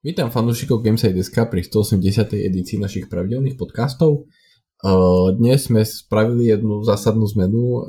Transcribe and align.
Vítam 0.00 0.32
fanúšikov 0.32 0.80
Gameside.sk 0.80 1.36
pri 1.52 1.60
180. 1.60 2.32
edícii 2.32 2.80
našich 2.80 3.12
pravidelných 3.12 3.60
podcastov. 3.60 4.32
Dnes 5.36 5.68
sme 5.68 5.84
spravili 5.84 6.48
jednu 6.48 6.80
zásadnú 6.80 7.28
zmenu. 7.36 7.84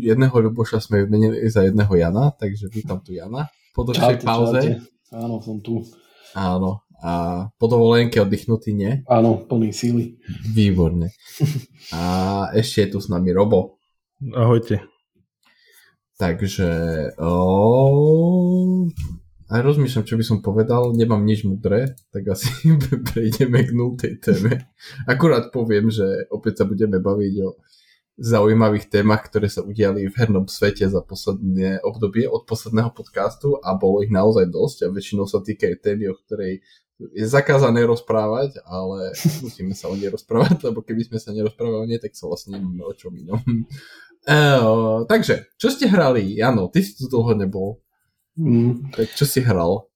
Jedného 0.00 0.32
Ľuboša 0.32 0.80
sme 0.80 1.04
vymenili 1.04 1.44
za 1.52 1.68
jedného 1.68 1.92
Jana, 1.92 2.32
takže 2.32 2.72
vítam 2.72 3.04
tu 3.04 3.12
Jana. 3.12 3.52
Po 3.76 3.84
dlhšej 3.84 4.24
pauze. 4.24 4.60
Čaute. 4.64 4.88
Áno, 5.12 5.44
som 5.44 5.60
tu. 5.60 5.84
Áno. 6.32 6.88
A 7.04 7.44
po 7.60 7.68
dovolenke 7.68 8.16
oddychnutý, 8.16 8.72
nie? 8.72 9.04
Áno, 9.04 9.44
plný 9.44 9.76
síly. 9.76 10.16
Výborne. 10.56 11.12
A 11.92 12.48
ešte 12.56 12.88
je 12.88 12.96
tu 12.96 12.98
s 13.04 13.12
nami 13.12 13.28
Robo. 13.28 13.76
Ahojte. 14.32 14.88
Takže... 16.16 16.64
Oh, 17.20 18.88
aj 19.50 19.60
rozmýšľam, 19.60 20.08
čo 20.08 20.16
by 20.16 20.24
som 20.24 20.38
povedal, 20.40 20.96
nemám 20.96 21.20
nič 21.20 21.44
mudré, 21.44 21.98
tak 22.14 22.32
asi 22.32 22.48
prejdeme 23.12 23.60
k 23.64 23.70
nultej 23.76 24.20
téme. 24.20 24.68
Akurát 25.04 25.52
poviem, 25.52 25.92
že 25.92 26.28
opäť 26.32 26.62
sa 26.62 26.64
budeme 26.64 26.96
baviť 27.00 27.34
o 27.44 27.60
zaujímavých 28.14 28.94
témach, 28.94 29.26
ktoré 29.26 29.50
sa 29.50 29.66
udiali 29.66 30.06
v 30.06 30.14
hernom 30.14 30.46
svete 30.46 30.86
za 30.86 31.02
posledné 31.02 31.82
obdobie 31.82 32.30
od 32.30 32.46
posledného 32.46 32.94
podcastu 32.94 33.58
a 33.58 33.74
bolo 33.74 34.06
ich 34.06 34.10
naozaj 34.14 34.46
dosť 34.54 34.86
a 34.86 34.92
väčšinou 34.94 35.26
sa 35.26 35.42
týkajú 35.42 35.74
témy, 35.82 36.14
o 36.14 36.18
ktorej 36.22 36.62
je 36.94 37.26
zakázané 37.26 37.82
rozprávať, 37.82 38.62
ale 38.62 39.10
musíme 39.44 39.74
sa 39.74 39.90
o 39.90 39.98
nej 39.98 40.14
rozprávať, 40.14 40.62
lebo 40.70 40.86
keby 40.86 41.10
sme 41.10 41.18
sa 41.18 41.34
nerozprávali 41.34 41.78
o 41.82 41.88
nej, 41.90 41.98
tak 41.98 42.14
sa 42.14 42.30
vlastne 42.30 42.54
nemáme 42.54 42.86
o 42.86 42.94
čom 42.94 43.12
inom. 43.14 43.42
E, 44.24 44.56
takže, 45.04 45.52
čo 45.60 45.68
ste 45.68 45.84
hrali? 45.84 46.40
Áno, 46.40 46.72
ty 46.72 46.80
si 46.80 46.96
tu 46.96 47.12
dlho 47.12 47.36
nebol. 47.36 47.83
Mm. 48.34 48.90
Tak 48.90 49.14
čo 49.14 49.24
si 49.26 49.40
hral? 49.42 49.86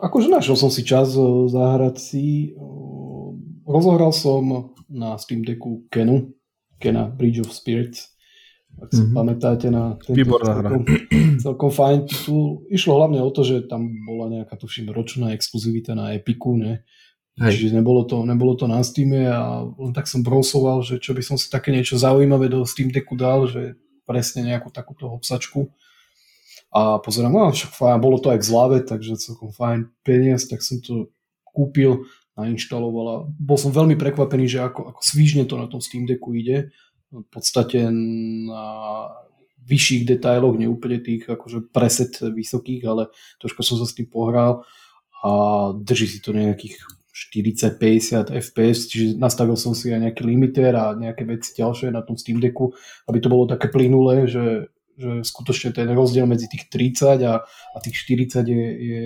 Akože 0.00 0.30
našiel 0.30 0.56
som 0.56 0.70
si 0.70 0.86
čas 0.86 1.12
eh, 1.16 1.24
zahrať 1.50 1.96
si. 1.98 2.54
Eh, 2.54 3.28
rozohral 3.66 4.12
som 4.14 4.72
na 4.90 5.16
Steam 5.16 5.42
Decku 5.42 5.88
Kenu, 5.88 6.34
Kena 6.78 7.08
Bridge 7.08 7.42
of 7.42 7.52
Spirits. 7.52 8.12
Ak 8.78 8.94
si 8.94 9.02
mm-hmm. 9.02 9.18
pamätáte 9.18 9.66
na 9.66 9.98
tento 9.98 10.38
celkom, 10.40 10.82
celkom 11.44 11.70
fajn 11.74 11.98
titul. 12.06 12.64
Išlo 12.70 13.02
hlavne 13.02 13.18
o 13.18 13.30
to, 13.34 13.42
že 13.42 13.66
tam 13.66 13.90
bola 14.06 14.30
nejaká, 14.30 14.54
tuším, 14.54 14.94
ročná 14.94 15.34
exkluzivita 15.34 15.98
na 15.98 16.14
Epiku, 16.14 16.54
ne? 16.54 16.86
Hej. 17.40 17.56
Čiže 17.56 17.82
nebolo 17.82 18.06
to, 18.06 18.22
nebolo 18.22 18.54
to 18.54 18.70
na 18.70 18.78
Steam 18.86 19.10
a 19.26 19.66
len 19.66 19.90
tak 19.90 20.06
som 20.06 20.22
brosoval, 20.22 20.86
že 20.86 21.02
čo 21.02 21.16
by 21.16 21.22
som 21.24 21.34
si 21.34 21.50
také 21.50 21.74
niečo 21.74 21.98
zaujímavé 21.98 22.46
do 22.46 22.62
Steam 22.62 22.94
Decku 22.94 23.18
dal, 23.18 23.50
že 23.50 23.74
presne 24.06 24.46
nejakú 24.46 24.70
takúto 24.70 25.10
obsačku 25.10 25.70
a 26.70 27.02
pozerám, 27.02 27.34
no 27.34 27.50
však 27.50 27.74
fajn, 27.74 27.98
bolo 27.98 28.22
to 28.22 28.30
aj 28.30 28.38
k 28.38 28.48
zlave, 28.48 28.78
takže 28.86 29.18
celkom 29.18 29.50
fajn 29.50 29.90
peniaz, 30.06 30.46
tak 30.46 30.62
som 30.62 30.78
to 30.78 31.10
kúpil, 31.42 32.06
nainštaloval 32.38 33.06
a 33.10 33.16
bol 33.26 33.58
som 33.58 33.74
veľmi 33.74 33.98
prekvapený, 33.98 34.46
že 34.46 34.62
ako, 34.62 34.94
ako 34.94 35.00
svížne 35.02 35.44
to 35.50 35.58
na 35.58 35.66
tom 35.66 35.82
Steam 35.82 36.06
Decku 36.06 36.32
ide. 36.32 36.70
V 37.10 37.26
podstate 37.26 37.90
na 37.90 39.10
vyšších 39.66 40.06
detailoch, 40.06 40.54
neúplne 40.56 41.02
tých 41.02 41.26
akože 41.26 41.74
preset 41.74 42.22
vysokých, 42.22 42.82
ale 42.86 43.10
troška 43.42 43.66
som 43.66 43.76
sa 43.76 43.86
s 43.86 43.94
tým 43.98 44.06
pohral 44.06 44.62
a 45.20 45.30
drží 45.74 46.06
si 46.06 46.18
to 46.22 46.32
nejakých 46.32 46.80
40-50 47.10 48.30
fps, 48.30 48.78
čiže 48.88 49.06
nastavil 49.20 49.58
som 49.58 49.76
si 49.76 49.92
aj 49.92 50.08
nejaký 50.08 50.22
limiter 50.24 50.72
a 50.72 50.96
nejaké 50.96 51.26
veci 51.28 51.52
ďalšie 51.58 51.92
na 51.92 52.00
tom 52.00 52.16
Steam 52.16 52.40
Decku, 52.40 52.72
aby 53.10 53.18
to 53.20 53.28
bolo 53.28 53.44
také 53.44 53.68
plynulé, 53.68 54.24
že 54.30 54.72
že 55.00 55.24
skutočne 55.24 55.72
ten 55.72 55.88
rozdiel 55.88 56.28
medzi 56.28 56.44
tých 56.44 56.68
30 56.68 57.24
a, 57.24 57.40
a 57.40 57.76
tých 57.80 57.96
40 58.04 58.44
je, 58.44 58.66
je 58.76 59.02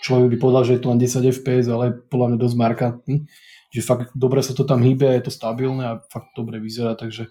človek 0.00 0.32
by 0.32 0.36
povedal, 0.40 0.62
že 0.64 0.80
je 0.80 0.82
to 0.82 0.88
len 0.88 0.98
10 0.98 1.20
fps, 1.28 1.66
ale 1.68 1.92
podľa 2.08 2.26
mňa 2.32 2.38
dosť 2.40 2.56
markantný. 2.56 3.16
Že 3.70 3.80
fakt 3.86 4.10
dobre 4.16 4.40
sa 4.40 4.56
to 4.56 4.64
tam 4.64 4.82
hýbe 4.82 5.06
je 5.06 5.28
to 5.28 5.32
stabilné 5.32 5.84
a 5.84 6.00
fakt 6.10 6.34
dobre 6.34 6.58
vyzerá, 6.58 6.98
takže 6.98 7.30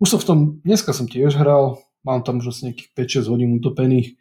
už 0.00 0.08
som 0.10 0.18
v 0.22 0.26
tom, 0.26 0.38
dneska 0.64 0.96
som 0.96 1.06
tiež 1.06 1.38
hral, 1.38 1.78
mám 2.02 2.24
tam 2.24 2.40
už 2.40 2.50
asi 2.50 2.70
nejakých 2.70 3.20
5-6 3.26 3.30
hodín 3.30 3.50
utopených, 3.60 4.16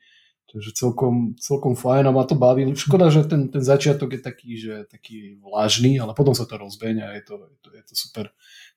takže 0.53 0.69
celkom, 0.77 1.33
celkom 1.41 1.73
fajn 1.73 2.03
a 2.07 2.11
ma 2.13 2.23
to 2.29 2.37
baví. 2.37 2.77
Škoda, 2.77 3.09
že 3.09 3.25
ten, 3.25 3.49
ten 3.49 3.63
začiatok 3.63 4.13
je 4.13 4.21
taký, 4.21 4.51
že 4.59 4.73
taký 4.85 5.41
vlažný, 5.41 5.97
ale 5.97 6.13
potom 6.13 6.37
sa 6.37 6.45
to 6.45 6.61
rozbehne 6.61 7.01
a 7.01 7.17
je 7.17 7.23
to, 7.25 7.35
je 7.47 7.57
to, 7.63 7.69
je 7.73 7.83
to 7.89 7.93
super. 7.97 8.25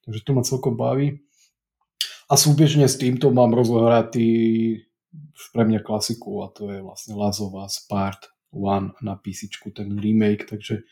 Takže 0.08 0.20
to 0.24 0.30
ma 0.32 0.42
celkom 0.46 0.74
baví. 0.78 1.20
A 2.26 2.34
súbežne 2.34 2.90
s 2.90 2.98
týmto 2.98 3.30
mám 3.30 3.54
rozohratý 3.54 4.82
pre 5.54 5.62
mňa 5.62 5.80
klasiku 5.86 6.42
a 6.42 6.50
to 6.50 6.68
je 6.74 6.82
vlastne 6.82 7.14
Us 7.14 7.76
Part 7.86 8.34
1 8.50 8.98
na 9.04 9.14
PC, 9.14 9.52
ten 9.70 9.94
remake, 9.94 10.48
takže 10.48 10.82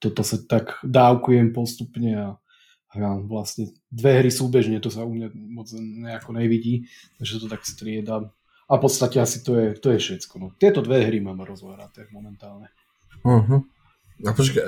toto 0.00 0.24
sa 0.24 0.40
tak 0.40 0.80
dávkujem 0.82 1.52
postupne 1.52 2.10
a 2.16 2.26
hrám 2.90 3.30
vlastne 3.30 3.70
dve 3.92 4.18
hry 4.24 4.30
súbežne, 4.32 4.82
to 4.82 4.90
sa 4.90 5.06
u 5.06 5.14
mňa 5.14 5.30
moc 5.34 5.70
nejako 5.76 6.34
nevidí, 6.34 6.90
takže 7.20 7.38
to 7.38 7.46
tak 7.46 7.62
striedam. 7.62 8.34
A 8.70 8.78
v 8.78 8.82
podstate 8.86 9.18
asi 9.18 9.42
to 9.42 9.58
je, 9.58 9.66
to 9.78 9.94
je 9.94 9.98
všetko. 9.98 10.34
No. 10.38 10.46
Tieto 10.54 10.82
dve 10.82 11.02
hry 11.06 11.18
mám 11.18 11.42
rozohraté 11.42 12.06
momentálne. 12.14 12.70
Uh-huh. 13.26 13.66
A 14.22 14.30
počkaj, 14.30 14.62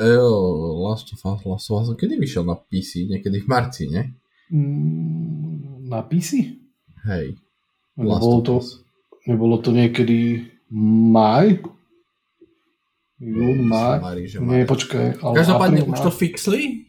Last 0.82 1.14
of 1.14 1.22
Us, 1.22 1.40
Last 1.46 1.70
of 1.70 1.82
Us, 1.82 1.88
kedy 1.94 2.18
vyšiel 2.18 2.42
na 2.42 2.58
PC? 2.58 3.06
Niekedy 3.06 3.46
v 3.46 3.46
marci, 3.46 3.86
ne? 3.86 4.18
Mm, 4.50 5.51
na 5.92 6.00
PC? 6.00 6.56
Hej. 7.04 7.36
Nebolo 8.00 8.40
to, 8.40 8.56
nebolo 9.28 9.60
to 9.60 9.68
niekedy 9.76 10.48
maj? 11.12 11.60
Jún, 13.20 13.68
maj? 13.68 14.00
Nie, 14.40 14.64
počkaj. 14.64 15.20
Ale 15.20 15.34
Každopádne 15.36 15.84
už 15.84 15.98
to 16.00 16.10
fixli? 16.10 16.88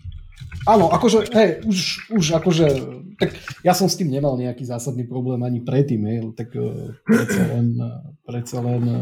Áno, 0.64 0.88
akože, 0.88 1.28
hej, 1.36 1.50
už, 1.68 2.08
už 2.16 2.26
akože, 2.40 2.68
tak 3.24 3.40
ja 3.64 3.72
som 3.72 3.88
s 3.88 3.96
tým 3.96 4.12
nemal 4.12 4.36
nejaký 4.36 4.68
zásadný 4.68 5.08
problém 5.08 5.40
ani 5.48 5.64
predtým, 5.64 6.04
hej, 6.04 6.18
tak 6.36 6.52
uh, 6.60 6.92
predsa 7.08 7.42
len, 7.56 7.68
uh, 7.80 8.04
predsa 8.28 8.58
len 8.60 8.84
uh, 8.84 9.02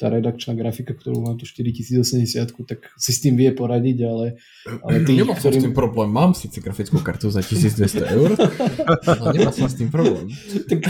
tá 0.00 0.08
redakčná 0.08 0.56
grafika, 0.56 0.96
ktorú 0.96 1.22
mám 1.22 1.36
tu 1.36 1.44
4080, 1.44 2.24
tak 2.66 2.90
si 2.96 3.10
s 3.12 3.22
tým 3.22 3.38
vie 3.38 3.52
poradiť, 3.54 3.98
ale, 4.02 4.26
ale 4.82 5.06
tí, 5.06 5.14
Nemám 5.20 5.38
ktorým... 5.38 5.60
s 5.60 5.64
tým 5.68 5.76
problém, 5.76 6.08
mám 6.10 6.32
síce 6.34 6.58
grafickú 6.58 6.98
kartu 7.04 7.30
za 7.30 7.44
1200 7.44 8.16
eur, 8.16 8.34
ale 9.06 9.26
nemám 9.36 9.54
som 9.54 9.68
s 9.70 9.76
tým 9.78 9.92
problém. 9.92 10.26
Tak 10.66 10.80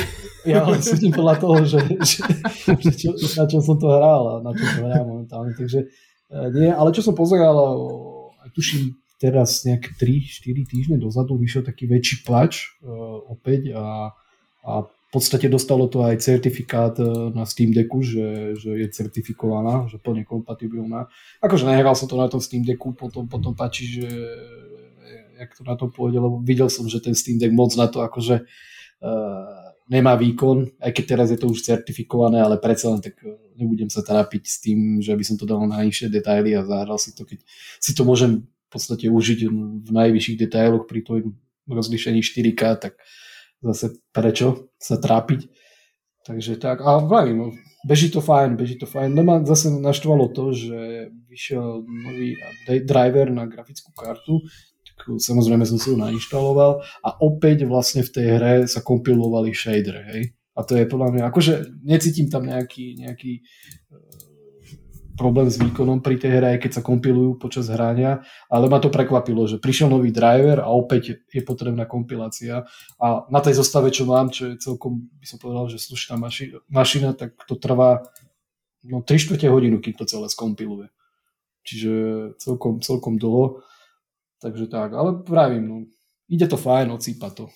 ja 0.48 0.64
ale 0.64 0.80
súdim 0.80 1.12
podľa 1.12 1.36
toho, 1.38 1.56
že, 1.68 1.80
že, 2.00 2.18
že 2.78 2.90
čo, 2.96 3.08
na 3.36 3.44
čom 3.44 3.60
som 3.60 3.76
to 3.76 3.90
hral 3.90 4.22
a 4.26 4.34
na 4.40 4.50
čom 4.56 4.66
to 4.66 4.80
hrám 4.80 5.06
momentálne, 5.06 5.52
takže 5.58 5.92
nie, 6.56 6.72
ale 6.72 6.88
čo 6.96 7.04
som 7.04 7.12
pozeral, 7.12 7.52
tuším 8.56 9.01
teraz 9.22 9.62
nejaké 9.62 9.94
3-4 9.94 10.66
týždne 10.66 10.96
dozadu 10.98 11.38
vyšiel 11.38 11.62
taký 11.62 11.86
väčší 11.86 12.26
plač 12.26 12.74
uh, 12.82 13.22
opäť 13.30 13.70
a, 13.78 14.10
a 14.66 14.72
v 14.82 15.08
podstate 15.14 15.46
dostalo 15.46 15.86
to 15.92 16.00
aj 16.08 16.24
certifikát 16.24 16.96
e, 16.96 17.04
na 17.36 17.44
Steam 17.44 17.68
Decku, 17.68 18.00
že, 18.00 18.56
že 18.56 18.80
je 18.80 18.88
certifikovaná, 18.88 19.84
že 19.84 20.00
plne 20.00 20.24
kompatibilná. 20.24 21.04
Akože 21.44 21.68
nehral 21.68 21.92
som 21.92 22.08
to 22.08 22.16
na 22.16 22.32
tom 22.32 22.40
Steam 22.40 22.64
Decku, 22.64 22.96
potom, 22.96 23.28
potom 23.28 23.52
páči, 23.52 24.00
že 24.00 24.08
jak 25.36 25.52
to 25.52 25.68
na 25.68 25.76
to 25.76 25.92
pôjde, 25.92 26.16
lebo 26.16 26.40
videl 26.40 26.72
som, 26.72 26.88
že 26.88 27.04
ten 27.04 27.12
Steam 27.12 27.36
Deck 27.36 27.52
moc 27.52 27.76
na 27.76 27.92
to 27.92 28.00
akože 28.00 28.40
uh, 28.40 29.62
nemá 29.90 30.14
výkon, 30.14 30.80
aj 30.80 30.92
keď 30.94 31.04
teraz 31.04 31.28
je 31.34 31.36
to 31.36 31.50
už 31.50 31.66
certifikované, 31.66 32.38
ale 32.38 32.56
predsa 32.62 32.94
len 32.94 33.02
tak 33.02 33.18
nebudem 33.58 33.90
sa 33.90 34.00
trápiť 34.00 34.42
s 34.46 34.56
tým, 34.62 35.02
že 35.02 35.12
by 35.12 35.24
som 35.26 35.36
to 35.36 35.44
dal 35.44 35.60
na 35.66 35.82
nižšie 35.82 36.08
detaily 36.08 36.54
a 36.54 36.64
zahral 36.64 36.96
si 36.96 37.12
to, 37.12 37.26
keď 37.26 37.42
si 37.82 37.92
to 37.92 38.06
môžem 38.06 38.46
podstate 38.72 39.06
užiť 39.12 39.40
v 39.84 39.90
najvyšších 39.92 40.40
detailoch 40.48 40.88
pri 40.88 41.00
tom 41.04 41.36
rozlišení 41.68 42.24
4K, 42.24 42.62
tak 42.80 42.98
zase 43.62 44.00
prečo 44.10 44.72
sa 44.80 44.98
trápiť. 44.98 45.46
Takže 46.22 46.54
tak, 46.62 46.78
a 46.86 47.02
vravím, 47.02 47.36
no, 47.38 47.46
beží 47.82 48.06
to 48.06 48.22
fajn, 48.22 48.54
beží 48.54 48.78
to 48.78 48.86
fajn. 48.86 49.10
No 49.10 49.26
ma 49.26 49.42
zase 49.42 49.74
naštvalo 49.74 50.30
to, 50.30 50.54
že 50.54 51.10
vyšiel 51.26 51.82
nový 51.82 52.38
driver 52.86 53.26
na 53.34 53.50
grafickú 53.50 53.90
kartu, 53.90 54.38
tak 54.86 55.18
samozrejme 55.18 55.66
som 55.66 55.82
si 55.82 55.90
ho 55.90 55.98
nainštaloval 55.98 56.78
a 57.02 57.10
opäť 57.18 57.66
vlastne 57.66 58.06
v 58.06 58.12
tej 58.14 58.26
hre 58.38 58.54
sa 58.70 58.86
kompilovali 58.86 59.50
shader, 59.50 59.98
hej. 60.14 60.30
A 60.52 60.62
to 60.68 60.76
je 60.76 60.84
podľa 60.84 61.08
mňa, 61.16 61.22
akože 61.32 61.80
necítim 61.80 62.28
tam 62.28 62.44
nejaký, 62.44 63.00
nejaký 63.00 63.40
problém 65.22 65.46
s 65.46 65.62
výkonom 65.62 66.02
pri 66.02 66.18
tej 66.18 66.42
hre, 66.42 66.48
aj 66.58 66.66
keď 66.66 66.70
sa 66.74 66.82
kompilujú 66.82 67.38
počas 67.38 67.70
hrania, 67.70 68.26
ale 68.50 68.66
ma 68.66 68.82
to 68.82 68.90
prekvapilo, 68.90 69.46
že 69.46 69.62
prišiel 69.62 69.86
nový 69.86 70.10
driver 70.10 70.58
a 70.58 70.74
opäť 70.74 71.22
je 71.30 71.42
potrebná 71.46 71.86
kompilácia 71.86 72.66
a 72.98 73.06
na 73.30 73.38
tej 73.38 73.62
zostave, 73.62 73.94
čo 73.94 74.02
mám, 74.02 74.34
čo 74.34 74.50
je 74.50 74.58
celkom, 74.58 75.06
by 75.22 75.26
som 75.30 75.38
povedal, 75.38 75.70
že 75.70 75.78
slušná 75.78 76.18
maši- 76.18 76.58
mašina, 76.66 77.14
tak 77.14 77.38
to 77.46 77.54
trvá 77.54 78.02
no 78.82 78.98
3 79.06 79.14
čtvrte 79.22 79.46
hodinu, 79.46 79.78
kým 79.78 79.94
to 79.94 80.02
celé 80.02 80.26
skompiluje. 80.26 80.90
Čiže 81.62 81.92
celkom, 82.42 82.82
celkom 82.82 83.14
dlho. 83.22 83.62
Takže 84.42 84.66
tak, 84.66 84.90
ale 84.98 85.22
pravím, 85.22 85.64
no, 85.70 85.76
ide 86.26 86.50
to 86.50 86.58
fajn, 86.58 86.90
ocípa 86.90 87.30
to. 87.30 87.46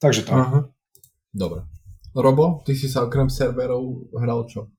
Takže 0.00 0.24
tak. 0.24 0.40
Aha. 0.40 0.60
Dobre. 1.28 1.68
Robo, 2.16 2.64
ty 2.64 2.72
si 2.72 2.88
sa 2.88 3.04
okrem 3.04 3.28
serverov 3.28 4.08
hral 4.16 4.48
čo? 4.48 4.72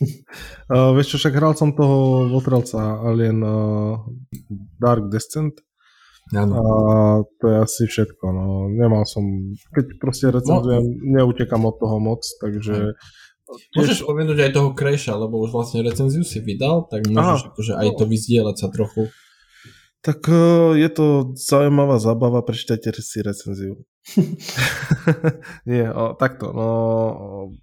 Uh, 0.00 0.90
vieš 0.96 1.14
čo, 1.14 1.16
však 1.22 1.34
hral 1.36 1.52
som 1.58 1.76
toho 1.76 2.28
Votrelca 2.32 3.02
Alien 3.02 3.40
uh, 3.44 4.00
Dark 4.80 5.12
Descent. 5.12 5.58
Ano. 6.32 6.54
A 6.54 6.64
to 7.42 7.44
je 7.50 7.56
asi 7.60 7.82
všetko. 7.90 8.24
No. 8.32 8.46
Nemal 8.72 9.04
som, 9.04 9.52
keď 9.74 9.86
proste 10.00 10.32
recenzujem, 10.32 10.80
no. 10.80 11.20
neutekam 11.20 11.66
od 11.68 11.76
toho 11.76 11.98
moc, 12.00 12.24
takže... 12.40 12.96
Tiež... 13.52 13.76
Môžeš 13.76 13.98
spomenúť 14.08 14.38
aj 14.48 14.50
toho 14.56 14.72
Crasha, 14.72 15.12
lebo 15.12 15.44
už 15.44 15.52
vlastne 15.52 15.84
recenziu 15.84 16.24
si 16.24 16.40
vydal, 16.40 16.88
tak 16.88 17.04
môžeš 17.04 17.52
akože 17.52 17.72
aj 17.76 17.88
to 18.00 18.04
vyzdieľať 18.08 18.56
sa 18.56 18.68
trochu. 18.72 19.12
Tak 20.00 20.24
uh, 20.24 20.72
je 20.72 20.88
to 20.88 21.36
zaujímavá 21.36 22.00
zábava, 22.00 22.40
prečítajte 22.40 22.96
si 23.04 23.20
recenziu. 23.20 23.76
Nie, 25.70 25.94
o, 25.94 26.18
takto, 26.18 26.50
no 26.50 26.68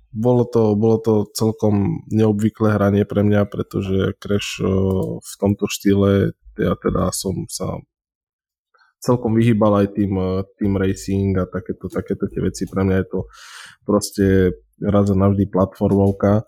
bolo 0.10 0.44
to, 0.48 0.74
bolo 0.80 0.98
to 1.04 1.14
celkom 1.36 2.08
neobvyklé 2.08 2.80
hranie 2.80 3.04
pre 3.04 3.28
mňa, 3.28 3.44
pretože 3.46 4.16
Crash 4.18 4.64
o, 4.64 5.20
v 5.20 5.34
tomto 5.36 5.68
štýle 5.68 6.32
ja 6.60 6.76
teda 6.76 7.12
som 7.16 7.48
sa 7.48 7.80
celkom 9.00 9.32
vyhýbal 9.32 9.88
aj 9.88 9.88
tým, 9.96 10.14
tým 10.60 10.74
racing 10.76 11.32
a 11.40 11.48
takéto, 11.48 11.88
takéto 11.88 12.28
tie 12.28 12.44
veci. 12.44 12.68
Pre 12.68 12.84
mňa 12.84 12.96
je 13.00 13.08
to 13.08 13.20
proste 13.88 14.26
raz 14.84 15.08
a 15.08 15.16
navždy 15.16 15.48
platformovka 15.48 16.44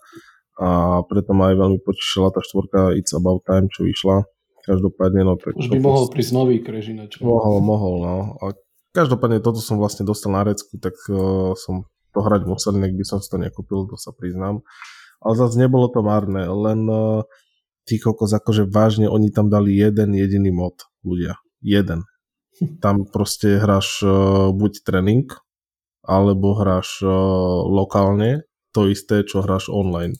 a 0.60 1.00
preto 1.08 1.32
ma 1.32 1.48
aj 1.52 1.56
veľmi 1.56 1.80
potešila 1.80 2.28
tá 2.28 2.44
štvorka 2.44 2.92
It's 2.92 3.16
About 3.16 3.48
Time, 3.48 3.72
čo 3.72 3.88
vyšla. 3.88 4.28
Každopádne, 4.62 5.26
no 5.26 5.34
tak... 5.40 5.58
Už 5.58 5.74
by 5.74 5.80
mohol 5.82 6.06
prísť 6.06 6.32
nový 6.38 6.62
krežinač. 6.62 7.18
Mohol, 7.18 7.56
mohol, 7.66 7.94
no. 7.98 8.16
A 8.38 8.54
každopádne 8.92 9.40
toto 9.40 9.58
som 9.58 9.80
vlastne 9.80 10.04
dostal 10.04 10.32
na 10.32 10.44
recku, 10.44 10.76
tak 10.76 10.94
uh, 11.08 11.56
som 11.56 11.88
to 12.12 12.20
hrať 12.20 12.44
musel, 12.44 12.76
nech 12.76 12.92
by 12.92 13.04
som 13.08 13.18
si 13.24 13.28
to 13.32 13.40
nekúpil, 13.40 13.88
to 13.88 13.96
sa 13.96 14.12
priznám. 14.12 14.60
Ale 15.24 15.34
zase 15.34 15.56
nebolo 15.56 15.88
to 15.88 16.04
márne, 16.04 16.44
len 16.44 16.80
uh, 16.86 17.24
tí 17.88 17.96
kokos, 17.96 18.36
akože 18.36 18.68
vážne 18.68 19.08
oni 19.08 19.32
tam 19.32 19.48
dali 19.48 19.74
jeden 19.74 20.12
jediný 20.12 20.52
mod, 20.52 20.76
ľudia. 21.02 21.40
Jeden. 21.64 22.04
Tam 22.84 23.08
proste 23.08 23.58
hráš 23.58 24.04
uh, 24.04 24.52
buď 24.52 24.84
tréning, 24.84 25.26
alebo 26.04 26.54
hráš 26.60 27.00
uh, 27.00 27.10
lokálne, 27.64 28.44
to 28.76 28.88
isté, 28.92 29.24
čo 29.24 29.40
hráš 29.40 29.72
online. 29.72 30.16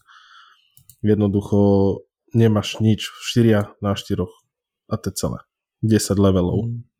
Jednoducho 1.02 2.02
nemáš 2.32 2.80
nič, 2.80 3.10
4 3.36 3.82
na 3.84 3.92
4 3.92 4.22
a 4.88 4.94
to 4.96 5.10
celé. 5.12 5.38
10 5.82 6.16
levelov. 6.16 6.68
Mm. 6.68 6.91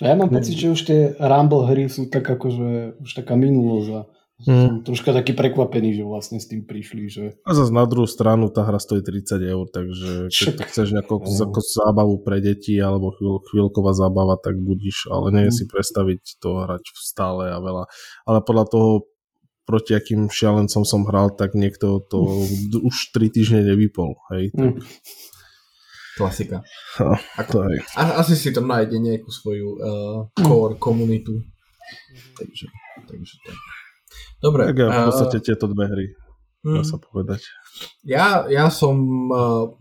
Ja 0.00 0.16
mám 0.16 0.32
pocit, 0.32 0.56
že 0.56 0.72
už 0.72 0.80
tie 0.88 1.00
Rumble 1.20 1.68
hry 1.68 1.84
sú 1.92 2.08
tak 2.08 2.24
akože 2.24 3.00
už 3.04 3.10
taká 3.12 3.36
minulosť 3.36 3.88
a 3.92 4.00
mm. 4.48 4.48
som 4.48 4.72
troška 4.80 5.12
taký 5.12 5.36
prekvapený, 5.36 6.00
že 6.00 6.04
vlastne 6.08 6.40
s 6.40 6.48
tým 6.48 6.64
prišli. 6.64 7.04
Že... 7.12 7.24
A 7.44 7.50
zase 7.52 7.68
na 7.68 7.84
druhú 7.84 8.08
stranu 8.08 8.48
tá 8.48 8.64
hra 8.64 8.80
stojí 8.80 9.04
30 9.04 9.36
eur, 9.44 9.66
takže 9.68 10.10
keď 10.32 10.56
Však. 10.56 10.68
chceš 10.72 10.88
nejakú 10.96 11.20
no. 11.20 11.60
zábavu 11.60 12.24
pre 12.24 12.40
deti 12.40 12.80
alebo 12.80 13.12
chvíľ, 13.12 13.44
chvíľková 13.52 13.92
zábava, 13.92 14.40
tak 14.40 14.56
budíš, 14.56 15.12
ale 15.12 15.36
nie 15.36 15.46
mm. 15.52 15.54
si 15.54 15.64
predstaviť 15.68 16.40
to 16.40 16.48
hrať 16.64 16.84
stále 16.96 17.52
a 17.52 17.58
veľa. 17.60 17.84
Ale 18.24 18.38
podľa 18.40 18.66
toho, 18.72 18.90
proti 19.68 19.92
akým 19.92 20.32
šialencom 20.32 20.82
som 20.88 21.04
hral, 21.04 21.36
tak 21.36 21.52
niekto 21.52 22.00
to 22.08 22.18
už 22.88 23.12
3 23.12 23.28
týždne 23.28 23.60
nevypol. 23.68 24.16
Hej, 24.32 24.56
tak... 24.56 24.80
Mm. 24.80 24.82
Klasika. 26.20 26.60
No, 27.00 27.16
Ako, 27.40 27.64
aj. 27.64 27.76
A, 27.96 28.20
asi 28.20 28.36
si 28.36 28.52
tam 28.52 28.68
nájde 28.68 29.00
nejakú 29.00 29.32
svoju 29.32 29.68
uh, 29.80 30.18
core 30.36 30.76
komunitu. 30.76 31.40
Takže, 32.36 32.68
takže 33.08 33.34
tak. 33.40 33.56
Dobre. 34.44 34.68
Tak 34.68 34.76
ja 34.76 34.88
v 34.88 35.08
podstate 35.08 35.38
uh, 35.40 35.44
tieto 35.44 35.64
dve 35.72 35.84
hry, 35.88 36.06
dá 36.64 36.84
sa 36.84 37.00
povedať. 37.00 37.40
Ja, 38.04 38.44
ja 38.52 38.68
som 38.68 38.96
uh, 39.32 39.72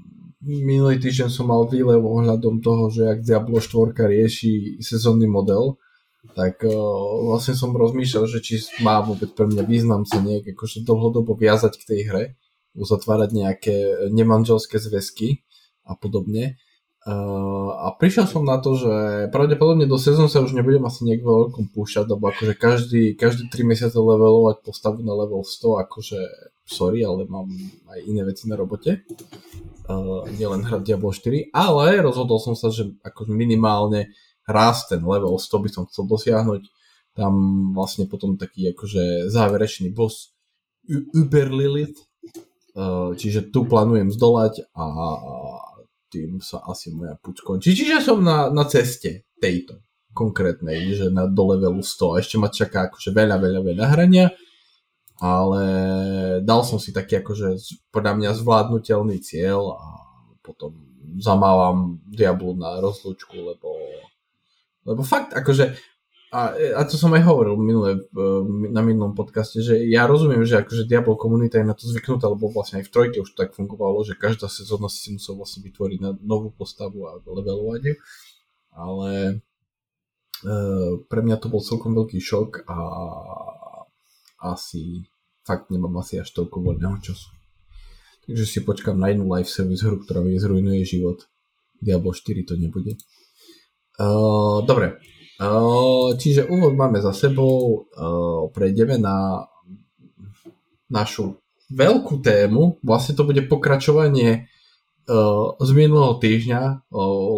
minulý 0.44 1.00
týždeň 1.04 1.28
som 1.28 1.52
mal 1.52 1.68
výlev 1.68 2.00
ohľadom 2.00 2.64
toho, 2.64 2.88
že 2.88 3.04
ak 3.08 3.28
Diablo 3.28 3.60
4 3.60 3.96
rieši 3.96 4.80
sezónny 4.80 5.28
model, 5.28 5.76
tak 6.36 6.64
uh, 6.64 6.76
vlastne 7.28 7.56
som 7.56 7.76
rozmýšľal, 7.76 8.32
že 8.32 8.40
či 8.40 8.64
má 8.84 9.04
vôbec 9.04 9.32
pre 9.36 9.48
mňa 9.48 9.64
význam 9.68 10.08
sa 10.08 10.24
nejak 10.24 10.56
akože 10.56 10.88
dlhodobo 10.88 11.36
viazať 11.36 11.80
k 11.80 11.88
tej 11.88 12.02
hre, 12.08 12.24
uzatvárať 12.76 13.30
nejaké 13.36 13.76
nemanželské 14.12 14.80
zväzky, 14.80 15.44
a 15.90 15.98
podobne. 15.98 16.62
Uh, 17.10 17.72
a 17.80 17.96
prišiel 17.96 18.28
som 18.28 18.44
na 18.44 18.60
to, 18.60 18.76
že 18.76 18.94
pravdepodobne 19.32 19.88
do 19.88 19.96
sezónu 19.96 20.28
sa 20.28 20.44
už 20.44 20.52
nebudem 20.52 20.84
asi 20.84 21.08
nejak 21.08 21.24
veľkom 21.24 21.72
púšťať, 21.72 22.06
lebo 22.12 22.28
akože 22.28 22.54
každý, 22.60 23.04
každý 23.16 23.48
3 23.48 23.72
mesiace 23.72 23.96
levelovať 23.96 24.62
postavu 24.62 25.00
na 25.02 25.16
level 25.16 25.42
100, 25.48 25.90
akože 25.90 26.20
sorry, 26.68 27.02
ale 27.02 27.24
mám 27.26 27.48
aj 27.90 28.00
iné 28.04 28.22
veci 28.28 28.52
na 28.52 28.60
robote. 28.60 29.08
Uh, 29.88 30.28
nielen 30.38 30.68
hrať 30.68 30.86
Diablo 30.86 31.16
4, 31.16 31.56
ale 31.56 32.04
rozhodol 32.04 32.38
som 32.38 32.54
sa, 32.54 32.68
že 32.68 32.92
akože 33.02 33.32
minimálne 33.32 34.12
raz 34.44 34.86
ten 34.86 35.00
level 35.00 35.40
100 35.40 35.66
by 35.66 35.70
som 35.72 35.84
chcel 35.88 36.04
dosiahnuť. 36.04 36.62
Tam 37.16 37.34
vlastne 37.74 38.12
potom 38.12 38.36
taký 38.36 38.76
akože 38.76 39.32
záverečný 39.32 39.90
boss 39.96 40.36
Uber 41.16 41.48
Lilith, 41.48 42.06
uh, 42.76 43.16
čiže 43.16 43.56
tu 43.56 43.64
plánujem 43.64 44.12
zdolať 44.12 44.68
a 44.76 44.86
tým 46.10 46.42
sa 46.42 46.66
asi 46.66 46.90
moja 46.92 47.16
puť 47.16 47.46
končí. 47.46 47.78
Čiže 47.78 48.02
som 48.02 48.20
na, 48.20 48.50
na 48.50 48.66
ceste 48.66 49.30
tejto 49.38 49.80
konkrétnej, 50.12 50.98
že 50.98 51.08
na 51.14 51.30
do 51.30 51.54
levelu 51.56 51.80
100. 51.80 52.14
A 52.14 52.20
ešte 52.20 52.36
ma 52.42 52.50
čaká 52.50 52.90
akože 52.90 53.14
veľa, 53.14 53.38
veľa, 53.40 53.62
veľa 53.62 53.86
hrania, 53.94 54.34
ale 55.22 55.64
dal 56.42 56.66
som 56.66 56.82
si 56.82 56.90
taký 56.92 57.22
akože 57.22 57.56
podľa 57.94 58.14
mňa 58.18 58.30
zvládnutelný 58.36 59.22
cieľ 59.22 59.78
a 59.78 59.86
potom 60.42 60.76
zamávam 61.22 62.02
Diablu 62.10 62.58
na 62.58 62.82
rozlúčku, 62.82 63.38
lebo 63.38 63.70
lebo 64.88 65.06
fakt, 65.06 65.38
akože 65.38 65.78
a, 66.30 66.54
a 66.54 66.82
to 66.86 66.94
som 66.94 67.10
aj 67.18 67.26
hovoril 67.26 67.58
minule, 67.58 68.06
na 68.70 68.86
minulom 68.86 69.18
podcaste, 69.18 69.66
že 69.66 69.82
ja 69.90 70.06
rozumiem, 70.06 70.46
že 70.46 70.62
akože 70.62 70.86
Diablo 70.86 71.18
komunita 71.18 71.58
je 71.58 71.66
na 71.66 71.74
to 71.74 71.90
zvyknutá, 71.90 72.30
lebo 72.30 72.54
vlastne 72.54 72.82
aj 72.82 72.86
v 72.86 72.94
trojke 72.94 73.18
už 73.26 73.34
tak 73.34 73.58
fungovalo, 73.58 74.06
že 74.06 74.14
každá 74.14 74.46
sezóna 74.46 74.94
si 74.94 75.10
musel 75.10 75.34
vlastne 75.34 75.66
vytvoriť 75.66 76.00
na 76.06 76.14
novú 76.22 76.54
postavu 76.54 77.10
a 77.10 77.18
levelovať 77.26 77.82
ju. 77.82 77.96
Ale 78.78 79.10
e, 79.26 79.34
pre 81.10 81.22
mňa 81.26 81.42
to 81.42 81.50
bol 81.50 81.66
celkom 81.66 81.98
veľký 81.98 82.22
šok 82.22 82.70
a 82.70 82.78
asi 84.54 85.10
fakt 85.42 85.74
nemám 85.74 85.98
asi 85.98 86.22
až 86.22 86.30
toľko 86.30 86.62
voľného 86.62 87.02
času. 87.02 87.34
Takže 88.30 88.46
si 88.46 88.62
počkám 88.62 89.02
na 89.02 89.10
inú 89.10 89.26
live 89.34 89.50
service 89.50 89.82
hru, 89.82 89.98
ktorá 90.06 90.22
mi 90.22 90.38
zrujnuje 90.38 90.86
život. 90.86 91.26
Diablo 91.82 92.14
4 92.14 92.46
to 92.46 92.54
nebude. 92.54 93.02
Uh, 93.98 94.62
dobre, 94.62 95.02
Čiže 96.20 96.52
úvod 96.52 96.76
máme 96.76 97.00
za 97.00 97.16
sebou, 97.16 97.88
prejdeme 98.52 99.00
na 99.00 99.48
našu 100.92 101.40
veľkú 101.72 102.20
tému, 102.20 102.84
vlastne 102.84 103.16
to 103.16 103.24
bude 103.24 103.48
pokračovanie 103.48 104.52
z 105.58 105.70
minulého 105.74 106.20
týždňa, 106.20 106.92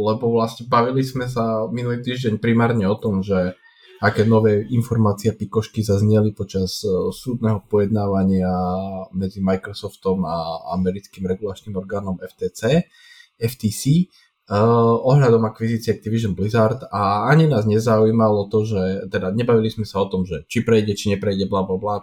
lebo 0.08 0.26
vlastne 0.34 0.66
bavili 0.66 1.06
sme 1.06 1.30
sa 1.30 1.70
minulý 1.70 2.02
týždeň 2.02 2.42
primárne 2.42 2.90
o 2.90 2.98
tom, 2.98 3.22
že 3.22 3.54
aké 4.02 4.26
nové 4.26 4.66
informácie 4.74 5.30
pikošky 5.38 5.86
zazneli 5.86 6.34
počas 6.34 6.82
súdneho 7.14 7.62
pojednávania 7.70 8.50
medzi 9.14 9.46
Microsoftom 9.46 10.26
a 10.26 10.68
americkým 10.74 11.30
regulačným 11.30 11.78
orgánom 11.78 12.18
FTC, 12.18 12.90
FTC 13.38 14.10
uh, 14.50 14.96
ohľadom 15.06 15.44
akvizície 15.46 15.94
Activision 15.94 16.34
Blizzard 16.34 16.88
a 16.90 17.28
ani 17.30 17.46
nás 17.46 17.68
nezaujímalo 17.68 18.48
to, 18.50 18.66
že 18.66 18.82
teda 19.12 19.36
nebavili 19.36 19.70
sme 19.70 19.86
sa 19.86 20.02
o 20.02 20.10
tom, 20.10 20.26
že 20.26 20.48
či 20.48 20.66
prejde, 20.66 20.98
či 20.98 21.14
neprejde, 21.14 21.46
bla 21.46 21.68
bla 21.68 21.78
bla. 21.78 21.96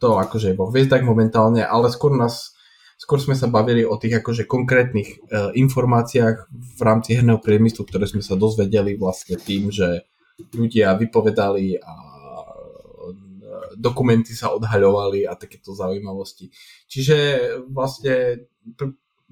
To 0.00 0.18
akože 0.18 0.54
je 0.54 0.58
vo 0.58 0.70
hviezdach 0.70 1.04
momentálne, 1.04 1.62
ale 1.62 1.92
skôr 1.92 2.16
nás 2.16 2.56
skôr 2.98 3.18
sme 3.18 3.34
sa 3.34 3.50
bavili 3.50 3.82
o 3.82 3.98
tých 3.98 4.22
akože 4.22 4.46
konkrétnych 4.46 5.18
uh, 5.28 5.50
informáciách 5.52 6.36
v 6.54 6.80
rámci 6.80 7.18
herného 7.18 7.42
priemyslu, 7.42 7.82
ktoré 7.84 8.06
sme 8.06 8.22
sa 8.22 8.38
dozvedeli 8.38 8.94
vlastne 8.94 9.34
tým, 9.34 9.74
že 9.74 10.06
ľudia 10.54 10.94
vypovedali 10.96 11.82
a 11.82 12.12
dokumenty 13.76 14.32
sa 14.36 14.52
odhaľovali 14.54 15.24
a 15.26 15.34
takéto 15.34 15.72
zaujímavosti. 15.72 16.52
Čiže 16.88 17.16
vlastne 17.68 18.46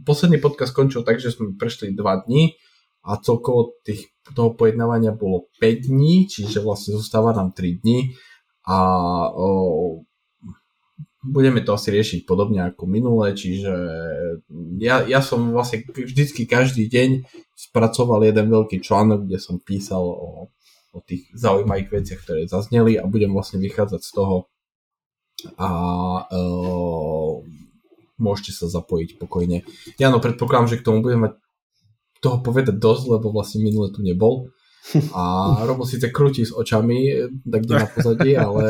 posledný 0.04 0.38
podcast 0.40 0.72
skončil 0.72 1.02
tak, 1.02 1.20
že 1.20 1.32
sme 1.34 1.56
prešli 1.56 1.92
2 1.92 2.26
dní 2.26 2.56
a 3.04 3.16
celkovo 3.20 3.80
tých, 3.84 4.12
toho 4.36 4.52
pojednávania 4.52 5.16
bolo 5.16 5.48
5 5.58 5.88
dní, 5.88 6.28
čiže 6.28 6.60
vlastne 6.60 6.96
zostáva 6.96 7.32
nám 7.32 7.56
3 7.56 7.80
dní 7.80 8.12
a 8.68 8.78
o, 9.32 10.04
budeme 11.24 11.60
to 11.60 11.72
asi 11.76 11.92
riešiť 11.92 12.20
podobne 12.28 12.64
ako 12.64 12.84
minule, 12.84 13.32
čiže 13.32 13.72
ja, 14.80 15.04
ja 15.04 15.20
som 15.20 15.52
vlastne 15.52 15.84
vždycky 15.88 16.44
každý 16.44 16.88
deň 16.88 17.24
spracoval 17.56 18.24
jeden 18.24 18.48
veľký 18.48 18.80
článok, 18.80 19.28
kde 19.28 19.38
som 19.40 19.60
písal 19.60 20.00
o, 20.00 20.52
o 20.92 20.98
tých 21.04 21.28
zaujímavých 21.36 21.88
veciach, 21.92 22.20
ktoré 22.24 22.48
zazneli 22.48 22.96
a 22.96 23.04
budem 23.08 23.32
vlastne 23.32 23.60
vychádzať 23.60 24.00
z 24.00 24.12
toho. 24.12 24.36
A 25.56 25.68
môžete 28.20 28.52
sa 28.54 28.66
zapojiť 28.68 29.16
pokojne. 29.18 29.64
Ja 29.96 30.12
no 30.12 30.20
predpokladám, 30.20 30.70
že 30.70 30.78
k 30.78 30.86
tomu 30.86 31.00
budem 31.00 31.26
mať 31.26 31.32
toho 32.20 32.44
povedať 32.44 32.76
dosť, 32.76 33.04
lebo 33.16 33.32
vlastne 33.32 33.64
minule 33.64 33.88
tu 33.90 34.04
nebol. 34.04 34.52
A 35.16 35.22
Robo 35.68 35.88
síce 35.88 36.12
krúti 36.12 36.44
s 36.44 36.52
očami, 36.52 37.28
tak 37.48 37.60
kde 37.64 37.74
na 37.74 37.88
pozadí, 37.88 38.32
ale... 38.46 38.64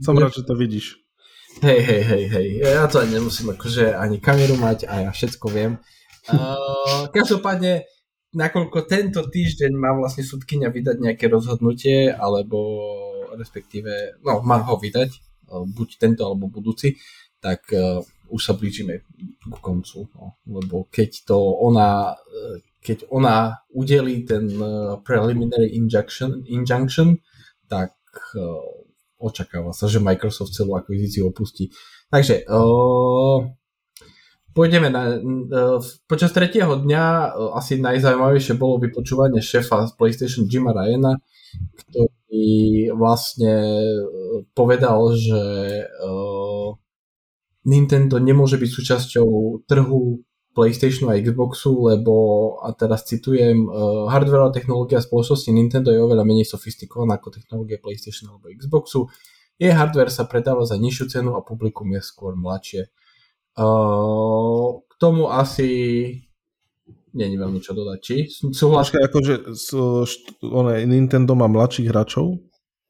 Som 0.00 0.16
rád, 0.16 0.32
že 0.32 0.48
to 0.48 0.56
vidíš. 0.56 0.96
Hej, 1.60 1.80
hej, 1.82 2.02
hej, 2.06 2.24
hej. 2.30 2.48
Ja 2.62 2.88
to 2.88 3.02
ani 3.04 3.20
nemusím 3.20 3.52
akože 3.52 3.92
ani 3.92 4.22
kameru 4.22 4.56
mať 4.56 4.88
a 4.88 5.08
ja 5.08 5.10
všetko 5.10 5.46
viem. 5.50 5.76
Uh, 6.30 7.10
každopádne, 7.10 7.84
nakoľko 8.32 8.86
tento 8.86 9.20
týždeň 9.26 9.74
má 9.74 9.92
vlastne 9.98 10.22
súdkynia 10.22 10.70
vydať 10.70 10.96
nejaké 11.02 11.26
rozhodnutie, 11.26 12.06
alebo 12.06 12.86
respektíve, 13.34 14.22
no, 14.22 14.40
má 14.46 14.62
ho 14.62 14.78
vydať, 14.78 15.10
buď 15.50 15.88
tento 15.98 16.22
alebo 16.22 16.46
budúci, 16.46 16.96
tak 17.42 17.66
uh, 17.74 17.98
už 18.30 18.40
sa 18.40 18.54
blížime 18.54 19.02
k 19.42 19.56
koncu. 19.58 20.06
No. 20.14 20.38
Lebo 20.46 20.86
keď 20.88 21.26
to 21.26 21.38
ona, 21.58 22.14
keď 22.80 23.10
ona 23.10 23.60
udelí 23.74 24.24
ten 24.24 24.48
uh, 24.56 24.96
preliminary 25.04 25.76
injunction, 25.76 26.46
injunction 26.48 27.18
tak 27.68 27.92
uh, 28.34 28.64
očakáva 29.20 29.76
sa, 29.76 29.86
že 29.86 30.00
Microsoft 30.00 30.56
celú 30.56 30.74
akvizíciu 30.74 31.28
opustí. 31.28 31.68
Takže 32.08 32.48
uh, 32.48 33.44
pôjdeme 34.56 34.88
na... 34.90 35.20
Uh, 35.20 35.78
počas 36.08 36.32
tretieho 36.32 36.80
dňa 36.80 37.04
uh, 37.36 37.58
asi 37.60 37.78
najzaujímavejšie 37.78 38.56
bolo 38.56 38.80
vypočúvanie 38.80 39.44
šéfa 39.44 39.86
z 39.86 39.92
PlayStation 39.94 40.48
Jima 40.48 40.72
Ryana, 40.72 41.20
ktorý 41.84 42.90
vlastne 42.96 43.54
povedal, 44.56 45.14
že 45.14 45.42
uh, 45.84 46.74
Nintendo 47.68 48.16
nemôže 48.16 48.56
byť 48.56 48.70
súčasťou 48.72 49.28
trhu 49.68 50.24
PlayStationu 50.50 51.14
a 51.14 51.20
Xboxu, 51.20 51.86
lebo, 51.86 52.14
a 52.58 52.74
teraz 52.74 53.06
citujem, 53.06 53.70
uh, 53.70 54.10
hardware 54.10 54.50
a 54.50 54.54
technológia 54.54 54.98
spoločnosti 54.98 55.46
Nintendo 55.54 55.94
je 55.94 56.02
oveľa 56.02 56.26
menej 56.26 56.48
sofistikovaná 56.48 57.22
ako 57.22 57.38
technológia 57.38 57.78
PlayStation 57.78 58.34
alebo 58.34 58.50
Xboxu. 58.50 59.06
Jej 59.60 59.76
hardware 59.76 60.10
sa 60.10 60.26
predáva 60.26 60.66
za 60.66 60.74
nižšiu 60.74 61.06
cenu 61.06 61.38
a 61.38 61.44
publikum 61.46 61.86
je 61.94 62.02
skôr 62.02 62.34
mladšie. 62.34 62.90
Uh, 63.54 64.82
k 64.90 64.92
tomu 64.98 65.30
asi 65.30 65.68
není 67.14 67.38
veľmi 67.38 67.62
čo 67.62 67.70
dodať. 67.70 67.98
Či? 68.02 68.16
Súhlas... 68.50 68.90
Počkaj, 68.90 69.02
akože 69.06 69.34
so, 69.54 70.02
one, 70.42 70.82
Nintendo 70.82 71.38
má 71.38 71.46
mladších 71.46 71.90
hráčov? 71.90 72.42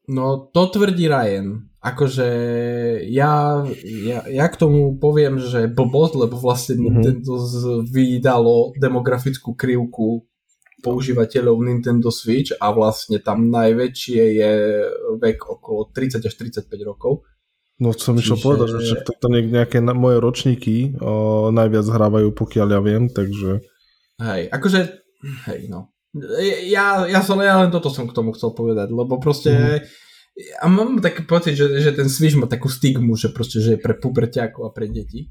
No 0.09 0.49
to 0.49 0.61
tvrdí 0.71 1.05
Ryan 1.05 1.71
akože 1.81 2.27
ja, 3.09 3.65
ja, 3.81 4.19
ja 4.29 4.45
k 4.45 4.55
tomu 4.55 5.01
poviem, 5.01 5.41
že 5.41 5.65
blbosť, 5.65 6.13
lebo 6.13 6.37
vlastne 6.37 6.77
mm-hmm. 6.77 6.85
Nintendo 6.85 7.33
vydalo 7.89 8.77
demografickú 8.77 9.57
krivku 9.57 10.29
používateľov 10.85 11.61
Nintendo 11.61 12.13
Switch 12.13 12.53
a 12.57 12.69
vlastne 12.73 13.17
tam 13.21 13.49
najväčšie 13.49 14.21
je 14.37 14.53
vek 15.17 15.37
okolo 15.41 15.89
30 15.89 16.21
až 16.21 16.33
35 16.37 16.69
rokov. 16.85 17.25
No 17.81 17.97
som 17.97 18.13
išiel 18.13 18.37
Čiže... 18.37 18.45
povedať, 18.45 18.67
že 18.85 18.95
to 19.01 19.27
nejaké 19.29 19.81
moje 19.81 20.21
ročníky 20.21 20.93
o, 21.01 21.49
najviac 21.49 21.85
hrávajú, 21.85 22.29
pokiaľ 22.29 22.67
ja 22.77 22.81
viem, 22.81 23.09
takže... 23.09 23.65
Hej, 24.21 24.53
akože, 24.53 24.81
hej 25.49 25.65
no. 25.65 25.89
Ja, 26.67 27.07
ja 27.07 27.19
som 27.23 27.39
ja 27.39 27.63
len 27.63 27.71
toto 27.71 27.87
som 27.87 28.03
k 28.03 28.15
tomu 28.15 28.35
chcel 28.35 28.51
povedať, 28.51 28.91
lebo 28.91 29.15
proste 29.19 29.51
mm-hmm 29.51 30.09
a 30.61 30.65
mám 30.67 31.03
taký 31.03 31.27
pocit, 31.27 31.59
že, 31.59 31.67
že 31.81 31.91
ten 31.91 32.07
Switch 32.07 32.39
má 32.39 32.47
takú 32.47 32.71
stigmu, 32.71 33.19
že 33.19 33.29
proste, 33.29 33.59
že 33.59 33.75
je 33.75 33.83
pre 33.83 33.93
puberťákov 33.93 34.63
a 34.63 34.71
pre 34.71 34.87
deti. 34.87 35.27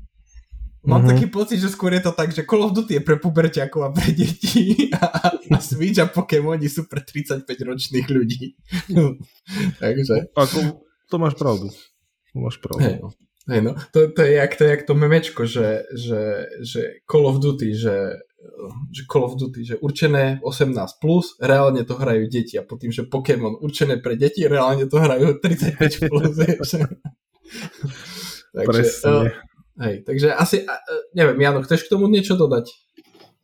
Mám 0.80 1.04
mm-hmm. 1.04 1.10
taký 1.12 1.26
pocit, 1.28 1.60
že 1.60 1.68
skôr 1.68 1.92
je 1.92 2.04
to 2.04 2.12
tak, 2.16 2.32
že 2.32 2.48
Call 2.48 2.64
of 2.64 2.72
Duty 2.72 3.00
je 3.00 3.02
pre 3.04 3.20
puberťákov 3.20 3.80
a 3.84 3.90
pre 3.92 4.16
deti 4.16 4.88
a, 4.96 5.36
a 5.36 5.58
Switch 5.60 6.00
a 6.00 6.08
Pokémoni 6.08 6.68
sú 6.72 6.88
pre 6.88 7.04
35 7.04 7.44
ročných 7.44 8.06
ľudí. 8.08 8.56
Takže... 9.82 10.32
Ako, 10.32 10.84
to 11.08 11.16
máš 11.20 11.36
pravdu. 11.36 11.68
To 12.32 12.36
máš 12.40 12.56
pravdu. 12.64 12.80
Hey, 12.80 12.96
no. 12.96 13.08
Hey, 13.44 13.60
no. 13.60 13.72
To, 13.92 14.08
to, 14.08 14.20
je 14.24 14.40
jak, 14.40 14.52
to 14.56 14.62
je 14.64 14.70
jak 14.72 14.82
to 14.88 14.94
memečko, 14.96 15.42
že, 15.44 15.84
že, 15.92 16.48
že 16.64 17.04
Call 17.04 17.28
of 17.28 17.44
Duty, 17.44 17.76
že 17.76 18.24
že 18.90 19.04
Call 19.04 19.24
of 19.24 19.36
Duty, 19.36 19.64
že 19.64 19.76
určené 19.78 20.40
18+, 20.40 20.72
plus, 21.00 21.36
reálne 21.40 21.84
to 21.84 21.94
hrajú 21.94 22.24
deti 22.26 22.56
a 22.56 22.64
potom, 22.64 22.88
že 22.88 23.04
Pokémon 23.04 23.60
určené 23.60 24.00
pre 24.00 24.16
deti, 24.16 24.48
reálne 24.48 24.88
to 24.88 24.96
hrajú 24.96 25.38
35+. 25.38 26.08
Plus, 26.08 26.36
takže. 28.56 28.82
Uh, 29.04 29.28
hej, 29.84 29.94
takže 30.08 30.32
asi, 30.32 30.64
uh, 30.64 30.80
neviem, 31.12 31.40
Jano, 31.40 31.60
chceš 31.62 31.86
k 31.86 31.92
tomu 31.92 32.08
niečo 32.08 32.34
dodať? 32.34 32.72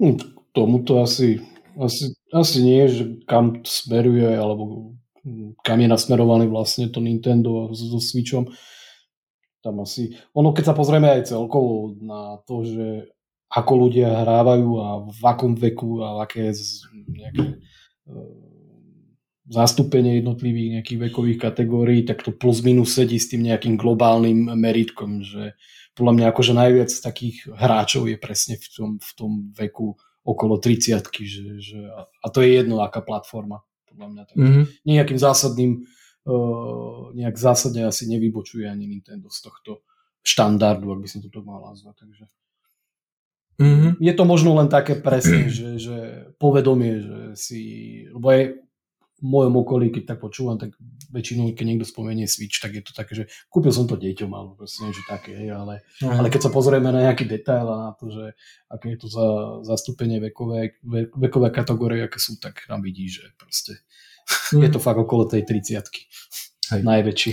Hm, 0.00 0.17
k 0.17 0.25
tomuto 0.57 1.05
asi, 1.05 1.45
asi, 1.76 2.17
asi 2.33 2.59
nie, 2.65 2.88
že 2.88 3.03
kam 3.29 3.61
smeruje, 3.65 4.33
alebo 4.33 4.97
kam 5.61 5.83
je 5.83 5.88
nasmerovaný 5.91 6.47
vlastne 6.47 6.88
to 6.88 7.03
Nintendo 7.03 7.75
so, 7.75 7.97
so 7.97 8.00
Switchom. 8.00 8.49
Tam 9.61 9.83
asi, 9.83 10.15
ono 10.33 10.55
keď 10.55 10.73
sa 10.73 10.75
pozrieme 10.79 11.11
aj 11.11 11.35
celkovo 11.35 11.99
na 11.99 12.38
to, 12.47 12.62
že 12.62 13.15
ako 13.50 13.73
ľudia 13.87 14.26
hrávajú 14.26 14.71
a 14.83 14.88
v 15.07 15.23
akom 15.23 15.53
veku 15.55 16.03
a 16.03 16.26
aké 16.26 16.50
nejaké 17.07 17.45
e, 17.47 17.57
zastúpenie 19.47 20.19
jednotlivých 20.19 20.81
nejakých 20.81 20.99
vekových 21.11 21.38
kategórií, 21.38 22.03
tak 22.03 22.26
to 22.26 22.35
plus 22.35 22.67
minus 22.67 22.99
sedí 22.99 23.17
s 23.17 23.31
tým 23.31 23.47
nejakým 23.47 23.79
globálnym 23.79 24.50
meritkom, 24.59 25.23
že 25.23 25.55
podľa 25.95 26.12
mňa 26.12 26.26
akože 26.35 26.53
najviac 26.53 26.91
takých 26.93 27.37
hráčov 27.55 28.11
je 28.11 28.19
presne 28.19 28.59
v 28.59 28.67
tom, 28.69 28.91
v 28.99 29.11
tom 29.15 29.33
veku 29.55 29.97
okolo 30.26 30.59
30 30.59 30.99
že, 31.23 31.45
že, 31.62 31.79
a 31.97 32.26
to 32.29 32.43
je 32.43 32.59
jedno, 32.59 32.83
aká 32.83 33.00
platforma. 33.00 33.62
Podľa 33.87 34.07
mňa. 34.12 34.23
Takže 34.29 34.43
mm-hmm. 34.45 34.65
nejakým 34.93 35.19
zásadným 35.23 35.73
uh, 35.81 37.15
nejak 37.17 37.38
zásadne 37.38 37.87
asi 37.87 38.11
nevybočuje 38.11 38.67
ani 38.67 38.91
Nintendo 38.91 39.31
z 39.31 39.47
tohto 39.47 39.87
štandardu, 40.26 40.91
ak 40.91 41.00
by 41.00 41.09
som 41.09 41.23
to 41.23 41.41
mal 41.47 41.62
nazvať. 41.62 41.95
Takže 42.03 42.25
Mm-hmm. 43.57 43.91
Je 44.05 44.13
to 44.13 44.25
možno 44.29 44.53
len 44.61 44.69
také 44.69 44.97
presne, 45.01 45.49
že, 45.49 45.81
že 45.81 45.97
povedomie, 46.37 47.01
že 47.01 47.19
si, 47.37 47.61
lebo 48.13 48.27
aj 48.29 48.43
v 49.17 49.25
mojom 49.25 49.55
okolí, 49.65 49.89
keď 49.89 50.13
tak 50.13 50.19
počúvam, 50.21 50.61
tak 50.61 50.77
väčšinou, 51.09 51.57
keď 51.57 51.65
niekto 51.65 51.89
spomenie 51.89 52.29
Switch, 52.29 52.61
tak 52.61 52.77
je 52.77 52.85
to 52.85 52.93
také, 52.93 53.17
že 53.17 53.25
kúpil 53.49 53.73
som 53.73 53.89
to 53.89 53.97
deťom, 53.97 54.29
alebo 54.29 54.61
proste 54.61 54.85
niečo 54.85 55.01
také, 55.09 55.41
ale, 55.49 55.89
mm. 56.05 56.21
ale 56.21 56.29
keď 56.29 56.49
sa 56.49 56.51
pozrieme 56.53 56.93
na 56.93 57.09
nejaký 57.09 57.25
detail 57.25 57.65
a 57.65 57.77
na 57.89 57.93
to, 57.97 58.13
že 58.13 58.37
aké 58.69 58.93
je 58.93 58.99
to 59.01 59.09
za 59.09 59.27
zastúpenie 59.73 60.21
vekové, 60.21 60.77
vekové 61.17 61.49
kategórie, 61.49 62.05
aké 62.05 62.21
sú, 62.21 62.37
tak 62.37 62.61
tam 62.69 62.85
vidí, 62.85 63.09
že 63.09 63.25
proste 63.41 63.81
mm. 64.53 64.61
je 64.69 64.71
to 64.77 64.81
fakt 64.85 65.01
okolo 65.01 65.25
tej 65.25 65.49
30 65.49 65.81
Najväčší. 66.67 67.33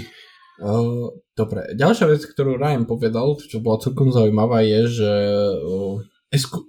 Uh, 0.62 1.10
dobre, 1.34 1.74
ďalšia 1.74 2.06
vec, 2.14 2.22
ktorú 2.30 2.62
Ryan 2.62 2.86
povedal, 2.86 3.42
čo 3.42 3.58
bola 3.58 3.82
celkom 3.82 4.14
zaujímavá, 4.14 4.62
je, 4.62 5.02
že 5.02 5.12
uh, 5.60 5.98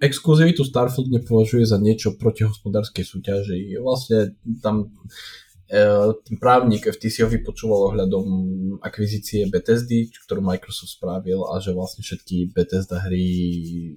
exkluzivitu 0.01 0.65
Starfield 0.65 1.09
nepovažuje 1.09 1.65
za 1.65 1.81
niečo 1.81 2.15
proti 2.21 2.45
hospodárskej 2.45 3.05
súťaži. 3.05 3.81
Vlastne 3.81 4.37
tam 4.61 4.93
e, 5.67 6.13
ten 6.21 6.37
právnik 6.37 6.85
FTC 6.85 7.25
ho 7.25 7.31
vypočúval 7.33 7.93
ohľadom 7.93 8.27
akvizície 8.85 9.49
Bethesdy, 9.49 10.13
ktorú 10.29 10.45
Microsoft 10.45 11.01
spravil 11.01 11.49
a 11.49 11.59
že 11.65 11.73
vlastne 11.73 12.05
všetky 12.05 12.53
Bethesda 12.53 13.01
hry 13.01 13.25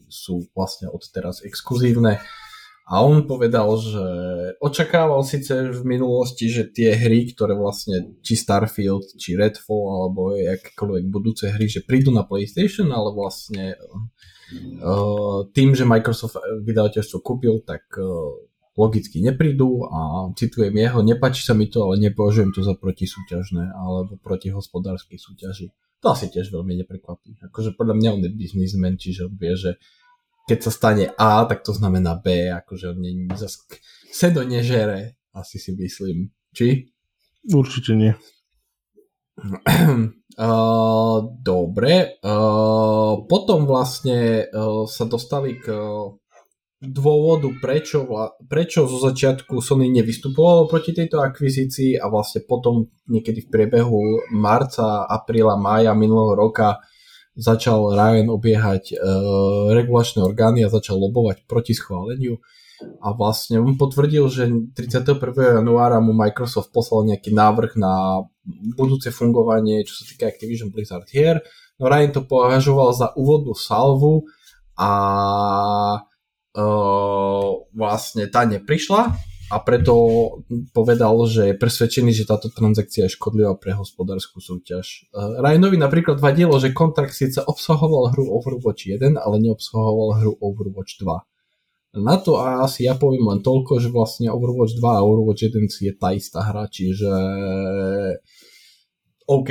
sú 0.07 0.47
vlastne 0.55 0.87
od 0.87 1.03
teraz 1.11 1.43
exkluzívne. 1.43 2.23
A 2.87 3.03
on 3.03 3.27
povedal, 3.27 3.67
že 3.83 4.05
očakával 4.63 5.19
síce 5.27 5.75
v 5.75 5.83
minulosti, 5.83 6.47
že 6.47 6.71
tie 6.71 6.95
hry, 6.95 7.35
ktoré 7.35 7.51
vlastne 7.51 8.15
či 8.23 8.39
Starfield, 8.39 9.19
či 9.19 9.35
Redfall, 9.35 9.91
alebo 9.91 10.31
akékoľvek 10.31 11.03
budúce 11.11 11.51
hry, 11.51 11.67
že 11.67 11.83
prídu 11.83 12.15
na 12.15 12.23
PlayStation, 12.23 12.87
ale 12.95 13.11
vlastne 13.11 13.75
tým, 15.51 15.69
že 15.75 15.83
Microsoft 15.83 16.39
vydavateľstvo 16.63 17.17
kúpil, 17.19 17.63
tak 17.67 17.83
eh, 17.99 18.05
logicky 18.77 19.19
neprídu 19.25 19.89
a 19.89 20.29
citujem 20.37 20.71
jeho, 20.71 21.01
nepačí 21.01 21.41
sa 21.41 21.57
mi 21.57 21.67
to, 21.67 21.89
ale 21.89 21.97
nepovažujem 21.97 22.53
to 22.53 22.61
za 22.61 22.77
protisúťažné 22.77 23.73
alebo 23.73 24.21
proti 24.21 24.53
hospodárskej 24.53 25.17
súťaži. 25.17 25.67
To 26.05 26.13
asi 26.13 26.29
tiež 26.29 26.53
veľmi 26.53 26.77
neprekvapí. 26.85 27.41
Akože 27.49 27.73
podľa 27.73 27.97
mňa 27.97 28.09
on 28.13 28.21
je 28.21 28.31
biznismen, 28.31 29.01
čiže 29.01 29.25
on 29.25 29.33
vie, 29.33 29.57
že 29.57 29.81
keď 30.45 30.59
sa 30.61 30.71
stane 30.71 31.05
A, 31.17 31.43
tak 31.49 31.65
to 31.65 31.73
znamená 31.73 32.15
B, 32.21 32.53
akože 32.53 32.93
on 32.93 33.01
nie, 33.01 33.27
zas 33.33 33.65
sedo 34.13 34.45
nežere, 34.45 35.17
asi 35.33 35.57
si 35.57 35.73
myslím. 35.73 36.29
Či? 36.53 36.93
Určite 37.49 37.97
nie. 37.97 38.13
Uh, 39.37 41.21
dobre. 41.49 42.17
Uh, 42.25 43.25
potom 43.29 43.69
vlastne 43.69 44.49
uh, 44.49 44.89
sa 44.89 45.05
dostali 45.05 45.61
k 45.61 45.69
uh, 45.69 46.13
dôvodu, 46.77 47.49
prečo, 47.57 48.05
vla, 48.05 48.33
prečo 48.45 48.85
zo 48.85 49.01
začiatku 49.01 49.61
Sony 49.61 49.89
nevystupovalo 49.89 50.69
proti 50.69 50.93
tejto 50.93 51.21
akvizícii 51.21 51.97
a 51.97 52.05
vlastne 52.09 52.45
potom 52.45 52.89
niekedy 53.09 53.45
v 53.45 53.49
priebehu 53.49 54.29
marca, 54.33 55.05
apríla, 55.09 55.57
mája 55.57 55.97
minulého 55.97 56.37
roka 56.37 56.81
začal 57.37 57.93
Ryan 57.93 58.33
obiehať 58.33 58.97
uh, 58.97 59.69
regulačné 59.73 60.25
orgány 60.25 60.65
a 60.65 60.73
začal 60.73 60.97
lobovať 60.97 61.45
proti 61.45 61.77
schváleniu 61.77 62.41
a 63.01 63.07
vlastne 63.13 63.57
on 63.57 63.73
potvrdil, 63.73 64.25
že 64.29 64.49
31. 64.77 65.17
januára 65.61 65.97
mu 65.97 66.13
Microsoft 66.13 66.69
poslal 66.69 67.09
nejaký 67.09 67.33
návrh 67.33 67.73
na 67.77 68.25
budúce 68.77 69.09
fungovanie, 69.09 69.81
čo 69.83 70.01
sa 70.01 70.03
týka 70.05 70.29
Activision 70.29 70.69
Blizzard 70.69 71.09
hier. 71.09 71.41
No 71.81 71.89
Ryan 71.89 72.11
to 72.13 72.21
považoval 72.25 72.93
za 72.93 73.13
úvodnú 73.17 73.53
salvu 73.53 74.25
a 74.77 74.91
uh, 76.53 77.49
vlastne 77.73 78.29
tá 78.29 78.45
neprišla 78.45 79.13
a 79.47 79.55
preto 79.63 79.93
povedal, 80.75 81.15
že 81.23 81.53
je 81.53 81.55
presvedčený, 81.55 82.11
že 82.11 82.27
táto 82.27 82.51
transakcia 82.51 83.07
je 83.07 83.15
škodlivá 83.15 83.55
pre 83.55 83.71
hospodárskú 83.73 84.43
súťaž. 84.43 85.07
Uh, 85.15 85.39
Ryanovi 85.39 85.79
napríklad 85.79 86.19
vadilo, 86.19 86.57
že 86.59 86.75
kontrakt 86.75 87.15
síce 87.15 87.39
obsahoval 87.41 88.11
hru 88.13 88.27
Overwatch 88.27 88.89
1, 88.89 89.15
ale 89.17 89.35
neobsahoval 89.41 90.19
hru 90.19 90.33
Overwatch 90.41 90.99
2. 90.99 91.36
Na 91.95 92.19
to 92.19 92.35
a 92.37 92.67
asi 92.67 92.83
ja 92.85 92.93
poviem 92.99 93.25
len 93.25 93.39
toľko, 93.39 93.79
že 93.79 93.89
vlastne 93.89 94.27
Overwatch 94.27 94.75
2 94.77 94.83
a 94.83 95.05
Overwatch 95.05 95.47
1 95.49 95.71
je 95.71 95.93
tá 95.95 96.11
istá 96.13 96.43
hra, 96.43 96.67
čiže 96.67 97.09
OK, 99.25 99.49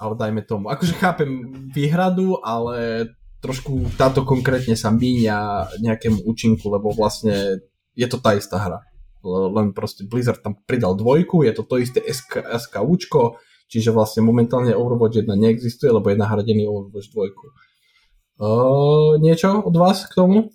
ale 0.00 0.12
dajme 0.16 0.42
tomu. 0.48 0.72
Akože 0.72 0.96
chápem 0.98 1.52
výhradu, 1.70 2.40
ale 2.42 3.06
trošku 3.44 3.92
táto 3.94 4.26
konkrétne 4.26 4.74
sa 4.74 4.90
míňa 4.90 5.70
nejakému 5.78 6.26
účinku, 6.26 6.66
lebo 6.72 6.90
vlastne 6.90 7.60
je 7.94 8.06
to 8.08 8.18
tá 8.18 8.34
istá 8.34 8.58
hra 8.58 8.80
len 9.26 9.74
proste 9.74 10.06
Blizzard 10.06 10.40
tam 10.40 10.54
pridal 10.54 10.94
dvojku, 10.94 11.42
je 11.42 11.52
to 11.52 11.62
to 11.66 11.82
isté 11.82 12.00
SK, 12.06 12.46
SKUčko, 12.46 13.40
čiže 13.66 13.90
vlastne 13.90 14.22
momentálne 14.22 14.72
Overwatch 14.72 15.26
1 15.26 15.26
neexistuje, 15.34 15.90
lebo 15.90 16.06
je 16.10 16.20
nahradený 16.20 16.70
Overwatch 16.70 17.10
2. 17.10 17.26
Uh, 18.36 19.16
niečo 19.16 19.64
od 19.64 19.74
vás 19.74 20.04
k 20.06 20.12
tomu? 20.12 20.52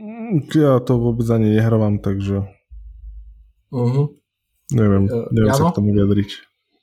Mm, 0.00 0.48
ja 0.56 0.80
to 0.80 0.96
vôbec 0.96 1.28
ani 1.28 1.60
nehrávam, 1.60 2.00
takže 2.00 2.48
uh-huh. 3.68 4.08
neviem, 4.72 5.04
neviem 5.28 5.52
sa 5.52 5.68
k 5.68 5.76
tomu 5.76 5.92
vyjadriť. 5.92 6.30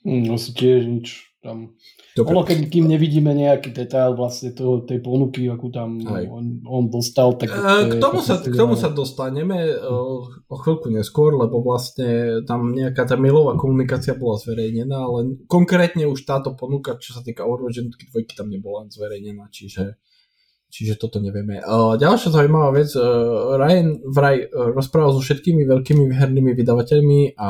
Mm, 0.05 0.37
asi 0.37 0.49
tiež 0.53 0.85
nič 0.85 1.33
tam 1.41 1.73
Dobre. 2.17 2.33
Ono, 2.33 2.41
keď, 2.41 2.57
kým 2.73 2.89
nevidíme 2.89 3.29
nejaký 3.29 3.69
detail 3.69 4.17
vlastne 4.17 4.49
toho, 4.49 4.81
tej 4.81 5.05
ponuky, 5.05 5.45
akú 5.53 5.69
tam 5.69 6.01
on, 6.01 6.65
on 6.65 6.89
dostal, 6.89 7.37
tak... 7.37 7.53
E, 7.53 7.93
k 7.93 8.01
tomu, 8.01 8.25
sa, 8.25 8.41
k 8.41 8.57
tomu 8.57 8.73
sa 8.73 8.89
dostaneme 8.89 9.77
o, 9.85 10.25
o 10.25 10.55
chvíľku 10.57 10.89
neskôr, 10.89 11.37
lebo 11.37 11.61
vlastne 11.61 12.41
tam 12.49 12.73
nejaká 12.73 13.05
tá 13.05 13.21
mailová 13.21 13.53
komunikácia 13.53 14.17
bola 14.17 14.41
zverejnená, 14.41 14.97
ale 14.97 15.45
konkrétne 15.45 16.09
už 16.09 16.25
táto 16.25 16.57
ponuka, 16.57 16.97
čo 16.97 17.13
sa 17.13 17.21
týka 17.21 17.45
Overwatch 17.45 17.85
2, 17.85 18.33
tam 18.33 18.49
nebola 18.49 18.89
zverejnená, 18.89 19.53
čiže 19.53 20.01
Čiže 20.67 20.99
toto 20.99 21.23
nevieme. 21.23 21.63
Ďalšia 21.95 22.27
zaujímavá 22.27 22.75
vec, 22.75 22.91
uh, 22.91 23.55
Ryan 23.55 24.03
vraj 24.03 24.51
uh, 24.51 24.75
rozprával 24.75 25.15
so 25.15 25.23
všetkými 25.23 25.63
veľkými 25.63 26.11
hernými 26.11 26.51
vydavateľmi 26.51 27.39
a 27.39 27.49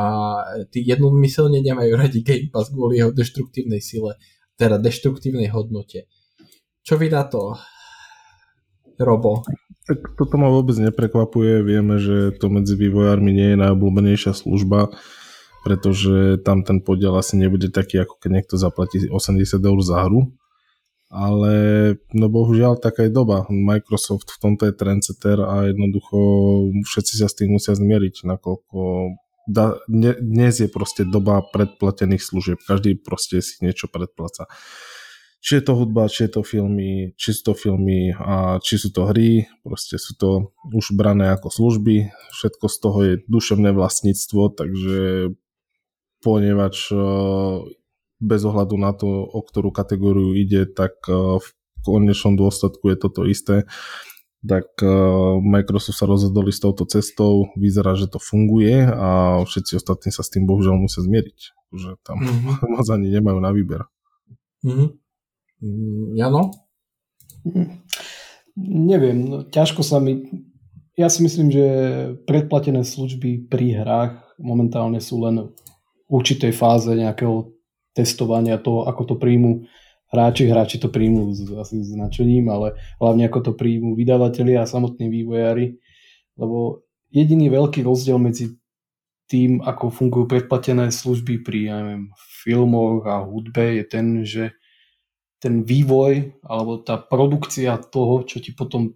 tí 0.70 0.86
jednomyselne 0.86 1.60
nemajú 1.66 1.98
radi 1.98 2.22
Game 2.22 2.54
Pass 2.54 2.70
kvôli 2.70 3.02
jeho 3.02 3.10
deštruktívnej 3.10 3.82
sile 3.82 4.22
teda 4.58 4.82
deštruktívnej 4.82 5.54
hodnote. 5.54 6.10
Čo 6.82 6.98
vy 6.98 7.14
na 7.14 7.24
to, 7.30 7.56
Robo? 8.98 9.46
Toto 10.18 10.36
ma 10.36 10.50
vôbec 10.52 10.76
neprekvapuje. 10.76 11.64
Vieme, 11.64 12.02
že 12.02 12.34
to 12.36 12.52
medzi 12.52 12.74
vývojármi 12.76 13.32
nie 13.32 13.48
je 13.54 13.62
najobľúbenejšia 13.62 14.34
služba, 14.36 14.92
pretože 15.64 16.42
tam 16.44 16.66
ten 16.66 16.82
podiel 16.84 17.16
asi 17.16 17.40
nebude 17.40 17.72
taký, 17.72 18.04
ako 18.04 18.20
keď 18.20 18.30
niekto 18.34 18.56
zaplatí 18.60 19.06
80 19.08 19.62
eur 19.62 19.80
za 19.86 20.04
hru. 20.10 20.34
Ale 21.08 21.56
no 22.12 22.28
bohužiaľ 22.28 22.84
taká 22.84 23.08
je 23.08 23.16
doba. 23.16 23.48
Microsoft 23.48 24.28
v 24.28 24.42
tomto 24.44 24.68
je 24.68 24.76
trendsetter 24.76 25.40
a 25.40 25.72
jednoducho 25.72 26.18
všetci 26.84 27.14
sa 27.16 27.32
s 27.32 27.38
tým 27.40 27.56
musia 27.56 27.72
zmieriť, 27.80 28.28
nakoľko 28.28 28.80
da, 29.48 29.80
ne, 29.88 30.12
dnes 30.20 30.60
je 30.60 30.68
proste 30.68 31.08
doba 31.08 31.40
predplatených 31.40 32.20
služieb. 32.20 32.60
Každý 32.60 33.00
proste 33.00 33.40
si 33.40 33.64
niečo 33.64 33.88
predplaca. 33.88 34.52
Či 35.40 35.62
je 35.62 35.64
to 35.64 35.74
hudba, 35.80 36.12
či 36.12 36.28
je 36.28 36.32
to 36.36 36.42
filmy, 36.44 37.16
či 37.16 37.32
sú 37.32 37.42
to 37.52 37.54
filmy 37.56 38.12
a 38.12 38.60
či 38.60 38.76
sú 38.76 38.92
to 38.92 39.08
hry, 39.08 39.48
proste 39.64 39.96
sú 39.96 40.20
to 40.20 40.52
už 40.76 40.92
brané 40.92 41.32
ako 41.32 41.48
služby. 41.48 42.12
Všetko 42.36 42.66
z 42.68 42.78
toho 42.84 43.00
je 43.08 43.14
duševné 43.32 43.72
vlastníctvo, 43.72 44.42
takže 44.60 45.32
ponieważ 46.20 46.92
bez 48.18 48.42
ohľadu 48.46 48.76
na 48.82 48.92
to, 48.94 49.08
o 49.08 49.42
ktorú 49.46 49.70
kategóriu 49.70 50.34
ide, 50.34 50.66
tak 50.66 50.98
e, 51.06 51.14
v 51.14 51.48
konečnom 51.86 52.34
dôsledku 52.36 52.90
je 52.90 52.98
toto 52.98 53.22
isté 53.30 53.70
tak 54.46 54.70
uh, 54.86 55.42
Microsoft 55.42 55.98
sa 55.98 56.06
rozhodli 56.06 56.54
s 56.54 56.62
touto 56.62 56.86
cestou, 56.86 57.50
vyzerá, 57.58 57.98
že 57.98 58.06
to 58.06 58.22
funguje 58.22 58.86
a 58.86 59.42
všetci 59.42 59.82
ostatní 59.82 60.10
sa 60.14 60.22
s 60.22 60.30
tým 60.30 60.46
bohužiaľ 60.46 60.78
musia 60.78 61.02
zmieriť, 61.02 61.40
že 61.74 61.90
tam 62.06 62.22
mm-hmm. 62.22 62.70
moc 62.78 62.88
ani 62.88 63.08
nemajú 63.12 63.40
na 63.42 63.52
výber. 63.52 63.82
Mm-hmm. 64.62 64.90
Mm, 65.58 66.08
Jano? 66.16 66.42
Neviem, 68.58 69.18
no, 69.26 69.38
ťažko 69.46 69.82
sa 69.82 69.98
mi... 69.98 70.30
Ja 70.98 71.14
si 71.14 71.22
myslím, 71.22 71.54
že 71.54 71.66
predplatené 72.26 72.82
služby 72.82 73.50
pri 73.54 73.86
hrách 73.86 74.14
momentálne 74.42 74.98
sú 74.98 75.22
len 75.22 75.54
v 76.10 76.10
určitej 76.10 76.54
fáze 76.58 76.90
nejakého 76.90 77.54
testovania 77.98 78.62
toho, 78.62 78.86
ako 78.86 79.02
to 79.10 79.16
príjmu 79.18 79.66
hráči, 80.14 80.46
hráči 80.46 80.78
to 80.78 80.94
príjmú 80.94 81.34
s, 81.34 81.50
asi 81.50 81.82
značením, 81.82 82.48
ale 82.54 82.78
hlavne 83.02 83.26
ako 83.26 83.40
to 83.42 83.52
príjmú 83.58 83.98
vydavatelia 83.98 84.64
a 84.64 84.70
samotní 84.70 85.10
vývojári, 85.10 85.82
lebo 86.38 86.86
jediný 87.10 87.50
veľký 87.50 87.82
rozdiel 87.82 88.22
medzi 88.22 88.56
tým, 89.28 89.60
ako 89.60 89.92
fungujú 89.92 90.26
predplatené 90.30 90.94
služby 90.94 91.44
pri 91.44 91.60
ja 91.68 91.76
neviem, 91.84 92.16
filmoch 92.16 93.04
a 93.04 93.26
hudbe 93.26 93.82
je 93.82 93.84
ten, 93.84 94.08
že 94.24 94.56
ten 95.44 95.68
vývoj 95.68 96.40
alebo 96.48 96.80
tá 96.80 96.96
produkcia 96.96 97.76
toho, 97.78 98.24
čo 98.24 98.40
ti 98.40 98.56
potom 98.56 98.96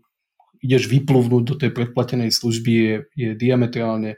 ideš 0.61 0.87
vyplúvnuť 0.87 1.43
do 1.43 1.55
tej 1.57 1.71
predplatenej 1.73 2.31
služby 2.31 2.71
je, 2.71 2.95
je 3.17 3.29
diametrálne 3.35 4.15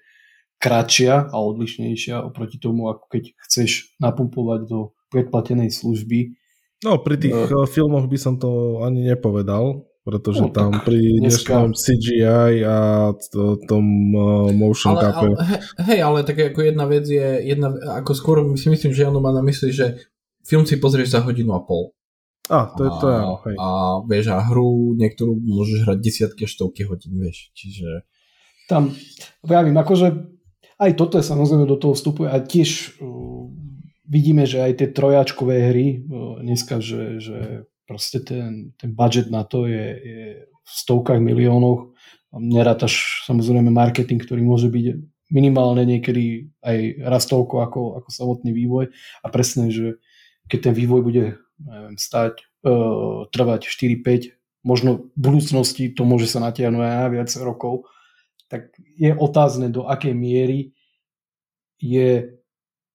kratšia 0.64 1.28
a 1.28 1.36
odlišnejšia 1.36 2.24
oproti 2.24 2.56
tomu, 2.56 2.88
ako 2.88 3.12
keď 3.12 3.36
chceš 3.44 3.92
napumpovať 4.00 4.72
do 4.72 4.96
predplatenej 5.12 5.76
služby 5.76 6.40
No, 6.84 7.00
pri 7.00 7.16
tých 7.16 7.32
no. 7.32 7.64
filmoch 7.64 8.06
by 8.12 8.18
som 8.20 8.36
to 8.36 8.84
ani 8.84 9.08
nepovedal, 9.08 9.88
pretože 10.04 10.44
no, 10.44 10.52
tam 10.52 10.84
pri 10.84 11.24
dnešnom 11.24 11.72
dneska... 11.72 11.80
CGI 11.80 12.60
a 12.68 12.78
to, 13.32 13.56
tom 13.64 14.12
uh, 14.12 14.52
motion 14.52 15.00
ale, 15.00 15.16
ale, 15.16 15.36
hej, 15.88 16.00
ale 16.04 16.28
tak 16.28 16.52
ako 16.52 16.60
jedna 16.60 16.84
vec 16.84 17.08
je, 17.08 17.40
jedna, 17.40 17.72
ako 18.04 18.12
skôr 18.12 18.38
si 18.60 18.68
myslím, 18.68 18.92
že 18.92 19.08
ono 19.08 19.24
má 19.24 19.32
na 19.32 19.40
mysli, 19.48 19.72
že 19.72 20.12
film 20.44 20.68
si 20.68 20.76
pozrieš 20.76 21.16
za 21.16 21.24
hodinu 21.24 21.56
a 21.56 21.64
pol. 21.64 21.96
A, 22.52 22.68
to 22.76 22.84
je 22.84 22.92
to, 23.00 23.08
ja, 23.08 23.24
hej. 23.48 23.56
A 23.56 23.68
vieš, 24.04 24.26
a 24.36 24.44
hru 24.44 25.00
niektorú 25.00 25.40
môžeš 25.40 25.88
hrať 25.88 25.98
desiatky 26.04 26.44
stovky 26.44 26.84
hodín, 26.84 27.16
vieš, 27.16 27.56
čiže... 27.56 28.04
Tam, 28.68 28.92
vravím, 29.40 29.80
akože 29.80 30.12
aj 30.80 30.92
toto 30.98 31.18
je 31.20 31.26
samozrejme 31.26 31.66
do 31.70 31.78
toho 31.78 31.94
vstupuje 31.94 32.28
a 32.30 32.38
tiež 32.42 32.98
uh, 33.00 33.50
vidíme, 34.08 34.46
že 34.46 34.62
aj 34.62 34.72
tie 34.78 34.88
trojačkové 34.94 35.56
hry 35.74 35.88
dneska, 36.44 36.78
že, 36.84 37.18
že 37.18 37.38
proste 37.90 38.22
ten, 38.22 38.76
ten 38.78 38.94
budget 38.94 39.34
na 39.34 39.42
to 39.44 39.66
je, 39.66 39.86
je 39.98 40.24
v 40.46 40.70
stovkách 40.70 41.20
miliónoch. 41.20 41.92
Nerátaš 42.34 43.26
samozrejme 43.30 43.70
marketing, 43.70 44.22
ktorý 44.22 44.42
môže 44.42 44.70
byť 44.70 44.86
minimálne 45.34 45.86
niekedy 45.86 46.54
aj 46.62 46.78
raz 47.10 47.26
toľko 47.26 47.56
ako, 47.66 47.82
ako 48.02 48.10
samotný 48.10 48.54
vývoj 48.54 48.94
a 49.26 49.28
presne, 49.34 49.74
že 49.74 49.98
keď 50.46 50.70
ten 50.70 50.74
vývoj 50.76 51.02
bude 51.02 51.26
neviem, 51.58 51.96
stať, 51.98 52.46
uh, 52.66 53.26
trvať 53.34 53.66
4-5, 53.66 54.36
možno 54.66 55.10
v 55.14 55.20
budúcnosti 55.20 55.92
to 55.92 56.06
môže 56.06 56.30
sa 56.30 56.40
natiahnuť 56.44 56.82
aj 56.82 56.96
na 57.02 57.10
viac 57.12 57.30
rokov, 57.42 57.90
tak 58.54 58.70
je 58.78 59.10
otázne, 59.18 59.74
do 59.74 59.90
akej 59.90 60.14
miery 60.14 60.78
je 61.82 62.38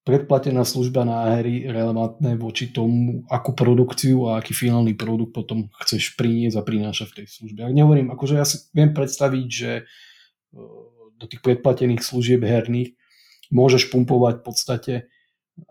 predplatená 0.07 0.63
služba 0.63 1.03
na 1.03 1.35
hry 1.35 1.67
relevantné 1.67 2.39
voči 2.39 2.71
tomu, 2.71 3.27
akú 3.27 3.51
produkciu 3.51 4.31
a 4.31 4.39
aký 4.39 4.55
finálny 4.55 4.95
produkt 4.95 5.35
potom 5.35 5.67
chceš 5.83 6.15
priniesť 6.15 6.55
a 6.55 6.63
prinášať 6.63 7.07
v 7.11 7.17
tej 7.19 7.27
službe. 7.27 7.59
Ak 7.67 7.75
nehovorím, 7.75 8.15
akože 8.15 8.39
ja 8.39 8.47
si 8.47 8.71
viem 8.71 8.95
predstaviť, 8.95 9.47
že 9.51 9.71
e, 9.75 9.83
do 11.19 11.25
tých 11.27 11.43
predplatených 11.43 11.99
služieb 11.99 12.39
herných 12.39 12.95
môžeš 13.51 13.91
pumpovať 13.91 14.39
v 14.39 14.45
podstate 14.47 14.93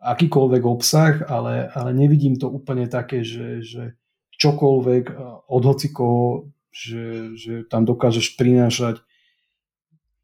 akýkoľvek 0.05 0.62
obsah, 0.68 1.24
ale, 1.33 1.72
ale 1.72 1.96
nevidím 1.96 2.37
to 2.37 2.53
úplne 2.53 2.85
také, 2.92 3.24
že, 3.24 3.64
že 3.64 3.96
čokoľvek 4.37 5.05
e, 5.09 5.14
od 5.48 5.62
hocikoho, 5.64 6.53
že, 6.68 7.33
že 7.40 7.64
tam 7.66 7.88
dokážeš 7.88 8.37
prinášať 8.37 9.01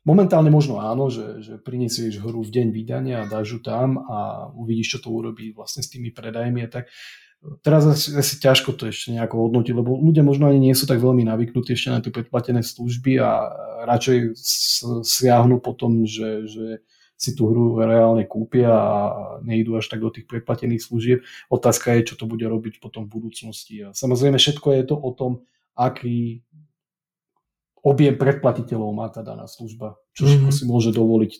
Momentálne 0.05 0.53
možno 0.53 0.85
áno, 0.85 1.09
že, 1.09 1.41
že 1.41 1.57
prinesieš 1.57 2.21
hru 2.21 2.45
v 2.45 2.53
deň 2.53 2.69
vydania 2.77 3.17
a 3.25 3.31
dáš 3.31 3.57
ju 3.57 3.61
tam 3.65 4.05
a 4.05 4.53
uvidíš, 4.53 4.97
čo 4.97 4.99
to 5.01 5.09
urobí 5.09 5.57
vlastne 5.57 5.81
s 5.81 5.89
tými 5.89 6.13
predajmi 6.13 6.61
a 6.61 6.69
tak. 6.69 6.93
teraz 7.65 7.89
asi, 7.89 8.13
asi 8.13 8.37
ťažko 8.37 8.77
to 8.77 8.93
ešte 8.93 9.17
nejako 9.17 9.49
hodnotiť, 9.49 9.73
lebo 9.73 9.97
ľudia 9.97 10.21
možno 10.21 10.49
ani 10.49 10.61
nie 10.61 10.77
sú 10.77 10.85
tak 10.85 11.01
veľmi 11.01 11.25
navyknutí 11.25 11.73
ešte 11.73 11.89
na 11.89 12.01
tie 12.05 12.13
predplatené 12.13 12.61
služby 12.61 13.21
a 13.21 13.49
radšej 13.89 14.37
siahnu 15.05 15.61
potom, 15.65 16.05
že, 16.05 16.49
že 16.53 16.67
si 17.17 17.33
tú 17.33 17.49
hru 17.49 17.81
reálne 17.81 18.29
kúpia 18.29 18.69
a 18.69 18.97
nejdú 19.41 19.81
až 19.81 19.89
tak 19.89 20.05
do 20.05 20.13
tých 20.13 20.29
predplatených 20.29 20.85
služieb. 20.85 21.19
Otázka 21.49 21.97
je, 21.97 22.13
čo 22.13 22.15
to 22.21 22.29
bude 22.29 22.45
robiť 22.45 22.83
potom 22.83 23.09
v 23.09 23.15
budúcnosti. 23.17 23.87
A 23.87 23.97
samozrejme, 23.97 24.37
všetko 24.37 24.69
je 24.77 24.83
to 24.85 24.97
o 25.01 25.11
tom, 25.17 25.33
aký 25.73 26.44
objem 27.85 28.17
predplatiteľov 28.17 28.91
má 28.97 29.13
tá 29.13 29.21
daná 29.21 29.45
služba, 29.45 30.01
čo 30.17 30.25
mm-hmm. 30.25 30.51
si 30.51 30.65
môže 30.65 30.91
dovoliť 30.91 31.33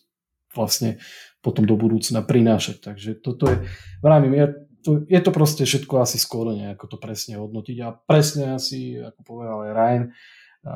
vlastne 0.53 1.01
potom 1.41 1.65
do 1.67 1.75
budúcna 1.75 2.23
prinášať. 2.23 2.85
Takže 2.85 3.11
toto 3.19 3.51
je, 3.51 3.65
vravím, 4.05 4.33
ja, 4.39 4.47
to, 4.85 5.03
je 5.09 5.21
to 5.21 5.31
proste 5.33 5.65
všetko 5.65 6.05
asi 6.05 6.21
skoro 6.21 6.53
nejako 6.53 6.85
to 6.87 6.97
presne 7.01 7.41
hodnotiť 7.41 7.77
a 7.83 7.97
presne 7.97 8.55
asi, 8.61 9.01
ako 9.01 9.21
povedal 9.25 9.59
aj 9.67 9.73
Ryan, 9.73 10.05
a, 10.05 10.75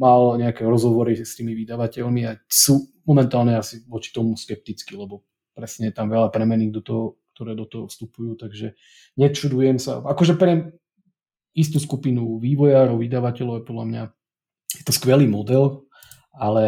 mal 0.00 0.40
nejaké 0.40 0.64
rozhovory 0.64 1.20
s 1.20 1.36
tými 1.36 1.52
vydavateľmi 1.52 2.22
a 2.26 2.40
sú 2.48 2.88
momentálne 3.04 3.54
asi 3.60 3.84
voči 3.84 4.10
tomu 4.10 4.34
skepticky, 4.34 4.96
lebo 4.96 5.22
presne 5.52 5.92
je 5.92 5.94
tam 5.94 6.08
veľa 6.08 6.32
premených 6.32 6.72
do 6.72 6.82
toho, 6.82 7.04
ktoré 7.36 7.52
do 7.52 7.68
toho 7.68 7.88
vstupujú, 7.88 8.40
takže 8.40 8.76
nečudujem 9.20 9.76
sa. 9.76 10.00
Akože 10.00 10.36
pre 10.36 10.76
istú 11.52 11.76
skupinu 11.76 12.40
vývojárov, 12.40 13.00
vydavateľov 13.00 13.60
je 13.60 13.68
podľa 13.68 13.86
mňa 13.88 14.02
je 14.82 14.84
to 14.90 14.92
skvelý 14.92 15.30
model, 15.30 15.86
ale 16.34 16.64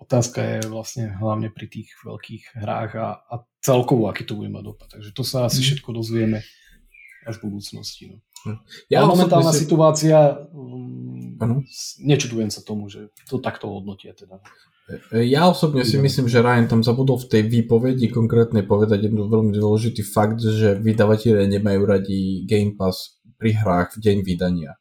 otázka 0.00 0.40
je 0.40 0.58
vlastne 0.72 1.12
hlavne 1.20 1.52
pri 1.52 1.68
tých 1.68 1.92
veľkých 2.00 2.56
hrách 2.56 2.90
a, 2.96 3.08
a 3.28 3.34
celkovo, 3.60 4.08
aký 4.08 4.24
to 4.24 4.40
bude 4.40 4.48
mať 4.48 4.64
dopad. 4.64 4.88
Takže 4.88 5.12
to 5.12 5.22
sa 5.22 5.46
asi 5.46 5.60
mhm. 5.60 5.66
všetko 5.68 5.90
dozvieme 5.92 6.40
až 7.22 7.38
v 7.38 7.44
budúcnosti. 7.46 8.02
No. 8.10 8.18
Ja 8.90 9.06
ale 9.06 9.14
momentálna 9.14 9.54
si... 9.54 9.62
situácia, 9.62 10.42
um, 10.50 11.38
nečudujem 12.02 12.50
sa 12.50 12.66
tomu, 12.66 12.90
že 12.90 13.14
to 13.30 13.38
takto 13.38 13.70
hodnotia 13.70 14.10
teda. 14.10 14.42
Ja 15.14 15.46
osobne 15.46 15.86
si 15.86 15.94
myslím, 16.02 16.26
že 16.26 16.42
Ryan 16.42 16.66
tam 16.66 16.82
zabudol 16.82 17.22
v 17.22 17.30
tej 17.30 17.42
výpovedi 17.46 18.10
konkrétne 18.10 18.66
povedať 18.66 19.06
jednu 19.06 19.30
veľmi 19.30 19.54
dôležitý 19.54 20.02
fakt, 20.02 20.42
že 20.42 20.74
vydavatelia 20.74 21.46
nemajú 21.46 21.80
radi 21.86 22.42
Game 22.50 22.74
Pass 22.74 23.22
pri 23.38 23.54
hrách 23.54 23.94
v 23.94 23.98
deň 24.02 24.16
vydania. 24.26 24.74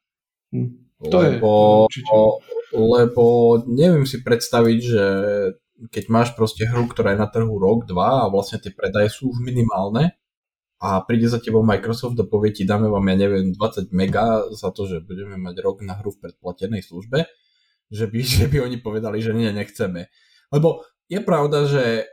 Hm. 0.50 0.81
To 1.02 1.18
lebo, 1.18 1.52
je, 1.90 2.04
lebo 2.78 3.26
neviem 3.66 4.06
si 4.06 4.22
predstaviť, 4.22 4.80
že 4.80 5.06
keď 5.90 6.04
máš 6.14 6.30
proste 6.38 6.70
hru, 6.70 6.86
ktorá 6.86 7.18
je 7.18 7.24
na 7.26 7.26
trhu 7.26 7.58
rok, 7.58 7.90
dva 7.90 8.28
a 8.28 8.30
vlastne 8.30 8.62
tie 8.62 8.70
predaje 8.70 9.10
sú 9.10 9.34
už 9.34 9.42
minimálne 9.42 10.14
a 10.78 11.02
príde 11.02 11.26
za 11.26 11.42
tebou 11.42 11.66
Microsoft 11.66 12.18
a 12.22 12.26
povie 12.26 12.54
ti, 12.54 12.70
dáme 12.70 12.86
vám, 12.86 13.06
ja 13.10 13.18
neviem, 13.18 13.54
20 13.54 13.90
mega 13.94 14.46
za 14.54 14.70
to, 14.70 14.86
že 14.86 15.02
budeme 15.02 15.42
mať 15.42 15.56
rok 15.62 15.82
na 15.82 15.98
hru 15.98 16.14
v 16.14 16.22
predplatenej 16.26 16.86
službe, 16.86 17.26
že 17.90 18.06
by, 18.06 18.20
že 18.38 18.46
by 18.46 18.58
oni 18.66 18.78
povedali, 18.78 19.18
že 19.22 19.34
nie, 19.34 19.50
nechceme. 19.50 20.10
Lebo 20.54 20.86
je 21.10 21.20
pravda, 21.22 21.66
že 21.66 22.06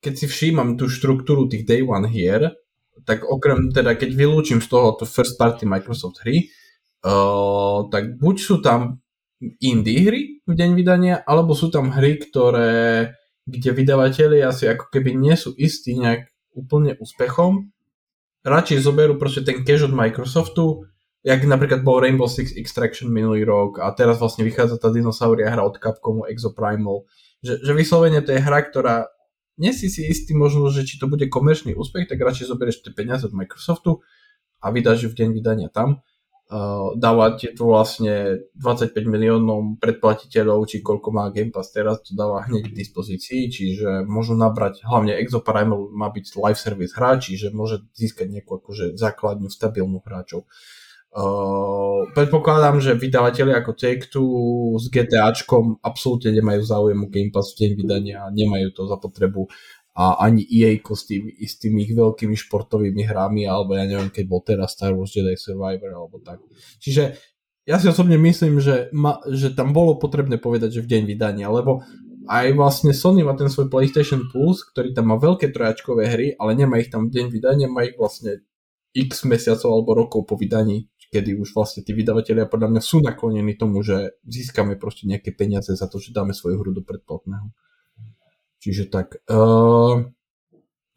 keď 0.00 0.14
si 0.16 0.26
všímam 0.28 0.80
tú 0.80 0.88
štruktúru 0.88 1.44
tých 1.48 1.68
Day 1.68 1.84
One 1.84 2.08
hier, 2.08 2.56
tak 3.04 3.24
okrem 3.24 3.72
teda, 3.72 3.96
keď 3.96 4.16
vylúčim 4.16 4.60
z 4.60 4.68
toho 4.68 4.96
to 4.96 5.04
first 5.08 5.40
party 5.40 5.64
Microsoft 5.64 6.20
hry, 6.24 6.48
tak 7.90 8.20
buď 8.20 8.36
sú 8.36 8.60
tam 8.60 9.00
indie 9.60 10.04
hry 10.04 10.22
v 10.44 10.52
deň 10.52 10.70
vydania, 10.76 11.16
alebo 11.24 11.56
sú 11.56 11.72
tam 11.72 11.88
hry, 11.88 12.20
ktoré, 12.20 13.16
kde 13.48 13.70
vydavatelia 13.72 14.52
asi 14.52 14.68
ako 14.68 14.92
keby 14.92 15.16
nie 15.16 15.32
sú 15.32 15.56
istí 15.56 15.96
nejak 15.96 16.28
úplne 16.52 16.98
úspechom, 17.00 17.72
radšej 18.44 18.84
zoberú 18.84 19.16
proste 19.16 19.40
ten 19.44 19.64
cash 19.64 19.84
od 19.84 19.96
Microsoftu, 19.96 20.84
jak 21.24 21.40
napríklad 21.44 21.84
bol 21.84 22.00
Rainbow 22.00 22.28
Six 22.28 22.56
Extraction 22.56 23.12
minulý 23.12 23.44
rok 23.44 23.80
a 23.80 23.92
teraz 23.92 24.16
vlastne 24.16 24.44
vychádza 24.44 24.80
tá 24.80 24.88
dinosauria 24.88 25.52
hra 25.52 25.64
od 25.64 25.76
Capcomu 25.76 26.24
Exoprimal, 26.24 27.04
že, 27.44 27.60
že 27.60 27.72
vyslovene 27.76 28.24
to 28.24 28.32
je 28.32 28.40
hra, 28.40 28.64
ktorá 28.68 29.08
nie 29.60 29.76
si 29.76 29.92
si 29.92 30.08
istý 30.08 30.32
možno, 30.32 30.72
že 30.72 30.88
či 30.88 30.96
to 30.96 31.04
bude 31.04 31.28
komerčný 31.28 31.76
úspech, 31.76 32.08
tak 32.08 32.20
radšej 32.20 32.48
zoberieš 32.48 32.80
tie 32.80 32.96
peniaze 32.96 33.28
od 33.28 33.36
Microsoftu 33.36 34.00
a 34.64 34.72
vydáš 34.72 35.04
ju 35.04 35.08
v 35.12 35.18
deň 35.20 35.28
vydania 35.36 35.68
tam 35.68 36.00
dávať 36.98 37.54
to 37.54 37.62
vlastne 37.62 38.42
25 38.58 38.90
miliónom 39.06 39.78
predplatiteľov, 39.78 40.66
či 40.66 40.82
koľko 40.82 41.08
má 41.14 41.30
Game 41.30 41.54
Pass 41.54 41.70
teraz, 41.70 42.02
to 42.02 42.18
dáva 42.18 42.42
hneď 42.50 42.74
k 42.74 42.78
dispozícii, 42.82 43.46
čiže 43.46 44.02
môžu 44.02 44.34
nabrať, 44.34 44.82
hlavne 44.82 45.14
Exoprimal 45.14 45.94
má 45.94 46.10
byť 46.10 46.34
live 46.34 46.58
service 46.58 46.94
hráč, 46.98 47.30
čiže 47.30 47.54
môže 47.54 47.86
získať 47.94 48.34
nejakú 48.34 48.58
akože 48.58 48.98
základnú 48.98 49.46
stabilnú 49.46 50.02
hráčov. 50.02 50.50
Uh, 51.10 52.06
predpokladám, 52.14 52.78
že 52.78 52.94
vydavateľi 52.94 53.50
ako 53.58 53.74
Take-Two 53.74 54.30
s 54.78 54.86
GTAčkom 54.94 55.82
absolútne 55.82 56.30
nemajú 56.30 56.62
záujem 56.62 57.02
o 57.02 57.10
Game 57.10 57.34
Pass 57.34 57.50
v 57.54 57.66
deň 57.66 57.70
vydania, 57.74 58.30
nemajú 58.30 58.70
to 58.70 58.86
za 58.86 58.94
potrebu 58.94 59.50
a 59.94 60.22
ani 60.22 60.46
EA 60.46 60.78
s, 60.78 61.02
tým, 61.06 61.28
s 61.34 61.58
tými 61.58 61.82
ich 61.82 61.92
veľkými 61.92 62.36
športovými 62.38 63.02
hrami, 63.10 63.44
alebo 63.44 63.74
ja 63.74 63.84
neviem, 63.84 64.08
keď 64.08 64.24
bol 64.30 64.40
teraz 64.40 64.78
Star 64.78 64.94
Wars 64.94 65.10
Jedi 65.10 65.34
Survivor, 65.34 65.90
alebo 65.90 66.22
tak. 66.22 66.38
Čiže 66.78 67.18
ja 67.66 67.76
si 67.76 67.86
osobne 67.90 68.16
myslím, 68.16 68.62
že, 68.62 68.88
ma, 68.94 69.18
že 69.28 69.52
tam 69.52 69.74
bolo 69.74 69.98
potrebné 69.98 70.38
povedať, 70.38 70.80
že 70.80 70.84
v 70.86 70.90
deň 70.96 71.02
vydania, 71.10 71.46
lebo 71.50 71.82
aj 72.30 72.54
vlastne 72.54 72.94
Sony 72.94 73.26
má 73.26 73.34
ten 73.34 73.50
svoj 73.50 73.66
PlayStation 73.66 74.30
Plus, 74.30 74.62
ktorý 74.62 74.94
tam 74.94 75.10
má 75.10 75.16
veľké 75.18 75.50
trojačkové 75.50 76.04
hry, 76.06 76.28
ale 76.38 76.54
nemá 76.54 76.78
ich 76.78 76.90
tam 76.90 77.10
v 77.10 77.14
deň 77.18 77.26
vydania, 77.30 77.66
má 77.66 77.82
ich 77.82 77.98
vlastne 77.98 78.46
x 78.94 79.26
mesiacov 79.26 79.70
alebo 79.70 79.90
rokov 79.94 80.20
po 80.26 80.34
vydaní, 80.38 80.90
kedy 81.10 81.38
už 81.38 81.54
vlastne 81.54 81.82
tí 81.82 81.90
vydavatelia 81.90 82.46
podľa 82.46 82.74
mňa 82.74 82.82
sú 82.82 83.02
naklonení 83.02 83.58
tomu, 83.58 83.82
že 83.82 84.18
získame 84.26 84.78
proste 84.78 85.10
nejaké 85.10 85.34
peniaze 85.34 85.74
za 85.74 85.86
to, 85.90 85.98
že 85.98 86.14
dáme 86.14 86.30
svoju 86.30 86.62
hru 86.62 86.70
do 86.70 86.82
predplatného. 86.86 87.50
Čiže 88.60 88.92
tak. 88.92 89.24
Uh, 89.26 90.12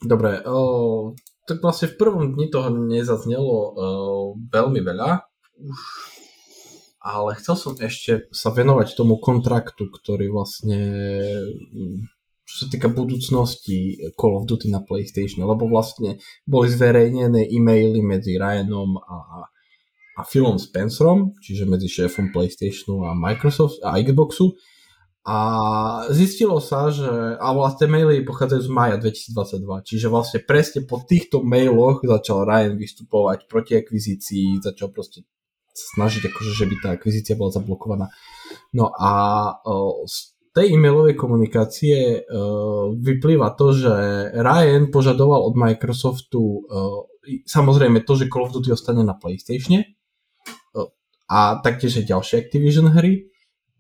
dobre, 0.04 0.44
uh, 0.44 1.16
tak 1.48 1.64
vlastne 1.64 1.92
v 1.92 2.00
prvom 2.00 2.36
dni 2.36 2.52
toho 2.52 2.70
nezaznelo 2.72 3.56
uh, 3.56 4.28
veľmi 4.52 4.84
veľa. 4.84 5.24
Už 5.64 5.80
ale 7.04 7.36
chcel 7.36 7.60
som 7.60 7.76
ešte 7.76 8.32
sa 8.32 8.48
venovať 8.56 8.96
tomu 8.96 9.20
kontraktu, 9.20 9.92
ktorý 9.92 10.32
vlastne 10.32 10.80
čo 12.48 12.54
sa 12.64 12.66
týka 12.72 12.88
budúcnosti 12.88 14.00
Call 14.16 14.40
of 14.40 14.48
Duty 14.48 14.72
na 14.72 14.80
PlayStation, 14.80 15.44
lebo 15.44 15.68
vlastne 15.68 16.24
boli 16.48 16.72
zverejnené 16.72 17.52
e-maily 17.52 18.00
medzi 18.00 18.40
Ryanom 18.40 19.04
a, 19.04 19.48
a 20.16 20.22
Philom 20.24 20.56
Spencerom, 20.56 21.36
čiže 21.44 21.68
medzi 21.68 21.92
šéfom 21.92 22.32
PlayStationu 22.32 23.04
a 23.04 23.12
Microsoft 23.12 23.84
a 23.84 24.00
Xboxu, 24.00 24.56
a 25.24 25.38
zistilo 26.12 26.60
sa, 26.60 26.92
že 26.92 27.08
a 27.40 27.48
vlastne 27.56 27.88
maily 27.88 28.28
pochádzajú 28.28 28.62
z 28.68 28.72
maja 28.72 28.96
2022, 29.00 29.88
čiže 29.88 30.12
vlastne 30.12 30.40
presne 30.44 30.84
po 30.84 31.00
týchto 31.00 31.40
mailoch 31.40 32.04
začal 32.04 32.44
Ryan 32.44 32.76
vystupovať 32.76 33.48
proti 33.48 33.80
akvizícii, 33.80 34.60
začal 34.60 34.92
proste 34.92 35.24
snažiť 35.74 36.28
akože, 36.28 36.52
že 36.54 36.66
by 36.68 36.76
tá 36.84 36.90
akvizícia 37.00 37.40
bola 37.40 37.56
zablokovaná. 37.56 38.12
No 38.76 38.92
a 38.94 39.12
z 40.06 40.36
tej 40.54 40.78
e-mailovej 40.78 41.18
komunikácie 41.18 42.28
vyplýva 43.02 43.58
to, 43.58 43.74
že 43.74 43.96
Ryan 44.38 44.94
požadoval 44.94 45.50
od 45.50 45.56
Microsoftu 45.58 46.68
samozrejme 47.48 48.04
to, 48.04 48.14
že 48.20 48.30
Call 48.30 48.46
of 48.46 48.54
Duty 48.54 48.70
ostane 48.76 49.02
na 49.08 49.16
PlayStation 49.16 49.82
a 51.32 51.58
taktiež 51.64 52.04
aj 52.04 52.12
ďalšie 52.12 52.36
Activision 52.44 52.92
hry 52.94 53.33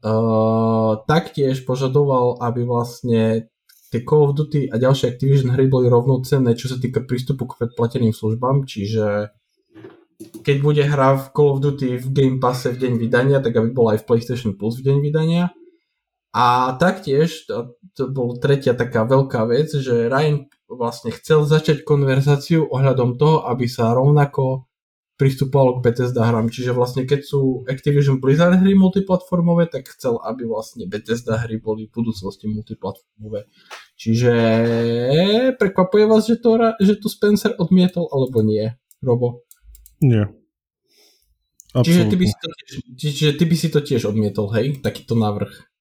Uh, 0.03 0.99
taktiež 1.07 1.63
požadoval, 1.63 2.43
aby 2.43 2.67
vlastne 2.67 3.47
tie 3.87 4.03
Call 4.03 4.27
of 4.27 4.35
Duty 4.35 4.67
a 4.67 4.75
ďalšie 4.75 5.15
Activision 5.15 5.55
hry 5.55 5.71
boli 5.71 5.87
rovnocenné, 5.87 6.59
čo 6.59 6.67
sa 6.67 6.75
týka 6.75 7.07
prístupu 7.07 7.47
k 7.47 7.55
predplateným 7.63 8.11
službám, 8.11 8.67
čiže 8.67 9.31
keď 10.43 10.57
bude 10.59 10.83
hra 10.83 11.15
v 11.15 11.25
Call 11.31 11.55
of 11.55 11.63
Duty 11.63 12.03
v 12.03 12.07
Game 12.11 12.37
Passe 12.43 12.75
v 12.75 12.81
deň 12.83 12.93
vydania, 12.99 13.39
tak 13.39 13.55
aby 13.55 13.71
bola 13.71 13.95
aj 13.95 14.03
v 14.03 14.07
PlayStation 14.11 14.51
Plus 14.59 14.81
v 14.81 14.91
deň 14.91 14.97
vydania. 14.99 15.55
A 16.33 16.73
taktiež, 16.81 17.45
to, 17.45 17.77
to 17.93 18.09
bol 18.09 18.35
tretia 18.41 18.73
taká 18.73 19.05
veľká 19.05 19.45
vec, 19.45 19.69
že 19.69 20.09
Ryan 20.09 20.49
vlastne 20.65 21.13
chcel 21.13 21.45
začať 21.45 21.85
konverzáciu 21.85 22.65
ohľadom 22.65 23.21
toho, 23.21 23.45
aby 23.45 23.69
sa 23.69 23.93
rovnako 23.93 24.65
pristupoval 25.13 25.78
k 25.78 25.89
Bethesda 25.89 26.26
hrám. 26.26 26.49
Čiže 26.49 26.73
vlastne 26.73 27.06
keď 27.06 27.21
sú 27.21 27.62
Activision 27.69 28.17
Blizzard 28.17 28.58
hry 28.58 28.73
multiplatformové, 28.73 29.69
tak 29.69 29.86
chcel, 29.93 30.17
aby 30.26 30.49
vlastne 30.49 30.89
Bethesda 30.89 31.38
hry 31.38 31.62
boli 31.62 31.86
v 31.86 32.02
budúcnosti 32.02 32.49
multiplatformové. 32.49 33.45
Čiže 33.93 34.34
prekvapuje 35.62 36.04
vás, 36.10 36.26
že 36.26 36.41
to, 36.41 36.58
že 36.82 36.97
to 36.97 37.08
Spencer 37.08 37.54
odmietol, 37.62 38.10
alebo 38.10 38.41
nie, 38.41 38.73
Robo? 39.06 39.45
Nie. 40.02 40.34
Čiže 41.73 42.06
ty, 42.06 42.15
by 42.17 42.26
si 42.30 42.38
to 42.38 42.49
tiež, 42.54 42.71
čiže 42.93 43.32
ty 43.34 43.43
by 43.49 43.56
si 43.58 43.67
to 43.73 43.80
tiež 43.82 44.02
odmietol, 44.06 44.45
hej? 44.54 44.78
Takýto 44.82 45.17
návrh. 45.17 45.72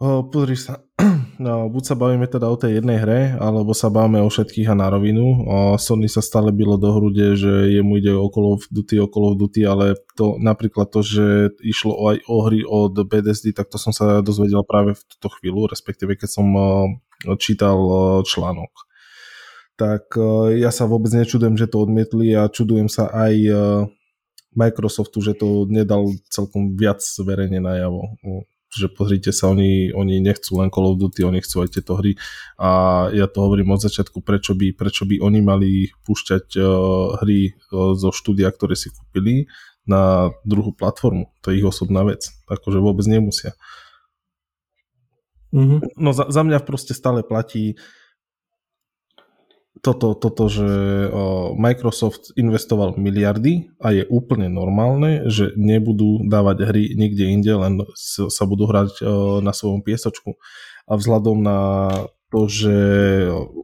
O, 0.00 0.24
pozri 0.24 0.56
sa, 0.56 0.80
no, 1.44 1.68
buď 1.68 1.84
sa 1.84 1.92
bavíme 1.92 2.24
teda 2.24 2.48
o 2.48 2.56
tej 2.56 2.80
jednej 2.80 3.04
hre, 3.04 3.20
alebo 3.36 3.76
sa 3.76 3.92
bavíme 3.92 4.24
o 4.24 4.32
všetkých 4.32 4.72
a 4.72 4.74
na 4.74 4.88
rovinu. 4.88 5.44
O, 5.44 5.56
Sony 5.76 6.08
sa 6.08 6.24
stále 6.24 6.56
bylo 6.56 6.80
do 6.80 6.88
hrude, 6.88 7.36
že 7.36 7.68
jemu 7.68 8.00
ide 8.00 8.16
okolo 8.16 8.56
v 8.56 8.80
Duty, 8.80 8.96
okolo 8.96 9.36
v 9.36 9.44
Duty, 9.44 9.60
ale 9.68 10.00
to 10.16 10.40
napríklad 10.40 10.88
to, 10.88 11.04
že 11.04 11.52
išlo 11.60 12.16
aj 12.16 12.24
o 12.32 12.36
hry 12.48 12.64
od 12.64 12.96
BDSD, 12.96 13.52
tak 13.52 13.68
to 13.68 13.76
som 13.76 13.92
sa 13.92 14.24
dozvedel 14.24 14.64
práve 14.64 14.96
v 14.96 15.04
túto 15.04 15.28
chvíľu, 15.36 15.68
respektíve 15.68 16.16
keď 16.16 16.32
som 16.32 16.48
o, 16.48 16.96
čítal 17.36 17.76
o, 17.76 18.24
článok. 18.24 18.72
Tak 19.76 20.12
ja 20.60 20.68
sa 20.68 20.84
vôbec 20.84 21.08
nečudujem, 21.08 21.56
že 21.56 21.64
to 21.64 21.80
odmietli 21.80 22.36
a 22.36 22.52
čudujem 22.52 22.92
sa 22.92 23.08
aj 23.08 23.32
Microsoftu, 24.52 25.24
že 25.24 25.32
to 25.32 25.64
nedal 25.72 26.04
celkom 26.28 26.76
viac 26.76 27.00
verejne 27.24 27.64
najavo 27.64 28.12
že 28.70 28.86
pozrite 28.86 29.34
sa, 29.34 29.50
oni, 29.50 29.90
oni 29.90 30.22
nechcú 30.22 30.62
len 30.62 30.70
Call 30.70 30.94
of 30.94 30.98
Duty, 31.02 31.26
oni 31.26 31.42
chcú 31.42 31.66
aj 31.66 31.74
tieto 31.74 31.98
hry 31.98 32.14
a 32.54 32.70
ja 33.10 33.26
to 33.26 33.42
hovorím 33.42 33.74
od 33.74 33.82
začiatku, 33.82 34.22
prečo 34.22 34.54
by, 34.54 34.70
prečo 34.74 35.04
by 35.04 35.18
oni 35.18 35.40
mali 35.42 35.70
púšťať 36.06 36.46
uh, 36.56 36.66
hry 37.22 37.50
uh, 37.50 37.98
zo 37.98 38.14
štúdia, 38.14 38.50
ktoré 38.54 38.78
si 38.78 38.94
kúpili 38.94 39.50
na 39.90 40.30
druhú 40.46 40.70
platformu. 40.70 41.34
To 41.42 41.50
je 41.50 41.58
ich 41.58 41.66
osobná 41.66 42.06
vec. 42.06 42.30
Akože 42.46 42.78
vôbec 42.78 43.02
nemusia. 43.10 43.58
Mm-hmm. 45.50 45.98
No 45.98 46.14
za, 46.14 46.30
za 46.30 46.46
mňa 46.46 46.62
proste 46.62 46.94
stále 46.94 47.26
platí 47.26 47.74
toto, 49.78 50.18
toto, 50.18 50.50
že 50.50 50.66
Microsoft 51.54 52.34
investoval 52.34 52.98
miliardy 52.98 53.70
a 53.78 53.94
je 53.94 54.04
úplne 54.10 54.50
normálne, 54.50 55.30
že 55.30 55.54
nebudú 55.54 56.26
dávať 56.26 56.66
hry 56.68 56.84
nikde 56.98 57.24
inde, 57.30 57.52
len 57.54 57.74
sa 57.96 58.44
budú 58.44 58.66
hrať 58.66 59.00
na 59.40 59.54
svojom 59.54 59.80
piesočku. 59.86 60.36
A 60.90 60.98
vzhľadom 60.98 61.38
na 61.40 61.88
to, 62.34 62.50
že 62.50 62.76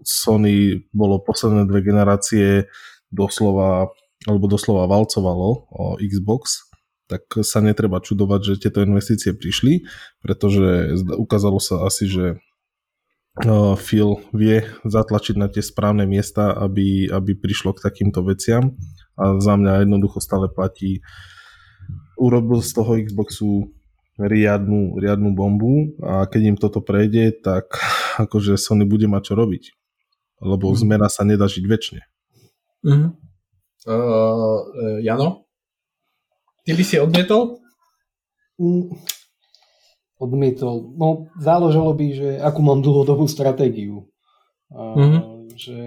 Sony 0.07 0.87
bolo 0.95 1.21
posledné 1.21 1.66
dve 1.66 1.83
generácie 1.83 2.71
doslova, 3.11 3.90
alebo 4.25 4.47
doslova 4.47 4.87
valcovalo 4.88 5.49
o 5.69 5.85
Xbox, 6.01 6.71
tak 7.07 7.23
sa 7.47 7.62
netreba 7.62 8.03
čudovať, 8.03 8.40
že 8.42 8.62
tieto 8.66 8.83
investície 8.83 9.31
prišli, 9.31 9.87
pretože 10.19 10.99
ukázalo 11.14 11.62
sa 11.62 11.87
asi, 11.87 12.11
že 12.11 12.25
Phil 13.77 14.16
vie 14.33 14.64
zatlačiť 14.88 15.37
na 15.37 15.53
tie 15.53 15.61
správne 15.61 16.09
miesta, 16.09 16.57
aby, 16.57 17.05
aby 17.12 17.37
prišlo 17.37 17.77
k 17.77 17.85
takýmto 17.85 18.25
veciam 18.25 18.72
a 19.12 19.37
za 19.37 19.61
mňa 19.61 19.85
jednoducho 19.85 20.25
stále 20.25 20.49
platí 20.49 21.05
urobil 22.16 22.64
z 22.64 22.70
toho 22.72 22.96
Xboxu 22.96 23.77
riadnu, 24.16 24.96
riadnu 24.96 25.37
bombu 25.37 25.92
a 26.01 26.25
keď 26.25 26.42
im 26.49 26.57
toto 26.57 26.81
prejde, 26.81 27.37
tak 27.44 27.77
akože 28.25 28.57
Sony 28.57 28.88
bude 28.88 29.05
mať 29.05 29.33
čo 29.33 29.35
robiť. 29.37 29.64
Lebo 30.40 30.72
mm. 30.72 30.77
zmena 30.77 31.09
sa 31.12 31.25
nedá 31.25 31.44
žiť 31.49 31.64
väčšine. 31.64 32.03
Mm. 32.88 33.09
Uh, 33.87 35.01
Jano? 35.05 35.49
Ty 36.66 36.72
by 36.75 36.85
si 36.85 36.96
odmietol? 36.99 37.62
Mm, 38.59 38.90
odmietol. 40.16 40.92
No, 40.96 41.29
záležalo 41.37 41.92
by, 41.92 42.07
že 42.12 42.29
akú 42.40 42.61
mám 42.64 42.81
dlhodobú 42.81 43.29
stratégiu. 43.29 44.09
Mm-hmm. 44.72 45.52
Že, 45.57 45.79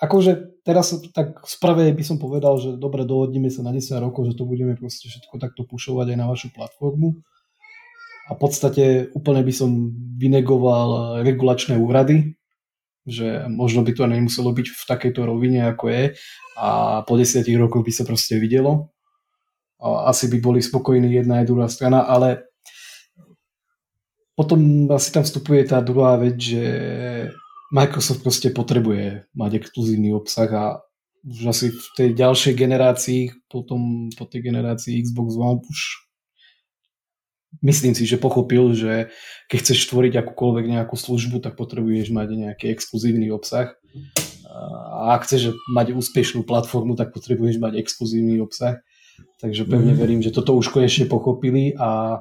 akože 0.00 0.32
teraz 0.64 0.96
tak 1.12 1.44
z 1.44 1.54
prvej 1.60 1.92
by 1.92 2.04
som 2.06 2.16
povedal, 2.16 2.56
že 2.58 2.78
dobre, 2.80 3.04
dohodneme 3.04 3.52
sa 3.52 3.60
na 3.66 3.74
10 3.74 4.00
rokov, 4.00 4.32
že 4.32 4.38
to 4.38 4.48
budeme 4.48 4.74
proste 4.78 5.10
všetko 5.10 5.36
takto 5.38 5.62
pušovať 5.66 6.14
aj 6.14 6.18
na 6.18 6.26
vašu 6.30 6.48
platformu. 6.54 7.20
A 8.24 8.32
v 8.32 8.38
podstate 8.40 8.84
úplne 9.12 9.44
by 9.44 9.52
som 9.52 9.92
vynegoval 10.16 11.20
regulačné 11.20 11.76
úrady, 11.76 12.40
že 13.04 13.44
možno 13.52 13.84
by 13.84 13.92
to 13.92 14.08
nemuselo 14.08 14.48
byť 14.48 14.66
v 14.72 14.82
takejto 14.88 15.20
rovine, 15.28 15.68
ako 15.68 15.92
je 15.92 16.04
a 16.56 17.02
po 17.02 17.18
desiatich 17.18 17.58
rokoch 17.58 17.84
by 17.84 17.92
sa 17.92 18.08
proste 18.08 18.38
videlo. 18.38 18.94
A 19.82 20.08
asi 20.08 20.30
by 20.32 20.38
boli 20.40 20.64
spokojní 20.64 21.12
jedna 21.12 21.44
aj 21.44 21.48
druhá 21.50 21.68
strana, 21.68 22.08
ale 22.08 22.48
potom 24.34 24.90
asi 24.90 25.14
tam 25.14 25.22
vstupuje 25.22 25.62
tá 25.66 25.78
druhá 25.78 26.18
vec, 26.18 26.34
že 26.38 26.64
Microsoft 27.70 28.22
proste 28.22 28.50
potrebuje 28.50 29.26
mať 29.34 29.62
exkluzívny 29.62 30.14
obsah 30.14 30.50
a 30.50 30.64
už 31.24 31.48
asi 31.48 31.66
v 31.72 31.86
tej 31.96 32.08
ďalšej 32.20 32.54
generácii, 32.54 33.22
potom 33.48 34.12
po 34.12 34.28
tej 34.28 34.52
generácii 34.52 35.00
Xbox 35.00 35.40
One 35.40 35.64
už 35.64 35.80
myslím 37.64 37.94
si, 37.96 38.04
že 38.04 38.20
pochopil, 38.20 38.76
že 38.76 39.08
keď 39.48 39.58
chceš 39.64 39.88
tvoriť 39.88 40.20
akúkoľvek 40.20 40.66
nejakú 40.68 40.96
službu, 40.98 41.40
tak 41.40 41.56
potrebuješ 41.56 42.12
mať 42.12 42.28
nejaký 42.34 42.68
exkluzívny 42.74 43.32
obsah. 43.32 43.72
A 44.94 45.16
ak 45.16 45.24
chceš 45.24 45.56
mať 45.72 45.96
úspešnú 45.96 46.44
platformu, 46.44 46.94
tak 46.94 47.14
potrebuješ 47.16 47.56
mať 47.58 47.80
exkluzívny 47.80 48.38
obsah. 48.42 48.84
Takže 49.38 49.64
pevne 49.64 49.94
mhm. 49.94 50.00
verím, 50.00 50.20
že 50.20 50.34
toto 50.34 50.58
už 50.58 50.74
konečne 50.74 51.06
pochopili 51.06 51.72
a 51.78 52.20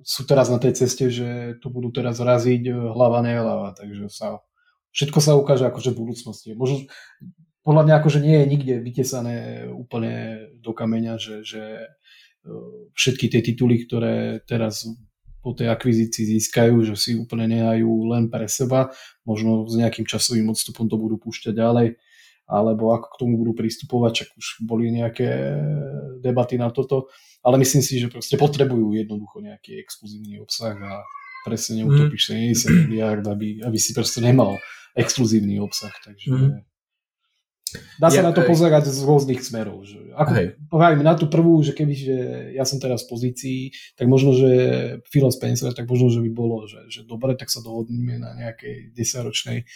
sú 0.00 0.24
teraz 0.24 0.48
na 0.48 0.56
tej 0.56 0.72
ceste, 0.72 1.12
že 1.12 1.60
to 1.60 1.68
budú 1.68 1.92
teraz 1.92 2.16
raziť 2.16 2.62
e, 2.64 2.72
hlava 2.72 3.20
nehlava, 3.20 3.76
takže 3.76 4.08
sa, 4.08 4.40
všetko 4.96 5.18
sa 5.20 5.36
ukáže 5.36 5.68
akože 5.68 5.92
v 5.92 6.00
budúcnosti. 6.00 6.48
Možno, 6.56 6.88
podľa 7.60 7.82
mňa 7.84 7.94
akože 8.00 8.18
nie 8.24 8.36
je 8.40 8.46
nikde 8.48 8.74
vytesané 8.80 9.36
úplne 9.68 10.48
do 10.58 10.72
kameňa, 10.72 11.20
že, 11.20 11.36
že 11.44 11.62
e, 11.84 11.88
všetky 12.96 13.28
tie 13.28 13.40
tituly, 13.44 13.84
ktoré 13.84 14.40
teraz 14.48 14.88
po 15.42 15.52
tej 15.52 15.74
akvizícii 15.74 16.38
získajú, 16.38 16.86
že 16.86 16.94
si 16.94 17.18
úplne 17.18 17.50
nehajú 17.50 18.14
len 18.14 18.30
pre 18.30 18.46
seba, 18.46 18.94
možno 19.26 19.66
s 19.66 19.74
nejakým 19.74 20.06
časovým 20.06 20.48
odstupom 20.54 20.86
to 20.86 20.94
budú 20.94 21.18
púšťať 21.18 21.52
ďalej, 21.58 21.98
alebo 22.52 22.92
ako 22.92 23.16
k 23.16 23.18
tomu 23.24 23.40
budú 23.40 23.56
pristupovať, 23.56 24.12
čak 24.12 24.28
už 24.36 24.46
boli 24.68 24.92
nejaké 24.92 25.28
debaty 26.20 26.60
na 26.60 26.68
toto 26.68 27.08
ale 27.42 27.58
myslím 27.58 27.82
si, 27.82 27.98
že 27.98 28.06
proste 28.06 28.38
potrebujú 28.38 28.94
jednoducho 28.94 29.42
nejaký 29.42 29.82
exkluzívny 29.82 30.38
obsah 30.38 30.78
a 30.78 31.02
presne 31.42 31.82
neutopíš 31.82 32.30
mm. 32.30 32.54
70 32.54 32.86
miliard, 32.86 33.24
aby, 33.26 33.58
aby 33.66 33.78
si 33.82 33.90
proste 33.90 34.22
nemal 34.22 34.62
exkluzívny 34.94 35.58
obsah, 35.58 35.90
takže 36.06 36.30
mm. 36.30 36.62
dá 37.98 38.14
sa 38.14 38.22
ja, 38.22 38.26
na 38.30 38.30
to 38.30 38.46
pozerať 38.46 38.94
z 38.94 39.02
rôznych 39.02 39.42
smerov. 39.42 39.82
Že 39.82 40.14
ako, 40.14 40.32
poviem, 40.70 41.02
na 41.02 41.18
tú 41.18 41.26
prvú, 41.26 41.58
že 41.66 41.74
keby 41.74 41.94
že 41.98 42.16
ja 42.54 42.62
som 42.62 42.78
teraz 42.78 43.02
v 43.02 43.10
pozícii, 43.10 43.60
tak 43.98 44.06
možno, 44.06 44.38
že 44.38 44.50
Phil 45.10 45.26
Spencer, 45.34 45.74
tak 45.74 45.90
možno, 45.90 46.14
že 46.14 46.22
by 46.22 46.30
bolo, 46.30 46.70
že, 46.70 46.86
že 46.86 47.02
dobre, 47.02 47.34
tak 47.34 47.50
sa 47.50 47.58
dohodneme 47.58 48.22
na 48.22 48.38
nejakej 48.38 48.94
desaťročnej 48.94 49.66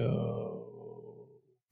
uh, 0.00 0.81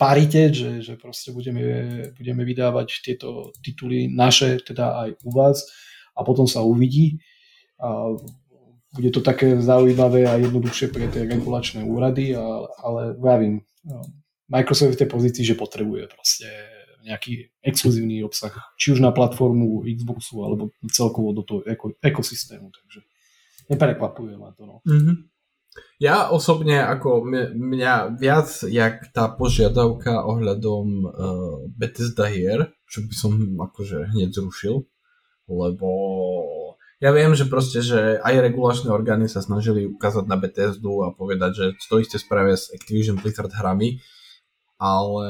parite, 0.01 0.49
že, 0.49 0.81
že 0.81 0.97
proste 0.97 1.29
budeme, 1.29 2.09
budeme 2.17 2.41
vydávať 2.49 3.05
tieto 3.05 3.53
tituly 3.61 4.09
naše, 4.09 4.65
teda 4.65 5.05
aj 5.05 5.09
u 5.21 5.31
vás 5.37 5.69
a 6.17 6.25
potom 6.25 6.49
sa 6.49 6.65
uvidí. 6.65 7.21
A 7.77 8.17
bude 8.97 9.11
to 9.13 9.21
také 9.21 9.61
zaujímavé 9.61 10.25
a 10.25 10.41
jednoduchšie 10.41 10.89
pre 10.89 11.07
tie 11.13 11.29
regulačné 11.29 11.85
úrady, 11.85 12.33
ale 12.81 13.15
vravím, 13.21 13.63
no, 13.85 14.03
Microsoft 14.51 14.91
je 14.91 14.97
v 14.99 15.01
tej 15.07 15.11
pozícii, 15.13 15.45
že 15.47 15.55
potrebuje 15.55 16.11
proste 16.11 16.49
nejaký 17.07 17.49
exkluzívny 17.65 18.21
obsah, 18.27 18.53
či 18.77 18.93
už 18.93 19.01
na 19.01 19.15
platformu 19.15 19.87
Xboxu, 19.87 20.43
alebo 20.45 20.75
celkovo 20.91 21.33
do 21.33 21.47
toho 21.47 21.65
ekosystému, 22.03 22.69
takže 22.69 23.01
neprekvapuje 23.73 24.35
ma 24.37 24.53
to. 24.53 24.67
No. 24.67 24.77
Mm-hmm. 24.85 25.17
Ja 26.01 26.33
osobne, 26.33 26.81
ako 26.81 27.29
mňa 27.53 28.17
viac, 28.17 28.49
jak 28.65 29.13
tá 29.13 29.29
požiadavka 29.29 30.25
ohľadom 30.25 30.87
uh, 31.05 31.11
Bethesda 31.77 32.33
hier, 32.33 32.73
čo 32.89 33.05
by 33.05 33.15
som 33.15 33.33
akože 33.61 34.09
hneď 34.17 34.33
zrušil, 34.33 34.89
lebo 35.51 35.91
ja 37.01 37.13
viem, 37.17 37.33
že 37.33 37.49
proste, 37.49 37.81
že 37.81 38.21
aj 38.21 38.45
regulačné 38.45 38.93
orgány 38.93 39.25
sa 39.25 39.41
snažili 39.41 39.89
ukázať 39.89 40.25
na 40.29 40.37
Bethesdu 40.37 41.05
a 41.05 41.17
povedať, 41.17 41.51
že 41.57 41.65
to 41.89 41.97
isté 42.01 42.21
spravia 42.21 42.57
s 42.57 42.69
Activision 42.73 43.17
Blizzard 43.17 43.53
hrami, 43.53 44.01
ale 44.77 45.29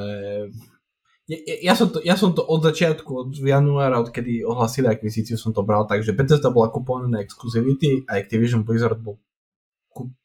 ja, 1.31 1.39
ja, 1.71 1.75
som 1.79 1.95
to, 1.95 2.03
ja 2.03 2.19
som 2.19 2.35
to 2.35 2.43
od 2.43 2.67
začiatku, 2.67 3.11
od 3.15 3.31
januára, 3.39 4.03
odkedy 4.03 4.43
ohlasili 4.43 4.91
akvizíciu, 4.91 5.39
som 5.39 5.55
to 5.55 5.63
bral 5.63 5.87
tak, 5.87 6.03
že 6.03 6.11
Bethesda 6.11 6.51
bola 6.51 6.75
kupovaná 6.75 7.07
na 7.07 7.23
exclusivity 7.23 8.03
a 8.11 8.19
Activision 8.19 8.67
Blizzard 8.67 8.99
bol 8.99 9.23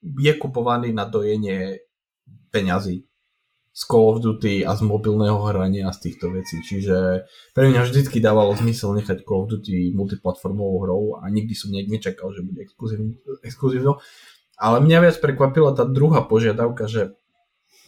je 0.02 0.34
kupovaný 0.38 0.94
na 0.94 1.06
dojenie 1.10 1.82
peňazí 2.54 3.06
z 3.76 3.82
Call 3.92 4.16
of 4.16 4.24
Duty 4.24 4.64
a 4.64 4.72
z 4.72 4.88
mobilného 4.88 5.36
hrania 5.52 5.92
z 5.92 6.08
týchto 6.08 6.32
vecí. 6.32 6.64
Čiže 6.64 7.28
pre 7.52 7.68
mňa 7.68 7.84
vždycky 7.84 8.24
dávalo 8.24 8.56
zmysel 8.56 8.96
nechať 8.96 9.28
Call 9.28 9.44
of 9.44 9.52
Duty 9.52 9.92
multiplatformovou 9.92 10.78
hrou 10.88 11.04
a 11.20 11.28
nikdy 11.28 11.52
som 11.52 11.76
nečakal, 11.76 12.32
že 12.32 12.40
bude 12.40 12.64
exkluzívno. 13.44 14.00
Ale 14.56 14.80
mňa 14.80 14.98
viac 15.04 15.20
prekvapila 15.20 15.76
tá 15.76 15.84
druhá 15.84 16.24
požiadavka, 16.24 16.88
že 16.88 17.20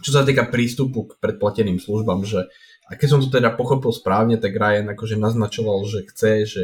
čo 0.04 0.12
sa 0.12 0.28
týka 0.28 0.46
prístupu 0.52 1.08
k 1.08 1.18
predplateným 1.24 1.80
službám, 1.80 2.28
že 2.28 2.52
a 2.88 2.96
keď 2.96 3.08
som 3.08 3.20
to 3.24 3.28
teda 3.32 3.56
pochopil 3.56 3.92
správne, 3.92 4.40
tak 4.40 4.56
Ryan 4.56 4.92
akože 4.96 5.20
naznačoval, 5.20 5.84
že 5.88 6.08
chce, 6.08 6.32
že 6.48 6.64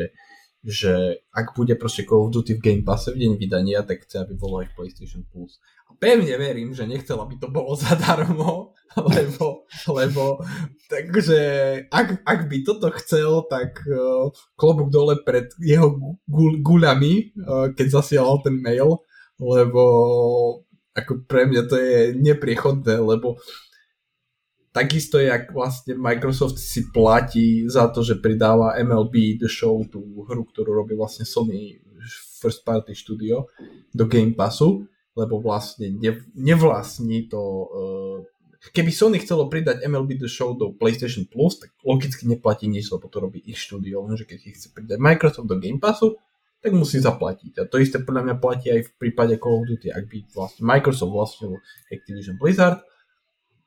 že 0.64 1.20
ak 1.36 1.52
bude 1.60 1.76
proste 1.76 2.08
Call 2.08 2.28
of 2.28 2.32
Duty 2.32 2.56
v 2.56 2.64
Game 2.64 2.84
Passe 2.88 3.12
v 3.12 3.20
deň 3.20 3.32
vydania, 3.36 3.84
tak 3.84 4.08
chce, 4.08 4.24
aby 4.24 4.34
bolo 4.40 4.64
aj 4.64 4.72
v 4.72 4.76
PlayStation 4.80 5.28
Plus. 5.28 5.60
A 5.92 5.96
pevne 6.00 6.32
verím, 6.40 6.72
že 6.72 6.88
nechcel, 6.88 7.20
aby 7.20 7.36
to 7.36 7.52
bolo 7.52 7.76
zadarmo, 7.84 8.72
lebo, 8.96 9.68
lebo 9.92 10.40
takže 10.88 11.40
ak, 11.92 12.24
ak 12.24 12.40
by 12.48 12.58
toto 12.64 12.88
chcel, 12.96 13.44
tak 13.52 13.84
uh, 13.92 14.32
klobúk 14.56 14.88
dole 14.88 15.20
pred 15.28 15.52
jeho 15.60 15.92
gu, 16.26 16.64
guľami, 16.64 17.36
uh, 17.44 17.68
keď 17.76 18.00
zasielal 18.00 18.40
ten 18.40 18.56
mail, 18.56 19.04
lebo 19.36 19.84
ako 20.94 21.26
pre 21.26 21.50
mňa 21.50 21.62
to 21.68 21.76
je 21.76 22.00
nepriechodné, 22.16 23.02
lebo 23.02 23.42
Takisto, 24.74 25.22
jak 25.22 25.54
vlastne 25.54 25.94
Microsoft 25.94 26.58
si 26.58 26.90
platí 26.90 27.70
za 27.70 27.94
to, 27.94 28.02
že 28.02 28.18
pridáva 28.18 28.74
MLB 28.82 29.38
The 29.38 29.46
Show, 29.46 29.86
tú 29.86 30.02
hru, 30.26 30.50
ktorú 30.50 30.74
robí 30.74 30.98
vlastne 30.98 31.30
Sony 31.30 31.78
First 32.42 32.66
Party 32.66 32.98
Studio 32.98 33.46
do 33.94 34.10
Game 34.10 34.34
Passu, 34.34 34.90
lebo 35.14 35.38
vlastne 35.38 35.94
nevlastní 36.34 37.30
to... 37.30 37.42
Uh, 37.70 38.18
keby 38.74 38.90
Sony 38.90 39.22
chcelo 39.22 39.46
pridať 39.46 39.86
MLB 39.86 40.18
The 40.18 40.26
Show 40.26 40.58
do 40.58 40.74
PlayStation 40.74 41.30
Plus, 41.30 41.62
tak 41.62 41.70
logicky 41.86 42.26
neplatí 42.26 42.66
nič, 42.66 42.90
lebo 42.90 43.06
to 43.14 43.22
robí 43.22 43.46
ich 43.46 43.62
štúdio, 43.62 44.02
lenže 44.10 44.26
keď 44.26 44.58
chce 44.58 44.74
pridať 44.74 44.98
Microsoft 44.98 45.54
do 45.54 45.62
Game 45.62 45.78
Passu, 45.78 46.18
tak 46.66 46.74
musí 46.74 46.98
zaplatiť. 46.98 47.62
A 47.62 47.70
to 47.70 47.78
isté 47.78 48.02
podľa 48.02 48.26
mňa 48.26 48.36
platí 48.42 48.74
aj 48.74 48.90
v 48.90 48.92
prípade 48.98 49.38
Call 49.38 49.62
of 49.62 49.70
Duty, 49.70 49.94
ak 49.94 50.10
by 50.10 50.18
vlastne 50.34 50.64
Microsoft 50.66 51.14
vlastnil 51.14 51.62
Activision 51.94 52.42
Blizzard, 52.42 52.82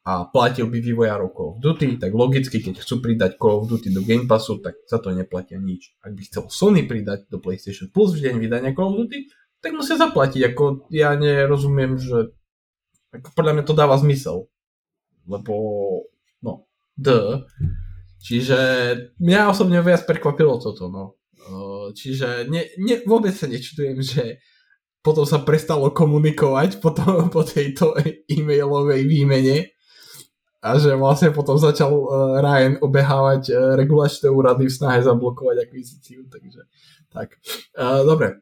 a 0.06 0.22
platil 0.30 0.70
by 0.70 0.78
vývojárov 0.78 1.34
Call 1.34 1.50
of 1.50 1.58
Duty, 1.58 1.98
tak 1.98 2.14
logicky, 2.14 2.62
keď 2.62 2.78
chcú 2.78 3.02
pridať 3.02 3.34
Call 3.42 3.58
of 3.58 3.66
Duty 3.66 3.90
do 3.90 4.06
Game 4.06 4.30
Passu, 4.30 4.62
tak 4.62 4.78
za 4.86 5.02
to 5.02 5.10
neplatia 5.10 5.58
nič. 5.58 5.98
Ak 5.98 6.14
by 6.14 6.22
chcel 6.22 6.46
Sony 6.46 6.86
pridať 6.86 7.26
do 7.26 7.42
PlayStation 7.42 7.90
Plus 7.90 8.14
v 8.14 8.30
deň 8.30 8.38
vydania 8.38 8.70
Call 8.70 8.94
of 8.94 9.02
Duty, 9.02 9.26
tak 9.58 9.74
musia 9.74 9.98
zaplatiť. 9.98 10.54
Ako 10.54 10.86
ja 10.94 11.18
nerozumiem, 11.18 11.98
že 11.98 12.30
ako 13.10 13.34
podľa 13.34 13.52
mňa 13.58 13.64
to 13.66 13.74
dáva 13.74 13.98
zmysel. 13.98 14.46
Lebo, 15.26 15.54
no, 16.38 16.70
d. 16.94 17.42
Čiže 18.22 18.58
mňa 19.18 19.50
osobne 19.50 19.82
viac 19.82 20.06
prekvapilo 20.06 20.62
toto, 20.62 20.86
no. 20.86 21.18
Čiže 21.98 22.46
ne, 22.46 22.62
ne, 22.78 23.02
vôbec 23.02 23.34
sa 23.34 23.50
nečudujem, 23.50 23.98
že 24.06 24.38
potom 25.02 25.26
sa 25.26 25.42
prestalo 25.42 25.90
komunikovať 25.90 26.78
po, 26.78 26.94
po 27.34 27.42
tejto 27.42 27.98
e-mailovej 28.30 29.02
výmene 29.02 29.74
a 30.62 30.68
že 30.80 30.96
vlastne 30.96 31.30
potom 31.30 31.60
začal 31.60 31.92
uh, 31.92 32.40
Ryan 32.40 32.80
obehávať 32.80 33.42
uh, 33.50 33.56
regulačné 33.76 34.32
úrady 34.32 34.66
v 34.66 34.76
snahe 34.76 35.00
zablokovať 35.04 35.68
akvizíciu, 35.68 36.26
takže 36.28 36.66
tak. 37.12 37.36
Uh, 37.76 38.02
dobre. 38.04 38.40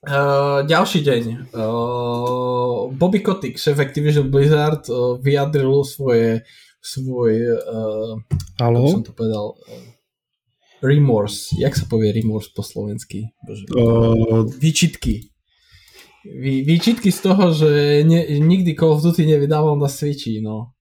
Uh, 0.00 0.64
ďalší 0.64 1.04
deň. 1.04 1.52
Uh, 1.52 2.88
Bobby 2.96 3.20
Kotick, 3.20 3.60
šéf 3.60 3.76
Activision 3.76 4.32
Blizzard, 4.32 4.88
uh, 4.88 5.20
vyjadril 5.20 5.84
svoje 5.84 6.40
svoj 6.80 7.60
uh, 7.60 8.16
Halo? 8.56 8.88
som 8.88 9.04
to 9.04 9.12
povedal 9.12 9.52
uh, 9.52 10.00
remorse. 10.80 11.52
Jak 11.52 11.76
sa 11.76 11.84
povie 11.84 12.16
remorse 12.16 12.48
po 12.56 12.64
slovensky? 12.64 13.36
Bože. 13.44 13.68
Uh, 13.76 14.48
výčitky. 14.48 15.28
Vý, 16.24 16.64
výčitky 16.64 17.12
z 17.12 17.20
toho, 17.20 17.52
že 17.52 18.00
ne, 18.04 18.24
nikdy 18.40 18.76
Call 18.76 18.96
of 18.96 19.04
Duty 19.04 19.24
nevydával 19.24 19.76
na 19.76 19.88
Switchi, 19.88 20.40
no. 20.40 20.72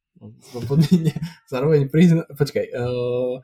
Zároveň 1.47 1.87
prizna... 1.87 2.23
Počkaj, 2.27 2.65
uh, 2.75 3.39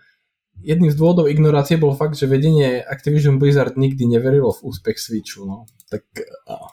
jedným 0.63 0.91
z 0.91 0.97
dôvodov 0.99 1.27
ignorácie 1.27 1.75
bol 1.75 1.95
fakt, 1.95 2.15
že 2.15 2.29
vedenie 2.29 2.79
Activision 2.83 3.39
Blizzard 3.39 3.75
nikdy 3.75 4.07
neverilo 4.07 4.51
v 4.55 4.63
úspech 4.71 4.99
Switchu, 4.99 5.43
no. 5.47 5.67
Tak 5.91 6.03
uh, 6.47 6.71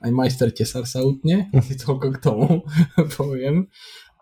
aj 0.00 0.10
majster 0.10 0.48
tesar 0.50 0.88
sa 0.88 1.04
utne, 1.04 1.48
asi 1.58 1.76
toľko 1.76 2.06
k 2.16 2.18
tomu 2.22 2.46
poviem. 3.18 3.68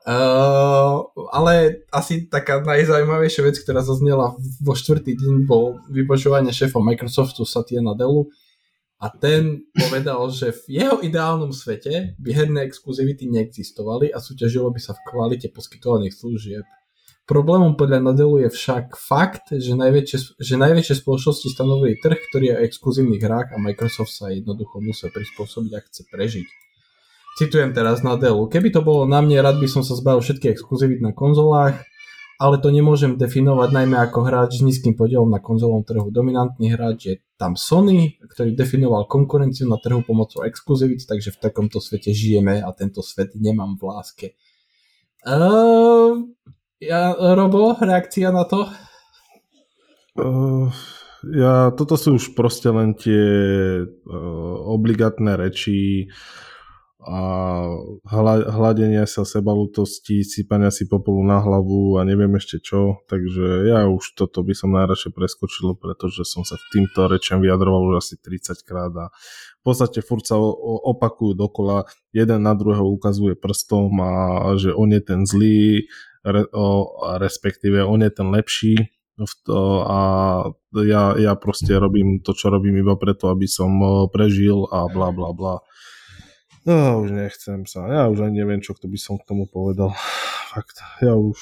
Uh, 0.09 1.05
ale 1.37 1.85
asi 1.93 2.33
taká 2.33 2.65
najzaujímavejšia 2.65 3.45
vec, 3.45 3.61
ktorá 3.61 3.85
zaznela 3.85 4.41
vo 4.65 4.73
štvrtý 4.73 5.13
deň, 5.13 5.35
bol 5.45 5.85
vypočúvanie 5.93 6.49
šéfa 6.49 6.81
Microsoftu 6.81 7.45
Satya 7.45 7.85
Nadellu, 7.85 8.33
a 8.99 9.07
ten 9.15 9.63
povedal, 9.79 10.27
že 10.35 10.51
v 10.67 10.83
jeho 10.83 10.97
ideálnom 10.99 11.55
svete 11.55 12.19
by 12.19 12.31
herné 12.35 12.67
exkluzivity 12.67 13.31
neexistovali 13.31 14.11
a 14.11 14.19
súťažilo 14.19 14.75
by 14.75 14.81
sa 14.83 14.99
v 14.99 15.05
kvalite 15.07 15.49
poskytovaných 15.55 16.19
služieb. 16.19 16.67
Problémom 17.29 17.77
podľa 17.77 18.03
Nadelu 18.03 18.49
je 18.49 18.51
však 18.51 18.97
fakt, 18.97 19.53
že 19.53 19.77
najväčšie, 19.77 20.41
že 20.41 20.55
najväčšie 20.57 21.05
spoločnosti 21.05 21.47
stanovili 21.53 22.01
trh, 22.01 22.17
ktorý 22.17 22.45
je 22.51 22.55
o 22.57 22.65
exkluzívnych 22.65 23.21
hrách 23.21 23.53
a 23.53 23.61
Microsoft 23.61 24.17
sa 24.17 24.33
jednoducho 24.33 24.81
musel 24.81 25.13
prispôsobiť 25.13 25.73
a 25.77 25.85
chce 25.85 26.03
prežiť. 26.09 26.49
Citujem 27.39 27.71
teraz 27.71 28.01
Nadelu. 28.03 28.49
Keby 28.51 28.75
to 28.75 28.81
bolo 28.83 29.07
na 29.07 29.23
mne, 29.23 29.45
rád 29.45 29.61
by 29.63 29.69
som 29.71 29.87
sa 29.87 29.95
zbavil 29.95 30.25
všetkých 30.25 30.59
exkluzivít 30.59 31.05
na 31.05 31.15
konzolách, 31.15 31.79
ale 32.39 32.63
to 32.63 32.71
nemôžem 32.71 33.19
definovať 33.19 33.75
najmä 33.75 33.99
ako 33.99 34.23
hráč 34.23 34.63
s 34.63 34.65
nízkym 34.65 34.95
podielom 34.95 35.27
na 35.27 35.43
konzolovom 35.43 35.83
trhu. 35.83 36.15
Dominantný 36.15 36.71
hráč 36.71 36.99
je 37.03 37.15
tam 37.35 37.59
Sony, 37.59 38.15
ktorý 38.31 38.55
definoval 38.55 39.11
konkurenciu 39.11 39.67
na 39.67 39.75
trhu 39.83 40.07
pomocou 40.07 40.47
exkluzivít, 40.47 41.03
takže 41.03 41.35
v 41.35 41.41
takomto 41.43 41.83
svete 41.83 42.15
žijeme 42.15 42.63
a 42.63 42.71
tento 42.71 43.03
svet 43.03 43.35
nemám 43.35 43.75
v 43.75 43.83
láske. 43.91 44.27
Uh, 45.27 46.31
ja, 46.79 47.11
Robo, 47.35 47.75
reakcia 47.75 48.31
na 48.31 48.47
to? 48.47 48.71
Uh, 50.15 50.71
ja, 51.27 51.75
toto 51.75 51.99
sú 51.99 52.23
už 52.23 52.39
proste 52.39 52.71
len 52.71 52.95
tie 52.95 53.19
uh, 53.83 54.57
obligátne 54.71 55.35
reči, 55.35 56.07
a 57.09 57.21
hľadenia 58.53 59.09
sa 59.09 59.25
sebalutosti, 59.25 60.21
sypania 60.21 60.69
si 60.69 60.85
popolu 60.85 61.25
na 61.25 61.41
hlavu 61.41 61.97
a 61.97 62.05
neviem 62.05 62.37
ešte 62.37 62.61
čo, 62.61 63.01
takže 63.09 63.65
ja 63.65 63.89
už 63.89 64.13
toto 64.13 64.45
by 64.45 64.53
som 64.53 64.77
najradšej 64.77 65.17
preskočil, 65.17 65.73
pretože 65.81 66.29
som 66.29 66.45
sa 66.45 66.61
v 66.61 66.69
týmto 66.69 67.09
rečiam 67.09 67.41
vyjadroval 67.41 67.97
už 67.97 68.05
asi 68.05 68.15
30 68.21 68.61
krát 68.69 68.93
a 68.93 69.09
v 69.59 69.63
podstate 69.65 70.05
furt 70.05 70.29
sa 70.29 70.37
opakujú 70.37 71.33
dokola, 71.33 71.89
jeden 72.13 72.45
na 72.45 72.53
druhého 72.53 72.85
ukazuje 72.85 73.33
prstom 73.41 73.89
a 74.05 74.13
že 74.61 74.77
on 74.77 74.93
je 74.93 75.01
ten 75.01 75.25
zlý, 75.25 75.89
respektíve 77.17 77.81
on 77.89 78.05
je 78.05 78.13
ten 78.13 78.29
lepší. 78.29 78.77
To, 79.19 79.83
a 79.83 80.01
ja, 80.79 81.19
ja 81.19 81.35
proste 81.35 81.75
robím 81.75 82.23
to, 82.23 82.39
čo 82.39 82.55
robím 82.55 82.79
iba 82.79 82.95
preto, 82.95 83.35
aby 83.35 83.51
som 83.51 83.75
prežil 84.15 84.63
a 84.71 84.87
bla 84.87 85.11
bla 85.11 85.35
bla. 85.35 85.59
No, 86.69 87.01
už 87.01 87.17
nechcem 87.17 87.65
sa. 87.65 87.89
Ja 87.89 88.03
už 88.13 88.29
ani 88.29 88.45
neviem, 88.45 88.61
čo 88.61 88.77
to 88.77 88.93
by 88.93 89.01
som 89.01 89.17
k 89.17 89.25
tomu 89.25 89.49
povedal. 89.49 89.97
Fakt, 90.53 90.85
ja 91.01 91.17
už 91.17 91.41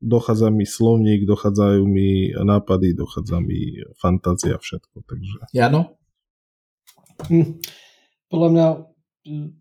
dochádza 0.00 0.48
mi 0.48 0.64
slovník, 0.64 1.28
dochádzajú 1.28 1.84
mi 1.84 2.32
nápady, 2.32 2.96
dochádza 2.96 3.40
mi 3.44 3.80
fantázia, 4.00 4.56
všetko, 4.56 5.04
takže... 5.04 5.52
Jano? 5.52 6.00
Hm, 7.28 7.60
podľa 8.28 8.48
mňa 8.52 8.66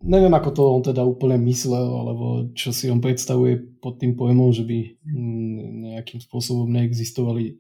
neviem, 0.06 0.34
ako 0.36 0.50
to 0.54 0.62
on 0.70 0.84
teda 0.86 1.02
úplne 1.02 1.42
myslel, 1.50 1.88
alebo 1.90 2.26
čo 2.54 2.70
si 2.70 2.86
on 2.92 3.02
predstavuje 3.02 3.82
pod 3.82 3.98
tým 3.98 4.14
pojmom, 4.14 4.54
že 4.54 4.64
by 4.64 4.80
hm, 5.02 5.58
nejakým 5.92 6.20
spôsobom 6.22 6.70
neexistovali 6.70 7.58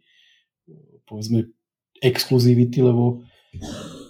povedzme 1.05 1.49
exkluzivity, 2.01 2.81
lebo 2.81 3.25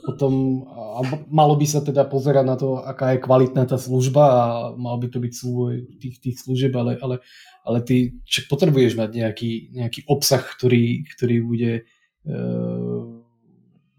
potom 0.05 0.63
a 0.69 1.01
malo 1.27 1.57
by 1.57 1.65
sa 1.65 1.81
teda 1.81 2.05
pozerať 2.05 2.45
na 2.45 2.55
to, 2.55 2.79
aká 2.79 3.17
je 3.17 3.25
kvalitná 3.25 3.65
tá 3.65 3.75
služba 3.75 4.23
a 4.23 4.43
mal 4.77 5.01
by 5.01 5.09
to 5.09 5.17
byť 5.17 5.33
súboj 5.33 5.73
tých, 5.97 6.21
tých 6.21 6.37
služieb, 6.39 6.71
ale, 6.77 6.95
ale, 7.01 7.19
ale 7.65 7.81
ty 7.81 8.15
čo 8.23 8.45
potrebuješ 8.45 8.95
mať 8.95 9.09
nejaký, 9.11 9.51
nejaký 9.73 9.99
obsah, 10.05 10.39
ktorý, 10.39 11.03
ktorý 11.17 11.35
bude 11.41 11.71
e, 11.81 11.83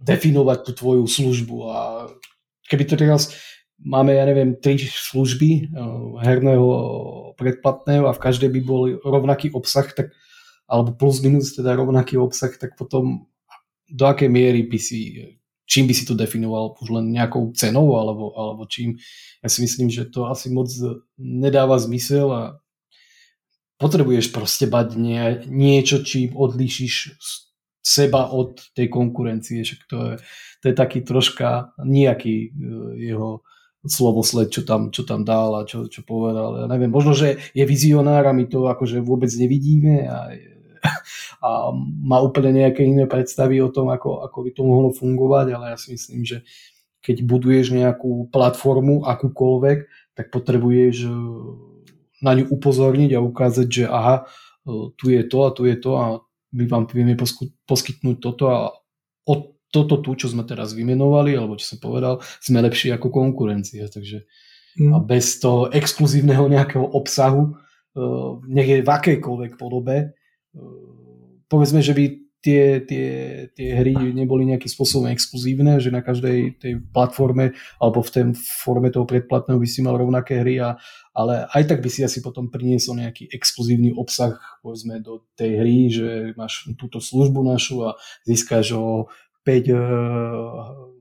definovať 0.00 0.58
tú 0.64 0.72
tvoju 0.78 1.04
službu? 1.04 1.56
A 1.68 1.78
keby 2.70 2.84
to 2.86 2.94
teraz 2.96 3.34
máme, 3.82 4.14
ja 4.14 4.24
neviem, 4.24 4.56
tri 4.56 4.78
služby 4.80 5.50
e, 5.52 5.62
herného 6.22 6.68
predplatného 7.36 8.08
a 8.08 8.16
v 8.16 8.22
každej 8.22 8.48
by 8.54 8.60
bol 8.64 8.88
rovnaký 9.04 9.52
obsah, 9.52 9.90
tak, 9.92 10.14
alebo 10.70 10.96
plus 10.96 11.20
minus 11.20 11.52
teda 11.52 11.76
rovnaký 11.76 12.16
obsah, 12.16 12.54
tak 12.56 12.78
potom 12.78 13.28
do 13.86 14.04
akej 14.06 14.30
miery 14.32 14.66
by 14.66 14.78
si 14.80 15.00
čím 15.66 15.90
by 15.90 15.94
si 15.94 16.06
to 16.06 16.14
definoval, 16.14 16.78
už 16.78 16.88
len 16.94 17.10
nejakou 17.10 17.50
cenou 17.52 17.98
alebo, 17.98 18.32
alebo 18.38 18.64
čím. 18.70 18.96
Ja 19.42 19.50
si 19.50 19.60
myslím, 19.66 19.90
že 19.90 20.06
to 20.06 20.30
asi 20.30 20.48
moc 20.48 20.70
nedáva 21.18 21.76
zmysel 21.82 22.26
a 22.30 22.42
potrebuješ 23.76 24.32
proste 24.32 24.70
bať 24.70 24.96
nie, 24.96 25.44
niečo, 25.50 26.00
čím 26.06 26.32
odlíšiš 26.32 27.18
seba 27.86 28.30
od 28.30 28.62
tej 28.74 28.90
konkurencie. 28.90 29.62
Však 29.62 29.80
to 29.86 29.96
je, 30.02 30.14
to 30.62 30.64
je 30.70 30.74
taký 30.74 31.06
troška 31.06 31.76
nejaký 31.82 32.34
e, 32.34 32.48
jeho 33.10 33.46
slovosled, 33.86 34.50
čo 34.50 34.66
tam, 34.66 34.90
čo 34.90 35.06
tam 35.06 35.22
dal 35.22 35.54
a 35.54 35.62
čo, 35.62 35.86
čo 35.86 36.02
povedal. 36.02 36.62
Ja 36.62 36.66
neviem, 36.66 36.90
možno, 36.90 37.14
že 37.14 37.38
je 37.54 37.62
vizionár 37.62 38.26
a 38.26 38.34
my 38.34 38.50
to 38.50 38.66
akože 38.66 38.98
vôbec 38.98 39.30
nevidíme 39.30 40.10
a 40.10 40.34
a 41.46 41.70
má 42.02 42.18
úplne 42.18 42.50
nejaké 42.50 42.82
iné 42.82 43.06
predstavy 43.06 43.62
o 43.62 43.70
tom, 43.70 43.94
ako, 43.94 44.26
ako 44.26 44.38
by 44.42 44.50
to 44.50 44.62
mohlo 44.66 44.90
fungovať, 44.90 45.46
ale 45.54 45.64
ja 45.74 45.78
si 45.78 45.94
myslím, 45.94 46.26
že 46.26 46.42
keď 47.06 47.22
buduješ 47.22 47.70
nejakú 47.70 48.26
platformu, 48.34 49.06
akúkoľvek, 49.06 49.78
tak 50.18 50.34
potrebuješ 50.34 51.06
e, 51.06 51.10
na 52.18 52.34
ňu 52.34 52.50
upozorniť 52.50 53.14
a 53.14 53.22
ukázať, 53.22 53.66
že 53.70 53.84
aha, 53.86 54.26
e, 54.26 54.90
tu 54.98 55.14
je 55.14 55.22
to 55.22 55.38
a 55.46 55.50
tu 55.54 55.70
je 55.70 55.76
to 55.78 55.92
a 55.94 56.04
my 56.50 56.64
vám 56.66 56.90
vieme 56.90 57.14
poskytnúť 57.70 58.16
toto 58.18 58.44
a 58.50 58.74
od 59.30 59.54
toto 59.70 60.00
tu, 60.00 60.16
čo 60.16 60.32
sme 60.32 60.46
teraz 60.46 60.72
vymenovali, 60.72 61.36
alebo 61.36 61.58
čo 61.60 61.76
som 61.76 61.78
povedal, 61.78 62.24
sme 62.40 62.64
lepší 62.64 62.94
ako 62.96 63.12
konkurencia. 63.12 63.90
Takže 63.92 64.24
mm. 64.80 64.92
a 64.94 64.98
bez 65.02 65.36
toho 65.36 65.68
exkluzívneho 65.68 66.48
nejakého 66.48 66.86
obsahu, 66.86 67.52
uh, 67.52 68.40
nech 68.48 68.70
je 68.70 68.80
v 68.80 68.88
akejkoľvek 68.88 69.52
podobe, 69.60 70.16
povedzme, 71.46 71.82
že 71.82 71.94
by 71.94 72.04
tie, 72.46 72.78
tie, 72.86 73.08
tie 73.58 73.68
hry 73.74 74.14
neboli 74.14 74.46
nejakým 74.46 74.70
spôsobom 74.70 75.10
exkluzívne, 75.10 75.82
že 75.82 75.90
na 75.90 75.98
každej 75.98 76.62
tej 76.62 76.78
platforme 76.94 77.58
alebo 77.82 78.06
v 78.06 78.12
tej 78.14 78.24
forme 78.38 78.94
toho 78.94 79.02
predplatného 79.02 79.58
by 79.58 79.66
si 79.66 79.82
mal 79.82 79.98
rovnaké 79.98 80.38
hry, 80.46 80.62
a, 80.62 80.78
ale 81.10 81.50
aj 81.50 81.74
tak 81.74 81.82
by 81.82 81.90
si 81.90 82.06
asi 82.06 82.22
potom 82.22 82.46
priniesol 82.46 83.02
nejaký 83.02 83.26
exkluzívny 83.34 83.90
obsah 83.98 84.38
povedzme 84.62 85.02
do 85.02 85.26
tej 85.34 85.50
hry, 85.58 85.76
že 85.90 86.08
máš 86.38 86.70
túto 86.78 87.02
službu 87.02 87.42
našu 87.42 87.82
a 87.82 87.98
získaš 88.22 88.78
o 88.78 89.10
5 89.42 89.50
uh, 89.50 89.74
eh, 89.74 90.95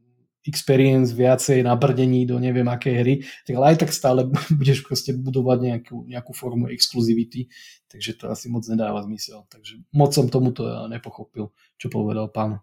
experience 0.46 1.12
viacej 1.12 1.66
nabrdení 1.66 2.30
do 2.30 2.38
neviem 2.38 2.66
akej 2.70 2.96
hry, 3.02 3.14
tak 3.44 3.54
ale 3.58 3.66
aj 3.74 3.78
tak 3.86 3.92
stále 3.92 4.30
budeš 4.60 4.86
proste 4.86 5.12
budovať 5.18 5.60
nejakú, 5.62 5.96
nejakú 6.06 6.32
formu 6.38 6.70
exkluzivity, 6.70 7.50
takže 7.90 8.18
to 8.22 8.30
asi 8.30 8.48
moc 8.48 8.64
nedáva 8.70 9.02
zmysel. 9.04 9.50
Takže 9.50 9.82
moc 9.92 10.14
som 10.14 10.30
tomuto 10.30 10.70
ja 10.70 10.86
nepochopil, 10.86 11.50
čo 11.82 11.90
povedal 11.90 12.30
pán 12.30 12.62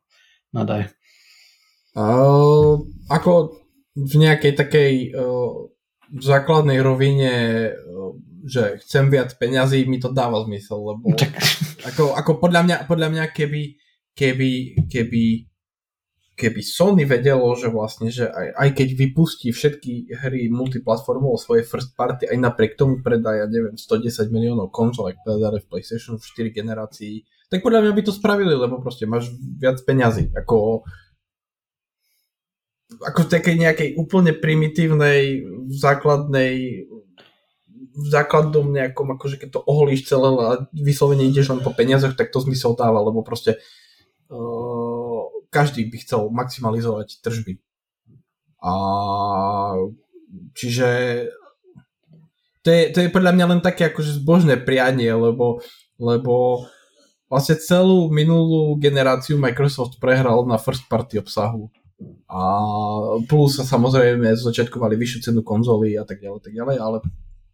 Nadaj. 0.52 0.92
Uh, 1.92 2.80
ako 3.12 3.60
v 3.92 4.14
nejakej 4.16 4.52
takej 4.56 4.92
uh, 5.12 5.68
základnej 6.16 6.80
rovine, 6.80 7.32
uh, 7.72 8.16
že 8.48 8.80
chcem 8.84 9.12
viac 9.12 9.36
peňazí, 9.36 9.84
mi 9.84 10.00
to 10.00 10.08
dáva 10.08 10.40
zmysel, 10.44 10.80
lebo 10.80 11.12
ako, 11.88 12.16
ako 12.16 12.30
podľa, 12.40 12.62
mňa, 12.64 12.76
podľa 12.88 13.08
mňa 13.12 13.24
keby, 13.32 13.62
keby, 14.16 14.50
keby 14.88 15.51
keby 16.42 16.60
Sony 16.66 17.06
vedelo, 17.06 17.46
že 17.54 17.70
vlastne, 17.70 18.10
že 18.10 18.26
aj, 18.26 18.58
aj 18.58 18.68
keď 18.74 18.88
vypustí 18.98 19.54
všetky 19.54 20.10
hry 20.18 20.50
multiplatformovo 20.50 21.38
svoje 21.38 21.62
first 21.62 21.94
party, 21.94 22.26
aj 22.26 22.38
napriek 22.42 22.74
tomu 22.74 22.98
predá, 22.98 23.38
ja 23.38 23.46
neviem, 23.46 23.78
110 23.78 24.34
miliónov 24.34 24.74
konzol, 24.74 25.14
ak 25.14 25.22
predá 25.22 25.54
v 25.54 25.70
PlayStation 25.70 26.18
v 26.18 26.26
4 26.50 26.50
generácií, 26.50 27.22
tak 27.46 27.62
podľa 27.62 27.86
mňa 27.86 27.92
by 27.94 28.02
to 28.02 28.12
spravili, 28.16 28.58
lebo 28.58 28.82
proste 28.82 29.06
máš 29.06 29.30
viac 29.38 29.78
peňazí, 29.86 30.34
ako 30.34 30.82
ako 32.92 33.24
v 33.24 33.32
takej 33.32 33.56
nejakej 33.56 33.88
úplne 33.96 34.36
primitívnej, 34.36 35.48
základnej 35.72 36.84
v 37.92 38.06
základnom 38.08 38.72
nejakom, 38.72 39.04
akože 39.16 39.36
keď 39.36 39.48
to 39.52 39.60
oholíš 39.68 40.08
celé 40.08 40.32
a 40.40 40.64
vyslovene 40.72 41.28
ideš 41.28 41.52
len 41.52 41.60
po 41.60 41.76
peniazoch, 41.76 42.16
tak 42.16 42.32
to 42.32 42.40
zmysel 42.40 42.72
dáva, 42.72 43.04
lebo 43.04 43.20
proste 43.20 43.60
uh, 44.32 44.81
každý 45.52 45.84
by 45.92 45.96
chcel 46.00 46.32
maximalizovať 46.32 47.20
tržby. 47.20 47.60
A 48.64 48.72
čiže 50.56 50.88
to 52.64 52.68
je, 52.70 52.82
to 52.94 52.98
je 53.04 53.12
podľa 53.12 53.36
mňa 53.36 53.46
len 53.52 53.60
také 53.60 53.92
akože 53.92 54.22
zbožné 54.22 54.56
prianie, 54.56 55.12
lebo, 55.12 55.60
lebo 56.00 56.64
vlastne 57.26 57.58
celú 57.58 58.08
minulú 58.08 58.78
generáciu 58.80 59.36
Microsoft 59.36 60.00
prehral 60.00 60.46
na 60.48 60.56
first 60.56 60.88
party 60.88 61.20
obsahu. 61.20 61.68
A 62.30 62.40
plus 63.26 63.58
sa 63.58 63.66
samozrejme 63.66 64.30
z 64.34 64.42
začiatku 64.42 64.78
mali 64.78 64.94
vyššiu 64.98 65.30
cenu 65.30 65.40
konzoly 65.44 65.94
a 65.98 66.06
tak 66.06 66.22
ďalej, 66.22 66.40
tak 66.42 66.54
ďalej, 66.54 66.76
ale 66.78 66.98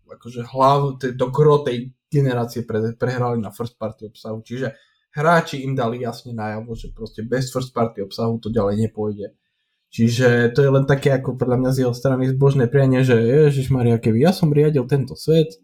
akože 0.09 0.40
hlav, 0.49 0.96
do 0.96 1.26
gro 1.28 1.61
tej 1.61 1.92
generácie 2.09 2.64
pre, 2.64 2.96
prehrali 2.96 3.40
na 3.40 3.53
first 3.53 3.76
party 3.76 4.09
obsahu, 4.09 4.40
čiže 4.40 4.72
hráči 5.12 5.64
im 5.64 5.72
dali 5.78 6.04
jasne 6.04 6.36
najavo, 6.36 6.76
že 6.76 6.92
proste 6.92 7.24
bez 7.24 7.48
first 7.48 7.72
party 7.72 8.04
obsahu 8.04 8.40
to 8.40 8.52
ďalej 8.52 8.88
nepôjde. 8.88 9.32
Čiže 9.88 10.52
to 10.52 10.61
je 10.61 10.70
len 10.70 10.84
také 10.84 11.16
ako 11.16 11.40
podľa 11.40 11.56
mňa 11.64 11.70
z 11.72 11.78
jeho 11.88 11.94
strany 11.96 12.28
zbožné 12.28 12.68
prianie, 12.68 13.00
že 13.00 13.16
Ježiš 13.16 13.72
Maria, 13.72 13.96
keby 13.96 14.20
ja 14.28 14.36
som 14.36 14.52
riadil 14.52 14.84
tento 14.84 15.16
svet, 15.16 15.56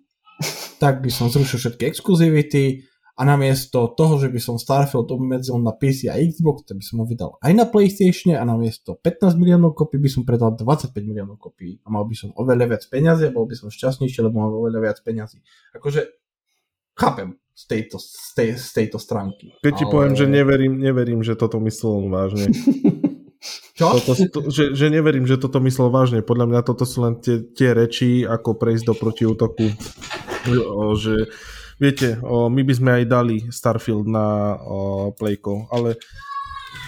tak 0.83 1.05
by 1.05 1.13
som 1.13 1.29
zrušil 1.29 1.61
všetky 1.61 1.85
exkluzivity 1.93 2.89
a 3.15 3.23
namiesto 3.23 3.95
toho, 3.95 4.19
že 4.19 4.27
by 4.27 4.41
som 4.43 4.59
Starfield 4.59 5.07
obmedzil 5.13 5.55
na 5.63 5.71
PC 5.71 6.11
a 6.11 6.19
Xbox, 6.19 6.67
tak 6.67 6.83
by 6.83 6.85
som 6.85 6.99
ho 6.99 7.07
vydal 7.07 7.39
aj 7.39 7.53
na 7.55 7.69
PlayStation 7.69 8.35
a 8.35 8.43
namiesto 8.43 8.99
15 8.99 9.39
miliónov 9.39 9.77
kopí 9.79 10.03
by 10.03 10.11
som 10.11 10.27
predal 10.27 10.57
25 10.57 10.91
miliónov 10.99 11.39
kopí 11.39 11.79
a 11.87 11.93
mal 11.95 12.09
by 12.09 12.17
som 12.19 12.35
oveľa 12.35 12.75
viac 12.75 12.85
peniazy 12.91 13.31
a 13.31 13.35
bol 13.35 13.47
by 13.47 13.55
som 13.55 13.71
šťastnejší, 13.71 14.19
lebo 14.25 14.43
mal 14.43 14.51
oveľa 14.51 14.81
viac 14.91 14.99
peniazy. 15.07 15.39
Akože 15.77 16.11
chápem, 16.99 17.39
z 17.55 17.65
tejto, 17.71 17.97
z 18.03 18.31
tej, 18.35 18.49
z 18.59 18.71
tejto 18.75 18.99
stránky. 18.99 19.55
Keď 19.63 19.73
ti 19.79 19.85
ale... 19.87 19.93
poviem, 19.95 20.15
že 20.19 20.27
neverím, 20.27 20.75
neverím, 20.83 21.21
že 21.23 21.39
toto 21.39 21.63
myslel 21.63 22.11
vážne. 22.11 22.51
Čo? 23.79 24.01
Toto, 24.01 24.13
to, 24.15 24.39
že, 24.49 24.73
že 24.73 24.87
neverím, 24.89 25.29
že 25.29 25.37
toto 25.37 25.61
myslel 25.61 25.93
vážne. 25.93 26.25
Podľa 26.25 26.47
mňa 26.49 26.61
toto 26.65 26.89
sú 26.89 27.05
len 27.05 27.21
tie, 27.21 27.43
tie 27.43 27.77
reči, 27.77 28.25
ako 28.25 28.57
prejsť 28.57 28.85
do 28.89 28.95
protiútoku. 28.97 29.67
O, 30.49 30.97
že, 30.97 31.29
viete, 31.77 32.17
o, 32.25 32.49
my 32.49 32.63
by 32.65 32.73
sme 32.73 32.91
aj 33.01 33.05
dali 33.05 33.37
Starfield 33.51 34.09
na 34.09 34.57
o, 34.61 35.11
Playko, 35.13 35.69
ale 35.69 36.01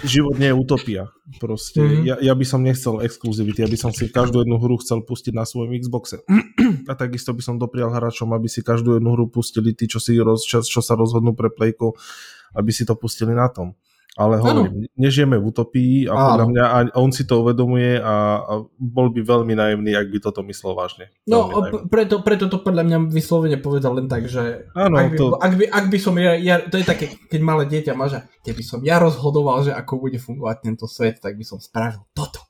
život 0.05 0.37
nie 0.39 0.51
je 0.51 0.57
utopia. 0.57 1.03
Proste, 1.43 1.83
mm-hmm. 1.83 2.05
ja, 2.07 2.17
ja 2.23 2.35
by 2.39 2.45
som 2.47 2.63
nechcel 2.63 3.03
exkluzivity, 3.03 3.67
ja 3.67 3.71
by 3.71 3.79
som 3.79 3.91
si 3.91 4.07
každú 4.07 4.47
jednu 4.47 4.63
hru 4.63 4.79
chcel 4.79 5.03
pustiť 5.03 5.35
na 5.35 5.43
svojom 5.43 5.75
Xboxe. 5.75 6.23
A 6.91 6.93
takisto 6.95 7.35
by 7.35 7.43
som 7.43 7.59
doprial 7.59 7.91
hráčom, 7.91 8.31
aby 8.31 8.47
si 8.47 8.63
každú 8.63 8.99
jednu 8.99 9.19
hru 9.19 9.27
pustili 9.27 9.75
tí, 9.75 9.91
čo, 9.91 9.99
si 9.99 10.15
roz, 10.23 10.47
čo, 10.47 10.63
čo 10.63 10.79
sa 10.79 10.95
rozhodnú 10.95 11.35
pre 11.35 11.51
Playko, 11.51 11.99
aby 12.55 12.71
si 12.71 12.87
to 12.87 12.95
pustili 12.95 13.35
na 13.35 13.51
tom. 13.51 13.75
Ale 14.17 14.41
hovorím, 14.41 14.89
ano. 14.89 14.97
nežijeme 14.97 15.37
v 15.37 15.45
utopii 15.45 16.09
a 16.09 16.17
podľa 16.17 16.47
mňa 16.49 16.65
a 16.65 16.79
on 16.97 17.13
si 17.13 17.29
to 17.29 17.45
uvedomuje 17.45 18.01
a, 18.01 18.41
a 18.49 18.53
bol 18.81 19.13
by 19.13 19.21
veľmi 19.21 19.53
naivný, 19.53 19.93
ak 19.93 20.09
by 20.09 20.19
toto 20.25 20.41
myslel 20.41 20.73
vážne. 20.73 21.13
No, 21.29 21.53
preto, 21.93 22.25
preto 22.25 22.49
to 22.49 22.65
podľa 22.65 22.89
mňa 22.89 22.99
vyslovene 23.13 23.61
povedal 23.61 23.93
len 23.93 24.09
tak, 24.09 24.25
že 24.25 24.73
ano, 24.73 24.97
ak, 24.97 25.07
by, 25.13 25.17
to... 25.21 25.25
ak, 25.37 25.53
by, 25.61 25.65
ak 25.69 25.87
by 25.93 25.99
som 26.01 26.17
ja, 26.17 26.33
ja, 26.33 26.65
to 26.65 26.81
je 26.81 26.89
také, 26.89 27.13
keď 27.29 27.41
malé 27.45 27.69
dieťa 27.69 27.93
má, 27.93 28.09
že 28.09 28.25
keby 28.41 28.63
som 28.65 28.81
ja 28.81 28.97
rozhodoval, 28.97 29.69
že 29.69 29.77
ako 29.77 30.09
bude 30.09 30.17
fungovať 30.17 30.57
tento 30.65 30.89
svet, 30.89 31.21
tak 31.21 31.37
by 31.37 31.45
som 31.45 31.61
spravil 31.61 32.01
toto. 32.17 32.41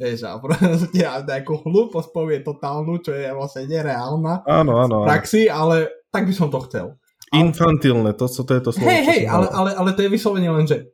Vieš, 0.00 0.24
a 0.24 0.40
proste 0.40 0.88
ja 0.96 1.20
nejakú 1.20 1.60
hlúposť 1.60 2.08
povie 2.08 2.40
totálnu, 2.40 3.04
čo 3.04 3.12
je 3.12 3.28
vlastne 3.36 3.68
nereálna 3.68 4.48
áno, 4.48 4.80
áno, 4.80 5.04
v 5.04 5.12
praxi, 5.12 5.44
ale 5.52 5.92
tak 6.08 6.24
by 6.24 6.32
som 6.32 6.48
to 6.48 6.56
chcel. 6.64 6.96
Infantilné, 7.36 8.16
to, 8.16 8.28
to 8.28 8.52
je 8.52 8.62
to 8.64 8.70
slovo. 8.72 8.88
Hej, 8.88 9.02
hej, 9.08 9.22
ale, 9.28 9.48
ale, 9.52 9.70
ale 9.76 9.90
to 9.92 10.04
je 10.04 10.08
vyslovene 10.08 10.48
len, 10.52 10.64
že 10.64 10.88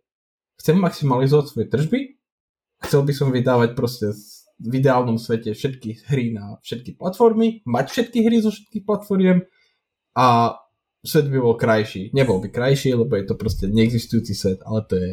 chcem 0.59 0.76
maximalizovať 0.76 1.44
svoje 1.48 1.66
tržby, 1.70 2.00
chcel 2.84 3.00
by 3.06 3.12
som 3.14 3.30
vydávať 3.30 3.78
proste 3.78 4.12
v 4.59 4.72
ideálnom 4.82 5.22
svete 5.22 5.54
všetky 5.54 6.11
hry 6.11 6.34
na 6.34 6.59
všetky 6.66 6.98
platformy, 6.98 7.62
mať 7.62 7.86
všetky 7.94 8.18
hry 8.26 8.42
zo 8.42 8.50
všetkých 8.50 8.82
platformiem 8.82 9.46
a 10.18 10.59
svet 11.06 11.30
by 11.30 11.38
bol 11.38 11.54
krajší. 11.54 12.11
Nebol 12.11 12.42
by 12.42 12.50
krajší, 12.50 12.98
lebo 12.98 13.14
je 13.14 13.24
to 13.26 13.38
proste 13.38 13.70
neexistujúci 13.70 14.34
svet, 14.34 14.59
ale 14.66 14.82
to 14.82 14.98
je 14.98 15.12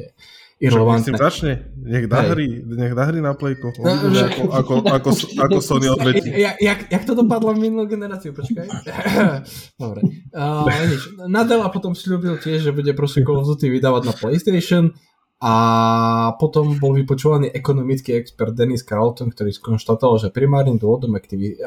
irrelevantné. 0.66 1.14
Však 1.14 1.22
začne, 1.22 1.52
nech 1.78 2.10
dá, 2.10 2.26
hry, 2.32 2.64
nech 2.66 2.98
dá 2.98 3.06
hry 3.06 3.22
na 3.22 3.38
plejko. 3.38 3.76
No, 3.78 4.10
že... 4.10 4.34
ako, 4.34 4.44
ako, 4.50 4.74
ako, 4.88 5.10
ako 5.46 5.58
Sony 5.68 5.88
odvetí. 5.94 6.32
Jak, 6.32 6.58
jak, 6.58 6.80
jak 6.90 7.04
to 7.06 7.14
dopadlo 7.14 7.54
minulú 7.54 7.86
generáciu, 7.86 8.34
počkaj. 8.34 8.66
Dobre. 9.84 10.02
Uh, 10.32 10.66
nič. 10.90 11.04
Nadal 11.28 11.62
a 11.62 11.70
potom 11.70 11.94
slúbil 11.94 12.42
tiež, 12.42 12.66
že 12.66 12.72
bude 12.74 12.90
proste 12.98 13.22
Call 13.22 13.44
of 13.44 13.48
Duty 13.52 13.68
vydávať 13.68 14.02
na 14.10 14.14
PlayStation 14.16 14.96
a 15.36 15.54
potom 16.40 16.80
bol 16.80 16.96
vypočúvaný 16.96 17.52
ekonomický 17.52 18.16
expert 18.16 18.56
Dennis 18.56 18.88
Carlton, 18.88 19.36
ktorý 19.36 19.52
skonštatoval, 19.52 20.16
že 20.24 20.30
primárnym 20.32 20.80
dôvodom 20.80 21.12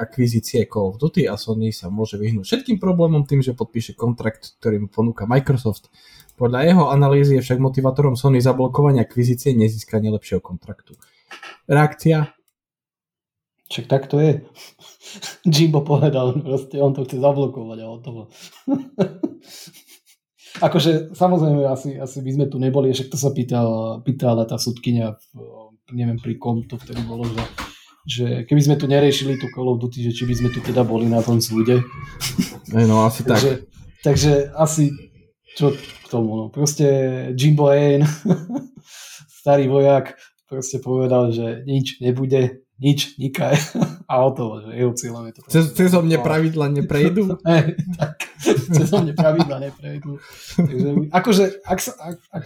akvizície 0.01 0.65
Call 0.65 0.97
of 0.97 0.97
Duty 0.97 1.29
a 1.29 1.37
Sony 1.37 1.69
sa 1.69 1.93
môže 1.93 2.17
vyhnúť 2.17 2.49
všetkým 2.49 2.81
problémom 2.81 3.29
tým, 3.29 3.45
že 3.45 3.53
podpíše 3.53 3.93
kontrakt, 3.93 4.57
ktorý 4.57 4.85
mu 4.85 4.89
ponúka 4.89 5.29
Microsoft. 5.29 5.93
Podľa 6.41 6.61
jeho 6.65 6.85
analýzy 6.89 7.37
je 7.37 7.45
však 7.45 7.61
motivátorom 7.61 8.17
Sony 8.17 8.41
zablokovania 8.41 9.05
akvizície 9.05 9.53
nezískanie 9.53 10.09
lepšieho 10.17 10.41
kontraktu. 10.41 10.97
Reakcia? 11.69 12.33
Však 13.69 13.85
tak 13.85 14.09
to 14.09 14.17
je. 14.17 14.49
Jimbo 15.53 15.85
povedal, 15.85 16.41
proste 16.41 16.81
on 16.81 16.97
to 16.97 17.05
chce 17.05 17.21
zablokovať 17.21 17.79
a 17.85 17.87
o 17.87 17.97
toho. 18.01 18.23
Akože 20.59 21.15
samozrejme 21.15 21.63
asi, 21.69 21.95
asi 22.01 22.19
by 22.25 22.31
sme 22.35 22.47
tu 22.51 22.57
neboli, 22.59 22.91
však 22.91 23.13
to 23.13 23.19
sa 23.21 23.31
pýtala, 23.31 24.01
pýtala 24.03 24.49
tá 24.49 24.57
sudkynia, 24.57 25.15
neviem 25.95 26.19
pri 26.19 26.41
kom 26.41 26.65
to 26.67 26.81
vtedy 26.81 27.05
bolo, 27.05 27.29
že, 27.29 27.45
že 28.09 28.27
keby 28.49 28.61
sme 28.65 28.77
tu 28.81 28.91
neriešili 28.91 29.39
tú 29.39 29.47
Call 29.53 29.71
of 29.71 29.81
Duty, 29.81 30.09
že 30.09 30.13
či 30.17 30.25
by 30.27 30.35
sme 30.35 30.49
tu 30.51 30.59
teda 30.65 30.83
boli 30.83 31.07
na 31.07 31.23
tom 31.23 31.39
súde. 31.39 31.85
No 32.75 33.07
asi 33.07 33.23
tak. 33.23 33.39
takže, 33.39 33.53
takže 34.03 34.33
asi 34.57 34.91
čo 35.59 35.75
k 35.75 36.07
tomu, 36.07 36.39
no. 36.39 36.45
Proste 36.55 36.87
Jimbo 37.35 37.67
Ain, 37.75 38.07
starý 39.43 39.67
vojak, 39.67 40.15
proste 40.47 40.79
povedal, 40.79 41.35
že 41.35 41.67
nič 41.67 41.99
nebude, 41.99 42.63
nič, 42.79 43.19
nikaj. 43.19 43.55
A 44.11 44.25
o 44.25 44.31
to, 44.33 44.65
že 44.65 44.71
jeho 44.79 44.93
cieľom 44.95 45.23
je 45.29 45.33
to. 45.37 45.41
Cez, 45.51 45.65
cez 45.75 45.91
mne 45.93 46.19
pravidla 46.23 46.67
neprejdú? 46.73 47.37
Hey, 47.49 47.77
tak, 47.99 48.25
cez 48.43 48.89
mne 48.95 49.13
pravidla 49.13 49.59
neprejdú. 49.69 50.17
Takže, 50.57 50.89
akože, 51.11 51.45
ak, 51.67 51.79
sa, 51.83 51.93
ak, 51.99 52.17
ak, 52.33 52.45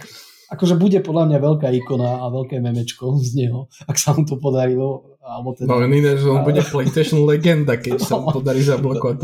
akože 0.57 0.75
bude 0.75 0.99
podľa 1.05 1.23
mňa 1.31 1.39
veľká 1.39 1.67
ikona 1.83 2.23
a 2.23 2.25
veľké 2.33 2.59
memečko 2.59 3.15
z 3.21 3.45
neho, 3.45 3.71
ak 3.85 3.95
sa 3.95 4.11
mu 4.17 4.25
to 4.25 4.41
podarilo. 4.41 5.15
Alebo 5.23 5.55
teda, 5.55 5.71
no 5.71 5.79
iné, 5.87 6.19
že 6.19 6.27
on 6.27 6.43
bude 6.43 6.59
PlayStation 6.67 7.23
legenda, 7.23 7.79
keď 7.79 7.95
sa 8.03 8.19
mu 8.19 8.27
podarí 8.35 8.59
zablokovať. 8.59 9.23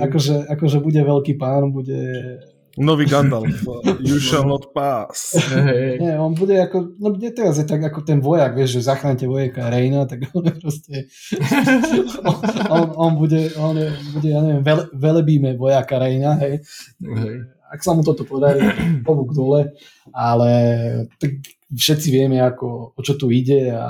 akože, 0.00 0.48
akože 0.48 0.78
bude 0.80 1.00
veľký 1.04 1.36
pán, 1.36 1.68
bude 1.68 2.00
Nový 2.78 3.06
Gandalf. 3.06 3.46
You 4.00 4.18
shall 4.18 4.44
not 4.44 4.74
pass. 4.74 5.34
Hey. 5.48 5.98
Nie, 6.00 6.18
on 6.18 6.34
bude 6.34 6.58
ako, 6.58 6.98
no 6.98 7.14
bude 7.14 7.30
teraz 7.30 7.58
je 7.58 7.66
tak 7.66 7.80
ako 7.80 8.02
ten 8.02 8.18
vojak, 8.18 8.58
vieš, 8.58 8.80
že 8.80 8.90
zachránte 8.90 9.30
vojaka 9.30 9.70
Reina, 9.70 10.04
tak 10.04 10.26
on 10.36 10.44
proste, 10.58 11.06
on, 12.74 12.84
on, 12.98 13.12
bude, 13.16 13.54
on 13.56 13.78
je, 13.78 13.88
bude, 14.18 14.28
ja 14.28 14.40
neviem, 14.42 14.62
vele, 14.66 14.84
velebíme 14.92 15.50
vojaka 15.54 16.02
Reina, 16.02 16.34
hej. 16.42 16.60
Hey. 16.98 17.36
Ak 17.70 17.82
sa 17.82 17.94
mu 17.94 18.06
toto 18.06 18.22
podarí, 18.22 18.60
pobuk 19.02 19.34
dole, 19.34 19.74
ale 20.14 20.50
tak 21.18 21.42
všetci 21.74 22.08
vieme, 22.10 22.38
ako, 22.38 22.94
o 22.94 23.00
čo 23.02 23.18
tu 23.18 23.30
ide 23.34 23.70
a 23.74 23.86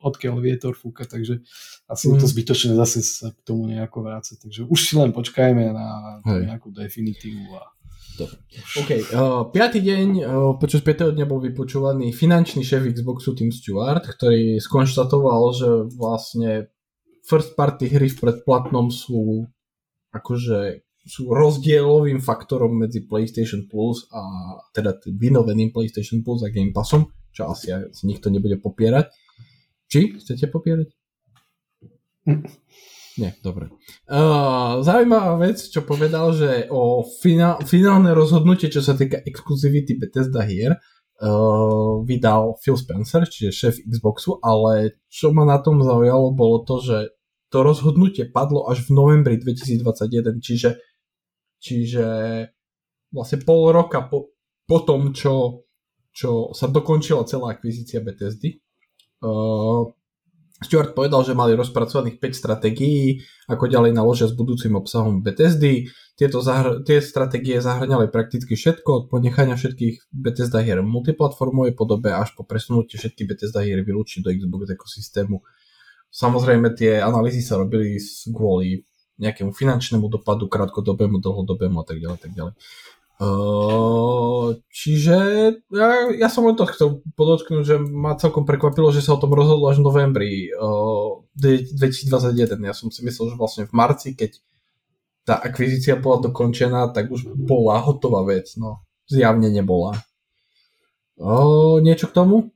odkiaľ 0.00 0.34
vietor 0.40 0.76
fúka, 0.76 1.08
takže 1.08 1.40
asi 1.88 2.10
je 2.10 2.16
to 2.16 2.26
mm. 2.28 2.32
zbytočné 2.32 2.72
zase 2.76 3.00
sa 3.04 3.28
k 3.32 3.40
tomu 3.44 3.68
nejako 3.68 4.04
vrácať. 4.04 4.36
Takže 4.44 4.60
už 4.68 4.78
si 4.78 4.94
len 4.96 5.10
počkajme 5.16 5.64
na 5.72 5.86
nejakú 6.24 6.72
definitívu 6.72 7.54
a 7.56 7.74
Dobre. 8.14 8.38
OK. 8.78 8.90
Uh, 9.10 9.42
piatý 9.50 9.82
deň, 9.82 10.08
uh, 10.22 10.54
počas 10.54 10.86
5. 10.86 11.18
dňa 11.18 11.26
bol 11.26 11.42
vypočúvaný 11.42 12.14
finančný 12.14 12.62
šéf 12.62 12.86
Xboxu 12.94 13.34
Tim 13.34 13.50
Stewart, 13.50 14.06
ktorý 14.06 14.62
skonštatoval, 14.62 15.42
že 15.50 15.68
vlastne 15.98 16.70
first 17.26 17.58
party 17.58 17.90
hry 17.90 18.06
v 18.06 18.18
predplatnom 18.22 18.94
sú 18.94 19.50
akože 20.14 20.86
sú 21.04 21.28
rozdielovým 21.34 22.22
faktorom 22.22 22.80
medzi 22.80 23.04
PlayStation 23.04 23.68
Plus 23.68 24.08
a 24.08 24.22
teda 24.72 24.96
vynoveným 25.04 25.68
PlayStation 25.74 26.24
Plus 26.24 26.46
a 26.46 26.48
Game 26.48 26.72
Passom, 26.72 27.12
čo 27.28 27.50
asi, 27.52 27.74
asi 27.74 28.08
nikto 28.08 28.32
nebude 28.32 28.56
popierať. 28.56 29.12
Či? 29.94 30.18
Chcete 30.18 30.50
popierať? 30.50 30.90
Hm. 32.26 32.42
Nie, 33.14 33.30
dobre. 33.46 33.70
Uh, 34.10 34.82
zaujímavá 34.82 35.38
vec, 35.38 35.62
čo 35.70 35.86
povedal, 35.86 36.34
že 36.34 36.66
o 36.66 37.06
finál, 37.22 37.62
finálne 37.62 38.10
rozhodnutie, 38.10 38.74
čo 38.74 38.82
sa 38.82 38.98
týka 38.98 39.22
exkluzivity 39.22 39.94
Bethesda 39.94 40.42
hier, 40.42 40.82
uh, 41.22 42.02
vydal 42.02 42.58
Phil 42.58 42.74
Spencer, 42.74 43.22
čiže 43.22 43.54
šéf 43.54 43.74
Xboxu, 43.86 44.42
ale 44.42 44.98
čo 45.06 45.30
ma 45.30 45.46
na 45.46 45.62
tom 45.62 45.78
zaujalo, 45.78 46.34
bolo 46.34 46.66
to, 46.66 46.82
že 46.82 47.14
to 47.54 47.62
rozhodnutie 47.62 48.26
padlo 48.26 48.66
až 48.66 48.82
v 48.90 48.98
novembri 48.98 49.38
2021, 49.38 50.42
čiže, 50.42 50.74
čiže 51.62 52.06
vlastne 53.14 53.38
pol 53.46 53.70
roka 53.70 54.02
po, 54.10 54.34
po 54.66 54.82
tom, 54.82 55.14
čo, 55.14 55.62
čo 56.10 56.50
sa 56.50 56.66
dokončila 56.66 57.22
celá 57.30 57.54
akvizícia 57.54 58.02
Bethesdy. 58.02 58.63
Uh, 59.24 59.88
Stuart 60.64 60.96
povedal, 60.96 61.20
že 61.26 61.36
mali 61.36 61.52
rozpracovaných 61.58 62.22
5 62.22 62.40
stratégií, 62.40 63.20
ako 63.50 63.68
ďalej 63.68 63.92
naložia 63.92 64.30
s 64.30 64.34
budúcim 64.36 64.72
obsahom 64.78 65.20
Bethesdy. 65.20 65.92
Tieto 66.14 66.40
zahr- 66.40 66.80
tie 66.86 67.02
stratégie 67.04 67.58
zahrňali 67.60 68.08
prakticky 68.08 68.54
všetko, 68.56 68.90
od 68.94 69.04
ponechania 69.12 69.58
všetkých 69.58 70.14
Bethesda 70.14 70.62
hier 70.62 70.80
v 70.80 70.88
multiplatformovej 70.88 71.74
podobe 71.74 72.14
až 72.14 72.32
po 72.38 72.46
presunutie 72.46 72.96
všetkých 72.96 73.28
Bethesda 73.28 73.60
hier 73.60 73.82
vylúčiť 73.82 74.24
do 74.24 74.30
Xbox 74.30 74.72
ekosystému. 74.72 75.42
Samozrejme 76.14 76.72
tie 76.78 77.02
analýzy 77.02 77.42
sa 77.42 77.58
robili 77.58 77.98
kvôli 78.30 78.86
nejakému 79.18 79.50
finančnému 79.50 80.06
dopadu, 80.06 80.46
krátkodobému, 80.46 81.18
dlhodobému 81.18 81.82
a 81.82 81.86
tak 81.86 81.98
ďalej, 81.98 82.18
tak 82.22 82.32
ďalej. 82.34 82.54
Uh, 83.14 84.58
čiže 84.74 85.18
ja, 85.70 85.88
ja 86.10 86.26
som 86.26 86.50
len 86.50 86.58
to 86.58 86.66
chcel 86.66 86.98
podotknúť, 87.14 87.62
že 87.62 87.76
ma 87.78 88.18
celkom 88.18 88.42
prekvapilo, 88.42 88.90
že 88.90 89.06
sa 89.06 89.14
o 89.14 89.22
tom 89.22 89.30
rozhodlo 89.30 89.70
až 89.70 89.78
v 89.78 89.86
novembri 89.86 90.32
uh, 90.50 91.22
2021. 91.38 92.58
Ja 92.66 92.74
som 92.74 92.90
si 92.90 93.06
myslel, 93.06 93.34
že 93.34 93.38
vlastne 93.38 93.64
v 93.70 93.72
marci, 93.72 94.18
keď 94.18 94.42
tá 95.22 95.38
akvizícia 95.38 95.94
bola 95.94 96.26
dokončená, 96.26 96.90
tak 96.90 97.14
už 97.14 97.30
bola 97.38 97.78
hotová 97.78 98.26
vec. 98.26 98.58
No, 98.58 98.82
zjavne 99.06 99.46
nebola. 99.46 99.94
Uh, 101.14 101.78
niečo 101.78 102.10
k 102.10 102.16
tomu? 102.18 102.50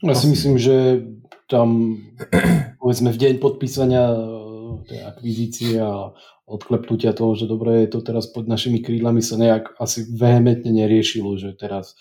Ja 0.00 0.16
si 0.16 0.32
myslím, 0.32 0.56
že 0.56 1.04
tam 1.44 2.00
povedzme 2.80 3.12
v 3.12 3.20
deň 3.20 3.32
podpísania 3.36 4.16
tej 4.88 5.00
akvizície 5.04 5.76
a 5.76 6.16
odklepnutia 6.48 7.12
toho, 7.12 7.36
že 7.36 7.44
dobre 7.44 7.84
je 7.84 7.92
to 7.92 8.00
teraz 8.00 8.24
pod 8.32 8.48
našimi 8.48 8.80
krídlami 8.80 9.20
sa 9.20 9.36
nejak 9.36 9.76
asi 9.76 10.08
vehementne 10.08 10.72
neriešilo, 10.72 11.36
že 11.36 11.52
teraz 11.52 11.92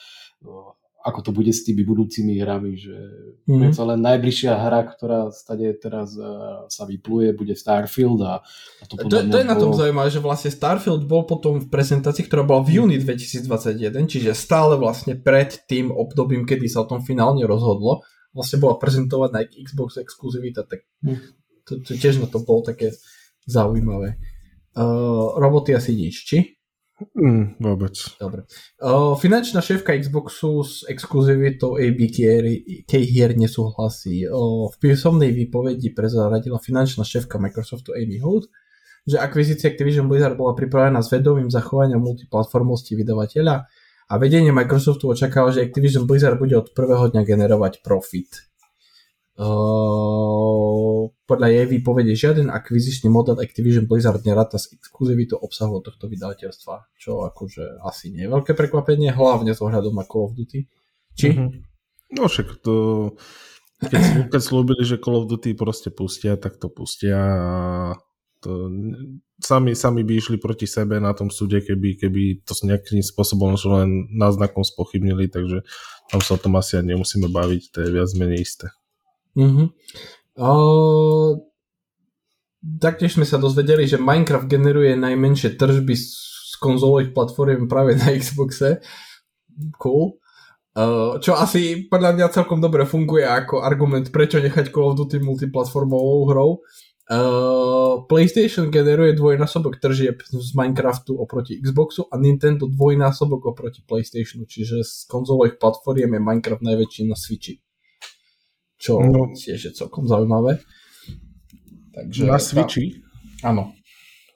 ako 1.08 1.20
to 1.24 1.32
bude 1.32 1.56
s 1.56 1.64
tými 1.64 1.88
budúcimi 1.88 2.36
hrami, 2.44 2.76
že 2.76 2.92
mm-hmm. 3.48 3.72
len 3.80 4.00
najbližšia 4.04 4.60
hra, 4.60 4.92
ktorá 4.92 5.32
stade 5.32 5.72
teraz 5.80 6.20
uh, 6.20 6.68
sa 6.68 6.84
vypluje, 6.84 7.32
bude 7.32 7.56
Starfield 7.56 8.20
a, 8.28 8.44
a 8.44 8.84
to, 8.84 9.08
to, 9.08 9.24
to 9.24 9.38
je 9.40 9.48
bolo... 9.48 9.48
na 9.48 9.56
tom 9.56 9.72
zaujímavé, 9.72 10.12
že 10.12 10.20
vlastne 10.20 10.52
Starfield 10.52 11.08
bol 11.08 11.24
potom 11.24 11.64
v 11.64 11.72
prezentácii, 11.72 12.28
ktorá 12.28 12.44
bola 12.44 12.60
v 12.60 12.84
júni 12.84 13.00
2021, 13.00 13.88
čiže 14.04 14.36
stále 14.36 14.76
vlastne 14.76 15.16
pred 15.16 15.64
tým 15.72 15.96
obdobím, 15.96 16.44
kedy 16.44 16.68
sa 16.68 16.84
o 16.84 16.90
tom 16.92 17.00
finálne 17.00 17.48
rozhodlo, 17.48 18.04
vlastne 18.36 18.60
bola 18.60 18.76
prezentovaná 18.76 19.48
Xbox 19.48 19.96
exkluzivita, 20.04 20.68
tak 20.68 20.84
mm. 21.08 21.18
to, 21.64 21.88
to, 21.88 21.96
tiež 21.96 22.20
na 22.20 22.28
to 22.28 22.44
bolo 22.44 22.68
také 22.68 22.92
zaujímavé. 23.48 24.20
Uh, 24.78 25.34
roboty 25.42 25.74
asi 25.74 25.98
nič, 25.98 26.16
či? 26.22 26.38
Mm, 27.14 27.62
vôbec. 27.62 27.94
Dobre. 28.18 28.50
Uh, 28.82 29.14
finančná 29.18 29.62
šéfka 29.62 29.94
Xboxu 29.98 30.66
s 30.66 30.82
exkluzivitou 30.90 31.78
ABK 31.78 32.18
hier 33.02 33.38
nesúhlasí. 33.38 34.26
Uh, 34.26 34.70
v 34.74 34.76
písomnej 34.82 35.30
výpovedi 35.30 35.94
prezradila 35.94 36.58
finančná 36.58 37.06
šéfka 37.06 37.38
Microsoftu 37.38 37.94
Amy 37.94 38.18
Hood, 38.18 38.50
že 39.06 39.22
akvizícia 39.22 39.70
Activision 39.70 40.10
Blizzard 40.10 40.34
bola 40.34 40.58
pripravená 40.58 41.02
s 41.06 41.14
vedomým 41.14 41.54
zachovaním 41.54 42.02
multiplatformosti 42.02 42.98
vydavateľa 42.98 43.56
a 44.10 44.14
vedenie 44.18 44.50
Microsoftu 44.50 45.14
očakáva, 45.14 45.54
že 45.54 45.70
Activision 45.70 46.10
Blizzard 46.10 46.42
bude 46.42 46.58
od 46.58 46.74
prvého 46.74 47.14
dňa 47.14 47.22
generovať 47.22 47.86
profit. 47.86 48.46
Uh, 49.38 51.14
podľa 51.30 51.48
jej 51.54 51.66
výpovede 51.70 52.18
žiaden 52.18 52.50
akvizičný 52.50 53.06
model 53.06 53.38
Activision 53.38 53.86
Blizzard 53.86 54.26
neráta 54.26 54.58
s 54.58 54.74
exkluzivitou 54.74 55.38
obsahu 55.38 55.78
tohto 55.86 56.10
vydavateľstva, 56.10 56.98
čo 56.98 57.22
akože 57.22 57.86
asi 57.86 58.10
nie 58.10 58.26
je 58.26 58.34
veľké 58.34 58.58
prekvapenie, 58.58 59.14
hlavne 59.14 59.54
s 59.54 59.62
ohľadom 59.62 59.94
na 59.94 60.10
Call 60.10 60.26
of 60.26 60.34
Duty. 60.34 60.66
Či? 61.14 61.38
Mm-hmm. 61.38 61.50
No 62.18 62.26
však 62.26 62.66
to, 62.66 62.76
keď, 63.78 64.34
keď 64.34 64.42
slúbili, 64.42 64.82
že 64.82 64.98
Call 64.98 65.22
of 65.22 65.30
Duty 65.30 65.54
proste 65.54 65.94
pustia, 65.94 66.34
tak 66.34 66.58
to 66.58 66.74
pustia 66.74 67.22
a 67.22 67.48
to, 68.42 68.74
sami, 69.38 69.78
sami 69.78 70.02
by 70.02 70.18
išli 70.18 70.42
proti 70.42 70.66
sebe 70.66 70.98
na 70.98 71.14
tom 71.14 71.30
súde, 71.30 71.62
keby, 71.62 72.02
keby 72.02 72.42
to 72.42 72.58
nejakým 72.66 73.06
spôsobom 73.06 73.54
len 73.54 74.10
náznakom 74.18 74.66
spochybnili, 74.66 75.30
takže 75.30 75.62
tam 76.10 76.26
sa 76.26 76.38
o 76.38 76.42
tom 76.42 76.58
asi 76.58 76.82
ani 76.82 76.98
nemusíme 76.98 77.30
baviť, 77.30 77.62
to 77.70 77.78
je 77.86 77.90
viac 77.94 78.10
menej 78.18 78.42
isté. 78.42 78.74
Mm-hmm. 79.38 79.68
Uh, 80.38 81.38
taktiež 82.82 83.14
sme 83.18 83.26
sa 83.26 83.38
dozvedeli, 83.38 83.86
že 83.86 84.02
Minecraft 84.02 84.50
generuje 84.50 84.98
najmenšie 84.98 85.54
tržby 85.56 85.94
z 85.94 86.54
konzolových 86.58 87.14
platform 87.14 87.70
práve 87.70 87.94
na 87.94 88.18
Xboxe. 88.18 88.82
Cool. 89.78 90.18
Uh, 90.78 91.18
čo 91.22 91.34
asi 91.34 91.90
podľa 91.90 92.14
mňa 92.14 92.34
celkom 92.34 92.62
dobre 92.62 92.86
funguje 92.86 93.26
ako 93.26 93.66
argument, 93.66 94.14
prečo 94.14 94.38
nechať 94.38 94.70
Call 94.70 94.94
of 94.94 94.98
Duty 94.98 95.22
multiplatformovou 95.22 96.30
hrou. 96.30 96.52
Uh, 97.08 98.04
PlayStation 98.12 98.68
generuje 98.68 99.16
dvojnásobok 99.16 99.80
tržieb 99.80 100.22
z 100.28 100.50
Minecraftu 100.54 101.16
oproti 101.16 101.56
Xboxu 101.58 102.04
a 102.12 102.20
Nintendo 102.20 102.68
dvojnásobok 102.68 103.56
oproti 103.56 103.80
PlayStationu, 103.88 104.44
čiže 104.44 104.84
z 104.84 105.08
konzolových 105.08 105.56
platform 105.58 106.14
je 106.14 106.20
Minecraft 106.20 106.62
najväčší 106.62 107.08
na 107.08 107.16
Switchi 107.16 107.64
čo 108.78 109.02
no. 109.02 109.34
tiež 109.34 109.60
je 109.60 109.72
celkom 109.74 110.06
zaujímavé. 110.06 110.62
Takže 111.98 112.22
na 112.30 112.38
Switchi? 112.38 113.02
Tá, 113.42 113.50
áno. 113.54 113.74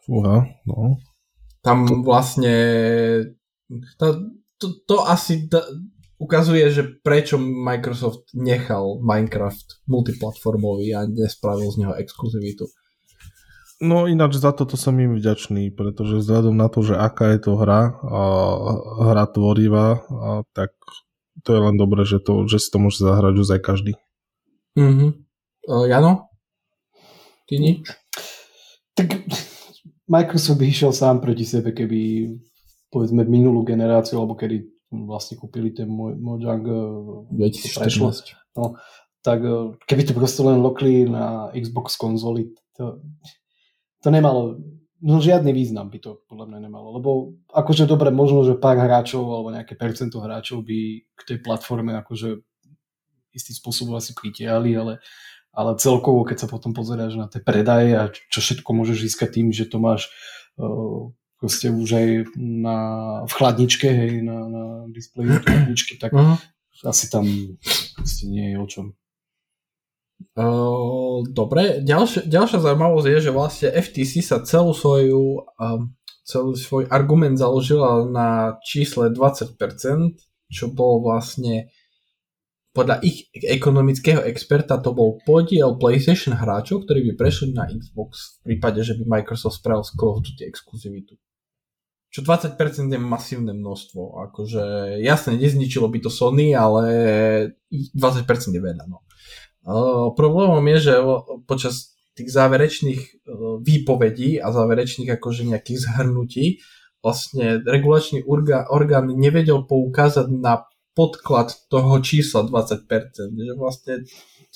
Fúha, 0.06 0.50
no. 0.66 0.98
Tam 1.62 1.86
vlastne 2.02 2.54
tá, 4.02 4.18
to, 4.58 4.82
to 4.90 5.06
asi 5.06 5.46
da, 5.46 5.62
ukazuje, 6.18 6.66
že 6.74 6.84
prečo 7.02 7.38
Microsoft 7.38 8.30
nechal 8.34 8.98
Minecraft 9.02 9.86
multiplatformový 9.86 10.94
a 10.94 11.06
nespravil 11.06 11.70
z 11.70 11.86
neho 11.86 11.94
exkluzivitu. 11.98 12.66
No 13.82 14.06
ináč 14.06 14.38
za 14.38 14.54
toto 14.54 14.78
som 14.78 14.94
im 15.02 15.18
vďačný, 15.18 15.74
pretože 15.74 16.22
vzhľadom 16.22 16.54
na 16.54 16.70
to, 16.70 16.86
že 16.86 16.94
aká 16.94 17.34
je 17.34 17.40
to 17.42 17.58
hra, 17.58 17.98
a 18.06 18.22
hra 19.10 19.26
tvorivá, 19.26 20.06
a 20.06 20.46
tak 20.54 20.78
to 21.42 21.58
je 21.58 21.62
len 21.66 21.76
dobré, 21.82 22.06
že, 22.06 22.22
to, 22.22 22.46
že 22.46 22.62
si 22.62 22.70
to 22.70 22.78
môže 22.78 23.02
zahrať 23.02 23.34
už 23.42 23.58
aj 23.58 23.62
každý. 23.66 23.94
Mhm. 24.78 25.08
Uh, 25.68 25.86
Jano? 25.86 26.32
Ty 27.46 27.56
nič? 27.60 27.84
Tak 28.96 29.28
Microsoft 30.08 30.60
by 30.60 30.66
išiel 30.68 30.92
sám 30.92 31.24
proti 31.24 31.48
sebe, 31.48 31.72
keby 31.72 32.32
povedzme 32.92 33.24
minulú 33.24 33.64
generáciu, 33.64 34.20
alebo 34.20 34.36
kedy 34.36 34.68
vlastne 34.92 35.40
kúpili 35.40 35.72
ten 35.72 35.88
Mojang 35.88 36.68
2014. 37.32 38.36
No, 38.60 38.76
tak 39.24 39.40
e, 39.40 39.80
keby 39.88 40.02
to 40.04 40.12
proste 40.12 40.44
len 40.44 40.60
lokli 40.60 41.08
na 41.08 41.48
Xbox 41.56 41.96
konzoli, 41.96 42.52
to, 42.76 43.00
to 44.04 44.12
nemalo, 44.12 44.60
no 45.00 45.24
žiadny 45.24 45.56
význam 45.56 45.88
by 45.88 46.04
to 46.04 46.20
podľa 46.28 46.52
mňa 46.52 46.60
nemalo, 46.68 47.00
lebo 47.00 47.10
akože 47.56 47.88
dobre, 47.88 48.12
možno, 48.12 48.44
že 48.44 48.60
pár 48.60 48.76
hráčov 48.76 49.24
alebo 49.24 49.56
nejaké 49.56 49.80
percento 49.80 50.20
hráčov 50.20 50.68
by 50.68 50.80
k 51.16 51.22
tej 51.24 51.38
platforme 51.40 51.96
akože 51.96 52.44
istým 53.34 53.56
spôsobom 53.56 53.96
asi 53.98 54.16
pritiahli, 54.16 54.72
ale, 54.76 54.94
ale 55.52 55.72
celkovo, 55.80 56.24
keď 56.24 56.46
sa 56.46 56.48
potom 56.48 56.72
pozeráš 56.76 57.16
na 57.18 57.28
tie 57.28 57.44
predaje 57.44 57.96
a 57.96 58.12
čo 58.12 58.40
všetko 58.40 58.70
môžeš 58.72 58.98
získať 59.08 59.30
tým, 59.42 59.48
že 59.52 59.68
to 59.68 59.80
máš 59.80 60.12
uh, 60.60 61.12
proste 61.42 61.74
už 61.74 61.90
aj 61.92 62.08
na, 62.38 62.78
v 63.26 63.34
chladničke, 63.34 63.88
hej, 63.90 64.14
na, 64.22 64.38
na 64.46 64.64
displeji 64.94 65.42
chladničky, 65.42 65.98
tak 65.98 66.14
uh-huh. 66.14 66.38
asi 66.86 67.10
tam 67.10 67.26
proste 67.98 68.26
nie 68.30 68.54
je 68.54 68.58
o 68.60 68.68
čom. 68.70 68.86
Uh, 70.38 71.26
dobre, 71.26 71.82
ďalšia, 71.82 72.30
ďalšia 72.30 72.62
zaujímavosť 72.62 73.08
je, 73.10 73.18
že 73.26 73.32
vlastne 73.34 73.68
FTC 73.74 74.22
sa 74.22 74.38
celú 74.46 74.70
svoju 74.70 75.50
um, 75.58 75.98
celý 76.32 76.56
svoj 76.56 76.88
argument 76.88 77.36
založila 77.36 78.08
na 78.08 78.56
čísle 78.64 79.12
20%, 79.12 79.58
čo 80.48 80.66
bol 80.72 81.04
vlastne 81.04 81.74
podľa 82.72 83.04
ich 83.04 83.28
ekonomického 83.36 84.24
experta 84.24 84.80
to 84.80 84.96
bol 84.96 85.20
podiel 85.28 85.76
PlayStation 85.76 86.32
hráčov, 86.32 86.88
ktorí 86.88 87.12
by 87.12 87.20
prešli 87.20 87.52
na 87.52 87.68
Xbox 87.68 88.40
v 88.40 88.56
prípade, 88.56 88.80
že 88.88 88.96
by 88.96 89.20
Microsoft 89.20 89.60
spravil 89.60 89.84
z 89.84 89.92
Call 89.92 90.16
of 90.16 90.24
Duty 90.24 90.44
exkluzivitu. 90.48 91.20
Čo 92.12 92.28
20% 92.28 92.60
je 92.92 93.00
masívne 93.00 93.52
množstvo. 93.56 94.24
Akože 94.32 94.64
jasne, 95.04 95.36
nezničilo 95.40 95.88
by 95.88 96.00
to 96.04 96.12
Sony, 96.12 96.56
ale 96.56 96.84
20% 97.72 98.28
je 98.52 98.62
veľa. 98.64 98.84
No. 98.88 99.04
Problémom 100.16 100.64
je, 100.76 100.92
že 100.92 100.94
počas 101.48 101.96
tých 102.16 102.32
záverečných 102.32 103.24
výpovedí 103.64 104.44
a 104.44 104.52
záverečných 104.52 105.12
akože 105.16 105.48
nejakých 105.48 105.80
zhrnutí 105.88 106.60
vlastne 107.00 107.64
regulačný 107.64 108.28
orgán 108.28 109.12
nevedel 109.16 109.64
poukázať 109.64 110.28
na 110.36 110.68
podklad 110.94 111.54
toho 111.72 112.00
čísla 112.04 112.48
20%. 112.48 112.88
Že 113.32 113.54
vlastne 113.56 113.94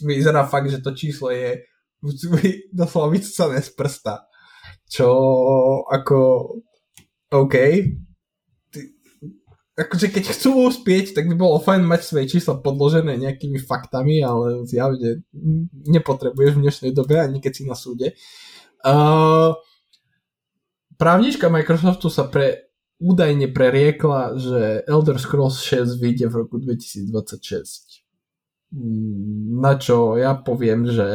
vyzerá 0.03 0.43
fakt, 0.47 0.71
že 0.71 0.83
to 0.83 0.91
číslo 0.91 1.31
je 1.31 1.63
doslova 2.79 3.13
vycúcané 3.13 3.61
z 3.63 3.69
prsta. 3.73 4.27
Čo 4.85 5.09
ako 5.89 6.17
OK, 7.33 7.55
akože 9.75 10.07
keď 10.07 10.23
chcú 10.31 10.71
uspieť, 10.71 11.11
tak 11.11 11.27
by 11.27 11.35
bolo 11.35 11.59
fajn 11.59 11.83
mať 11.83 12.01
svoje 12.07 12.25
čísla 12.31 12.63
podložené 12.63 13.19
nejakými 13.19 13.59
faktami, 13.59 14.23
ale 14.23 14.63
zjavne 14.63 15.27
nepotrebuješ 15.91 16.51
v 16.55 16.63
dnešnej 16.63 16.91
dobe, 16.95 17.19
ani 17.19 17.43
keď 17.43 17.51
si 17.51 17.63
na 17.67 17.75
súde. 17.75 18.15
Uh, 18.87 19.51
právnička 20.95 21.51
Microsoftu 21.51 22.07
sa 22.07 22.23
pre, 22.31 22.64
údajne 22.99 23.51
preriekla, 23.51 24.39
že 24.39 24.83
Elder 24.87 25.19
Scrolls 25.19 25.59
6 25.59 25.99
vyjde 25.99 26.31
v 26.31 26.35
roku 26.35 26.55
2026. 26.59 28.05
Mm, 28.75 29.61
na 29.61 29.79
čo 29.79 30.19
ja 30.19 30.35
poviem, 30.35 30.89
že 30.89 31.07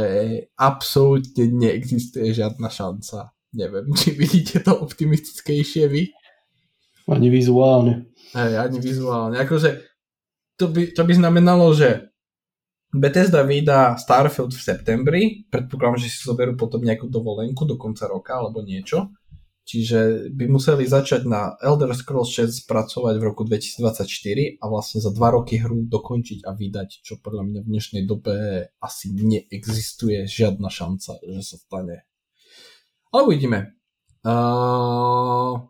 absolútne 0.56 1.50
neexistuje 1.50 2.32
žiadna 2.32 2.68
šanca. 2.72 3.32
Neviem, 3.52 3.90
či 4.00 4.14
vidíte 4.14 4.62
to 4.64 4.76
optimistickejšie 4.76 5.84
vy. 5.90 6.12
Ani 7.10 7.28
vizuálne. 7.32 8.06
Hej, 8.36 8.52
ani 8.54 8.78
vizuálne. 8.78 9.36
Akože 9.42 9.82
to 10.54 10.70
by, 10.70 10.94
to 10.94 11.02
by 11.02 11.12
znamenalo, 11.16 11.74
že 11.74 12.12
Bethesda 12.90 13.46
vydá 13.46 13.94
Starfield 13.94 14.50
v 14.50 14.62
septembri, 14.62 15.22
predpokladám, 15.46 16.02
že 16.02 16.10
si 16.10 16.26
zoberú 16.26 16.58
potom 16.58 16.82
nejakú 16.82 17.06
dovolenku 17.06 17.62
do 17.62 17.78
konca 17.78 18.10
roka 18.10 18.34
alebo 18.34 18.66
niečo. 18.66 19.14
Čiže 19.70 20.34
by 20.34 20.50
museli 20.50 20.82
začať 20.82 21.30
na 21.30 21.54
Elder 21.62 21.94
Scrolls 21.94 22.34
6 22.34 22.66
pracovať 22.66 23.14
v 23.14 23.22
roku 23.22 23.46
2024 23.46 24.58
a 24.58 24.64
vlastne 24.66 24.98
za 24.98 25.14
dva 25.14 25.30
roky 25.30 25.62
hru 25.62 25.86
dokončiť 25.86 26.42
a 26.42 26.50
vydať, 26.58 27.06
čo 27.06 27.22
podľa 27.22 27.46
mňa 27.46 27.60
v 27.62 27.70
dnešnej 27.70 28.02
dobe 28.02 28.66
asi 28.82 29.14
neexistuje 29.14 30.26
žiadna 30.26 30.66
šanca, 30.66 31.22
že 31.22 31.42
sa 31.46 31.54
stane. 31.54 32.02
Ale 33.14 33.30
uvidíme. 33.30 33.78
Uh, 34.26 35.62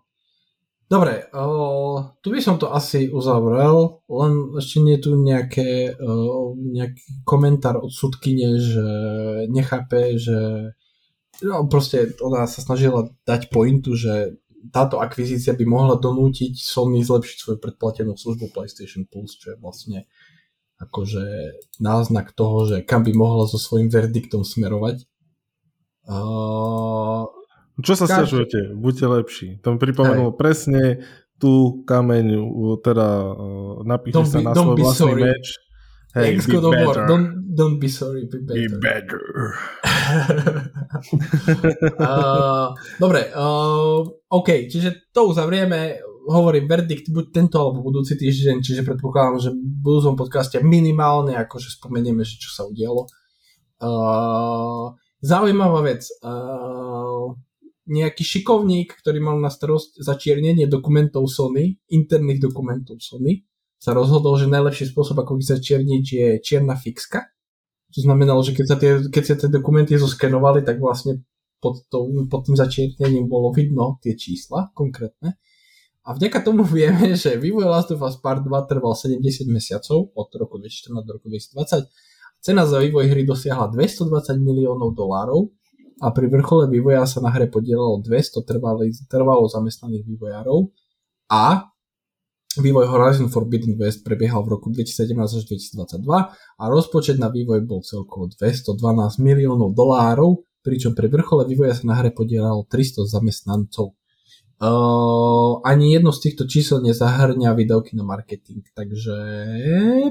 Dobre, 0.90 1.30
uh, 1.30 2.18
tu 2.18 2.34
by 2.34 2.40
som 2.42 2.58
to 2.58 2.72
asi 2.74 3.06
uzavrel, 3.14 4.02
len 4.10 4.58
ešte 4.58 4.82
nie 4.82 4.98
je 4.98 5.04
tu 5.06 5.10
nejaké, 5.14 5.94
uh, 5.94 6.50
nejaký 6.56 7.22
komentár 7.22 7.78
od 7.78 7.94
sudkyne, 7.94 8.58
že 8.58 8.88
nechápe, 9.54 10.18
že 10.18 10.72
no, 11.44 11.64
proste 11.68 12.16
ona 12.20 12.44
sa 12.44 12.60
snažila 12.60 13.08
dať 13.24 13.48
pointu, 13.52 13.96
že 13.96 14.40
táto 14.68 15.00
akvizícia 15.00 15.56
by 15.56 15.64
mohla 15.64 15.96
donútiť 15.96 16.52
Sony 16.60 17.00
zlepšiť 17.00 17.36
svoju 17.40 17.58
predplatenú 17.58 18.12
službu 18.12 18.52
PlayStation 18.52 19.08
Plus, 19.08 19.40
čo 19.40 19.52
je 19.52 19.56
vlastne 19.56 20.04
akože 20.80 21.24
náznak 21.80 22.32
toho, 22.32 22.68
že 22.68 22.76
kam 22.84 23.04
by 23.04 23.12
mohla 23.12 23.44
so 23.48 23.56
svojím 23.56 23.88
verdiktom 23.92 24.44
smerovať. 24.44 25.04
Uh, 26.08 27.28
čo 27.80 27.96
sa 27.96 28.04
stiažujete? 28.08 28.76
Buďte 28.76 29.06
lepší. 29.08 29.48
To 29.64 29.76
mi 29.76 29.78
pripomenulo 29.80 30.32
presne 30.36 31.04
tú 31.40 31.84
kameň, 31.88 32.36
teda 32.84 33.08
uh, 33.32 33.80
napíšte 33.88 34.24
sa 34.28 34.40
na 34.44 34.52
svoj 34.52 34.76
vlastný 34.76 35.12
sorry. 35.16 35.22
meč. 35.32 35.46
Hey, 36.10 36.34
be 36.34 36.42
better. 36.42 37.06
Don't, 37.06 37.54
don't 37.54 37.78
be 37.78 37.86
sorry, 37.86 38.26
be 38.26 38.42
better. 38.42 38.58
Be 38.58 38.66
better. 38.82 39.22
uh, 42.02 42.74
dobre, 42.98 43.30
uh, 43.30 44.02
OK, 44.34 44.66
čiže 44.66 45.14
to 45.14 45.30
uzavrieme. 45.30 46.02
Hovorím 46.26 46.66
verdikt 46.66 47.14
buď 47.14 47.26
tento 47.30 47.62
alebo 47.62 47.86
budúci 47.86 48.18
týždeň, 48.18 48.58
čiže 48.58 48.82
predpokladám, 48.82 49.38
že 49.38 49.50
v 49.54 49.86
budúcom 49.86 50.18
podcaste 50.18 50.58
minimálne 50.58 51.38
akože 51.38 51.78
spomenieme, 51.78 52.26
že 52.26 52.42
čo 52.42 52.50
sa 52.50 52.66
udialo. 52.66 53.06
Uh, 53.78 54.90
zaujímavá 55.22 55.86
vec. 55.86 56.10
Uh, 56.26 57.38
nejaký 57.90 58.22
šikovník, 58.22 58.94
ktorý 58.98 59.18
mal 59.18 59.36
na 59.42 59.50
starosť 59.50 60.02
začiernenie 60.02 60.70
dokumentov 60.70 61.26
Sony, 61.26 61.74
interných 61.90 62.50
dokumentov 62.50 63.02
Sony, 63.02 63.42
sa 63.80 63.96
rozhodol, 63.96 64.36
že 64.36 64.44
najlepší 64.44 64.92
spôsob, 64.92 65.24
ako 65.24 65.40
ich 65.40 65.48
začierniť, 65.48 66.04
je 66.04 66.28
čierna 66.44 66.76
fixka. 66.76 67.32
To 67.96 67.98
znamenalo, 68.04 68.44
že 68.44 68.52
keď 68.52 68.66
sa 68.68 68.76
tie, 68.76 68.92
keď 69.08 69.22
sa 69.24 69.34
tie 69.40 69.48
dokumenty 69.48 69.96
zoskenovali, 69.96 70.60
tak 70.60 70.78
vlastne 70.78 71.24
pod, 71.64 71.88
to, 71.88 72.06
pod 72.28 72.44
tým 72.44 72.60
začiernením 72.60 73.24
bolo 73.26 73.50
vidno 73.56 73.96
tie 74.04 74.12
čísla 74.14 74.68
konkrétne. 74.76 75.40
A 76.04 76.12
vďaka 76.12 76.44
tomu 76.44 76.64
vieme, 76.64 77.16
že 77.16 77.40
vývoj 77.40 77.66
Last 77.66 77.90
of 77.96 78.04
Us 78.04 78.20
Part 78.20 78.44
2 78.44 78.52
trval 78.68 78.92
70 78.92 79.48
mesiacov 79.48 80.12
od 80.12 80.28
roku 80.36 80.60
2014 80.60 81.00
do 81.00 81.12
roku 81.16 81.26
2020. 81.32 81.88
Cena 82.40 82.64
za 82.64 82.80
vývoj 82.80 83.08
hry 83.12 83.24
dosiahla 83.24 83.68
220 83.72 84.40
miliónov 84.40 84.96
dolárov 84.96 85.52
a 86.00 86.08
pri 86.08 86.32
vrchole 86.32 86.72
vývoja 86.72 87.04
sa 87.04 87.20
na 87.20 87.28
hre 87.28 87.52
podielalo 87.52 88.00
200 88.00 88.48
trvalo, 88.48 88.80
trvalo 89.12 89.44
zamestnaných 89.44 90.04
vývojárov 90.08 90.72
a 91.28 91.68
vývoj 92.58 92.90
Horizon 92.90 93.30
Forbidden 93.30 93.78
West 93.78 94.02
prebiehal 94.02 94.42
v 94.42 94.58
roku 94.58 94.74
2017 94.74 95.14
až 95.14 95.44
2022 95.46 96.02
a 96.34 96.64
rozpočet 96.66 97.22
na 97.22 97.30
vývoj 97.30 97.62
bol 97.62 97.86
celkovo 97.86 98.26
212 98.26 98.74
miliónov 99.22 99.70
dolárov, 99.70 100.42
pričom 100.66 100.98
pri 100.98 101.06
vrchole 101.06 101.46
vývoja 101.46 101.78
sa 101.78 101.86
na 101.86 101.94
hre 102.02 102.10
podielalo 102.10 102.66
300 102.66 103.06
zamestnancov. 103.06 103.94
Uh, 104.60 105.56
ani 105.64 105.96
jedno 105.96 106.12
z 106.12 106.20
týchto 106.28 106.44
čísel 106.44 106.84
nezahrňa 106.84 107.56
výdavky 107.56 107.96
na 107.96 108.04
marketing, 108.04 108.60
takže 108.76 109.16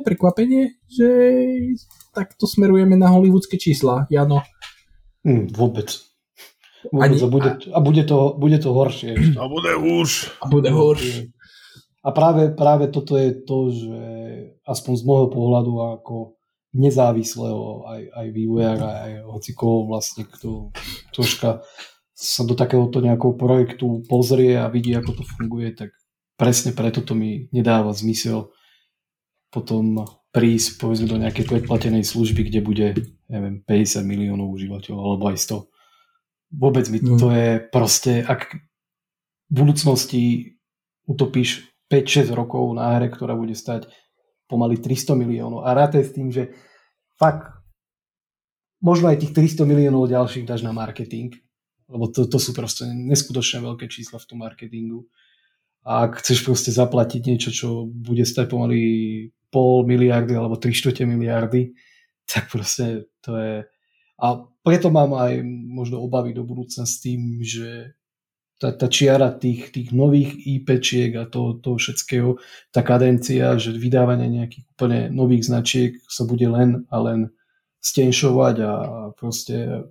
prekvapenie, 0.01 0.73
že 0.89 1.07
takto 2.17 2.49
smerujeme 2.49 2.97
na 2.97 3.13
hollywoodske 3.13 3.61
čísla, 3.61 4.09
Jano. 4.09 4.41
Hm, 5.21 5.53
vôbec. 5.53 6.01
vôbec 6.89 6.97
Ani, 6.97 7.21
a, 7.21 7.27
bude, 7.29 7.51
a 7.61 7.77
bude, 7.77 8.03
to, 8.09 8.33
bude 8.41 8.57
to 8.57 8.73
horšie. 8.73 9.37
A 9.37 9.45
bude 9.45 9.71
už. 9.77 10.33
A 10.41 10.49
bude 10.49 10.73
horšie. 10.73 11.29
A 11.99 12.09
práve, 12.15 12.55
práve 12.55 12.87
toto 12.87 13.19
je 13.19 13.35
to, 13.43 13.59
že 13.75 14.01
aspoň 14.63 14.93
z 14.95 15.03
môjho 15.03 15.27
pohľadu 15.27 15.73
ako 15.99 16.39
nezávislého 16.71 17.83
aj, 17.89 18.01
aj 18.13 18.27
vývojára, 18.29 18.89
aj 19.09 19.11
hocikoho 19.25 19.89
vlastne, 19.89 20.23
kto 20.29 20.69
troška 21.11 21.65
sa 22.13 22.41
do 22.43 22.53
takéhoto 22.53 22.99
nejakého 22.99 23.33
projektu 23.35 24.05
pozrie 24.05 24.59
a 24.59 24.69
vidí, 24.69 24.93
ako 24.93 25.19
to 25.19 25.23
funguje, 25.25 25.71
tak 25.73 25.95
presne 26.35 26.75
preto 26.75 27.01
to 27.03 27.15
mi 27.15 27.47
nedáva 27.49 27.95
zmysel 27.95 28.51
potom 29.49 30.05
prísť 30.29 30.77
povedzme 30.77 31.07
do 31.09 31.17
nejakej 31.17 31.45
predplatenej 31.49 32.05
služby, 32.05 32.53
kde 32.53 32.59
bude 32.61 32.87
neviem, 33.29 33.65
50 33.65 34.05
miliónov 34.05 34.53
užívateľov 34.53 34.99
alebo 34.99 35.25
aj 35.33 35.37
100. 35.41 36.59
Vôbec 36.59 36.85
mi 36.89 36.99
mm. 37.01 37.17
to 37.17 37.27
je 37.33 37.49
proste, 37.69 38.13
ak 38.21 38.57
v 39.49 39.53
budúcnosti 39.53 40.23
utopíš 41.09 41.68
5-6 41.89 42.31
rokov 42.37 42.69
na 42.77 42.95
hre, 42.95 43.09
ktorá 43.09 43.33
bude 43.33 43.57
stať 43.57 43.89
pomaly 44.49 44.77
300 44.81 45.13
miliónov 45.13 45.65
a 45.65 45.73
rátaj 45.73 46.09
s 46.09 46.11
tým, 46.13 46.29
že 46.33 46.53
fakt 47.17 47.53
možno 48.81 49.11
aj 49.11 49.21
tých 49.21 49.33
300 49.35 49.67
miliónov 49.67 50.09
ďalších 50.09 50.47
dáš 50.47 50.65
na 50.65 50.73
marketing, 50.73 51.35
lebo 51.89 52.07
to, 52.09 52.25
to 52.25 52.37
sú 52.37 52.53
proste 52.53 52.87
neskutočne 52.89 53.65
veľké 53.65 53.89
čísla 53.89 54.17
v 54.21 54.27
tom 54.29 54.39
marketingu. 54.41 55.09
A 55.83 56.05
ak 56.05 56.21
chceš 56.21 56.45
proste 56.45 56.69
zaplatiť 56.69 57.21
niečo, 57.25 57.49
čo 57.49 57.67
bude 57.89 58.23
stať 58.23 58.51
pomaly 58.51 58.81
pol 59.49 59.85
miliardy 59.89 60.37
alebo 60.37 60.57
3 60.57 60.69
štvrte 60.69 61.03
miliardy, 61.09 61.73
tak 62.29 62.49
proste 62.49 63.09
to 63.25 63.33
je... 63.37 63.55
A 64.19 64.27
preto 64.61 64.91
mám 64.91 65.15
aj 65.15 65.39
možno 65.47 66.03
obavy 66.03 66.35
do 66.35 66.43
budúcna 66.43 66.83
s 66.83 66.99
tým, 66.99 67.39
že 67.39 67.95
tá, 68.59 68.75
tá 68.75 68.91
čiara 68.91 69.31
tých, 69.31 69.71
tých 69.71 69.95
nových 69.95 70.35
IPčiek 70.35 71.15
a 71.15 71.23
toho, 71.25 71.55
toho 71.63 71.79
všetkého, 71.79 72.35
tá 72.75 72.83
kadencia, 72.83 73.55
že 73.55 73.71
vydávanie 73.71 74.27
nejakých 74.27 74.65
úplne 74.75 74.99
nových 75.09 75.47
značiek 75.47 75.95
sa 76.11 76.27
bude 76.27 76.43
len 76.43 76.83
a 76.91 76.97
len 76.99 77.31
stenšovať 77.79 78.55
a 78.59 78.73
proste 79.15 79.87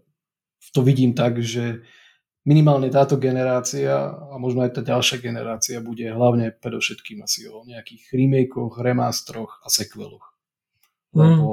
to 0.76 0.84
vidím 0.84 1.16
tak, 1.16 1.40
že 1.40 1.80
minimálne 2.44 2.92
táto 2.92 3.16
generácia 3.16 3.92
a 4.12 4.36
možno 4.36 4.64
aj 4.68 4.76
tá 4.76 4.82
ďalšia 4.84 5.20
generácia 5.24 5.80
bude 5.80 6.04
hlavne 6.04 6.52
predovšetkým 6.60 7.24
asi 7.24 7.48
o 7.48 7.64
nejakých 7.64 8.12
remakeoch, 8.12 8.80
remastroch 8.84 9.64
a 9.64 9.72
sequeloch. 9.72 10.36
Mm. 11.16 11.20
Lebo 11.24 11.48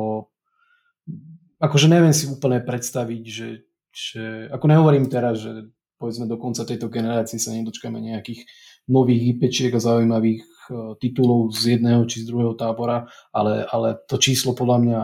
akože 1.63 1.87
neviem 1.87 2.11
si 2.11 2.27
úplne 2.27 2.59
predstaviť, 2.59 3.23
že, 3.23 3.49
že 3.91 4.23
ako 4.51 4.65
nehovorím 4.67 5.07
teraz, 5.07 5.39
že 5.39 5.71
povedzme 5.95 6.27
do 6.27 6.37
konca 6.37 6.67
tejto 6.67 6.91
generácie 6.91 7.39
sa 7.39 7.55
nedočkáme 7.55 7.99
nejakých 7.99 8.45
nových 8.91 9.35
IPčiek 9.35 9.73
a 9.73 9.81
zaujímavých 9.81 10.41
uh, 10.43 10.93
titulov 10.99 11.55
z 11.55 11.79
jedného 11.79 12.05
či 12.05 12.23
z 12.23 12.29
druhého 12.29 12.53
tábora, 12.53 13.09
ale, 13.33 13.65
ale 13.69 13.97
to 14.05 14.21
číslo 14.21 14.53
podľa 14.53 14.77
mňa 14.83 14.99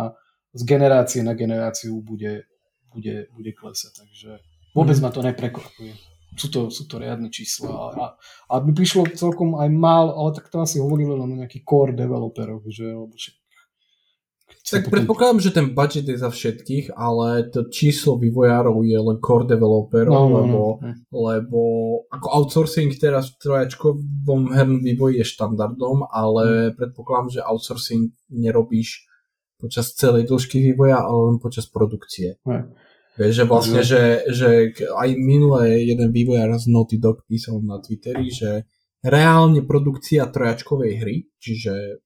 z 0.52 0.62
generácie 0.68 1.22
na 1.24 1.34
generáciu 1.34 2.04
bude, 2.04 2.46
bude, 2.92 3.32
bude 3.32 3.52
klesať. 3.56 4.04
Takže 4.04 4.30
vôbec 4.76 4.98
mm. 5.00 5.04
ma 5.04 5.10
to 5.10 5.22
neprekvapuje. 5.24 5.94
Sú 6.32 6.48
to, 6.48 6.72
sú 6.72 6.88
to 6.88 6.96
riadne 6.96 7.28
čísla 7.28 7.92
a, 7.92 8.16
a 8.48 8.54
by 8.64 8.72
prišlo 8.72 9.12
celkom 9.20 9.60
aj 9.60 9.68
mal, 9.68 10.16
ale 10.16 10.32
tak 10.32 10.48
to 10.48 10.64
asi 10.64 10.80
hovorili 10.80 11.12
len 11.12 11.28
o 11.28 11.40
nejakých 11.44 11.68
core 11.68 11.92
developeroch, 11.92 12.64
že, 12.72 12.88
tak 14.70 14.86
potom... 14.86 14.94
predpokladám, 14.94 15.40
že 15.42 15.52
ten 15.52 15.68
budget 15.74 16.06
je 16.06 16.18
za 16.22 16.30
všetkých, 16.30 16.94
ale 16.94 17.50
to 17.50 17.66
číslo 17.74 18.22
vývojárov 18.22 18.86
je 18.86 19.00
len 19.00 19.18
core 19.18 19.50
developerov, 19.50 20.14
no, 20.14 20.30
no, 20.30 20.36
lebo, 20.38 20.62
no, 20.78 20.86
no. 20.86 21.18
lebo 21.18 21.62
ako 22.14 22.28
outsourcing 22.30 22.94
teraz 23.02 23.34
v 23.34 23.48
trojačkovom 23.48 24.54
hernom 24.54 24.86
vývoji 24.86 25.24
je 25.24 25.26
štandardom, 25.26 26.06
ale 26.08 26.44
mm. 26.70 26.78
predpokladám, 26.78 27.30
že 27.34 27.42
outsourcing 27.42 28.14
nerobíš 28.30 29.10
počas 29.58 29.94
celej 29.98 30.30
dĺžky 30.30 30.62
vývoja, 30.74 31.02
ale 31.02 31.34
len 31.34 31.38
počas 31.42 31.66
produkcie. 31.66 32.38
Mm. 32.46 32.74
Vieš, 33.20 33.34
že 33.38 33.46
vlastne, 33.46 33.82
že, 33.84 34.24
že 34.32 34.72
aj 34.78 35.10
minulé 35.20 35.84
jeden 35.84 36.16
vývojár 36.16 36.56
z 36.56 36.72
Naughty 36.72 36.98
Dog 36.98 37.28
písal 37.28 37.60
na 37.60 37.78
Twitteri, 37.84 38.32
že 38.32 38.66
reálne 39.04 39.62
produkcia 39.66 40.30
trojačkovej 40.32 40.92
hry, 41.02 41.16
čiže 41.42 42.02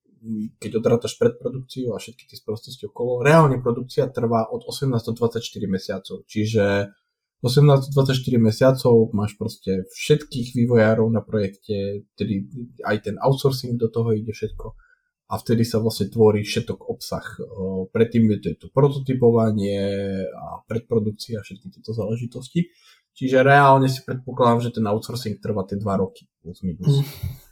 keď 0.57 0.71
odrátaš 0.81 1.17
predprodukciu 1.21 1.93
a 1.93 2.01
všetky 2.01 2.29
tie 2.29 2.37
sprostosti 2.39 2.89
okolo, 2.89 3.21
reálne 3.21 3.61
produkcia 3.61 4.09
trvá 4.09 4.49
od 4.49 4.65
18 4.65 4.89
do 4.91 5.13
24 5.13 5.41
mesiacov. 5.69 6.25
Čiže 6.25 6.93
18 7.45 7.93
do 7.93 8.01
24 8.01 8.41
mesiacov 8.41 9.13
máš 9.13 9.37
proste 9.37 9.85
všetkých 9.93 10.57
vývojárov 10.57 11.05
na 11.13 11.21
projekte, 11.21 12.07
tedy 12.17 12.49
aj 12.81 13.05
ten 13.11 13.15
outsourcing 13.21 13.77
do 13.77 13.91
toho 13.91 14.17
ide 14.17 14.33
všetko 14.33 14.73
a 15.25 15.33
vtedy 15.41 15.65
sa 15.65 15.81
vlastne 15.81 16.09
tvorí 16.09 16.45
všetok 16.45 16.85
obsah. 16.85 17.25
Predtým 17.89 18.29
je 18.33 18.37
to, 18.41 18.47
je 18.53 18.57
to 18.61 18.67
prototypovanie 18.69 19.81
a 20.29 20.61
predprodukcia 20.69 21.41
všetky 21.41 21.73
tieto 21.73 21.97
záležitosti. 21.97 22.69
Čiže 23.15 23.47
reálne 23.47 23.87
si 23.87 24.03
predpokladám, 24.03 24.69
že 24.69 24.75
ten 24.75 24.85
outsourcing 24.85 25.39
trvá 25.39 25.63
tie 25.63 25.79
2 25.79 25.87
roky. 25.97 26.27
Plus 26.43 26.61
minus. 26.61 26.99
Mm. 26.99 27.44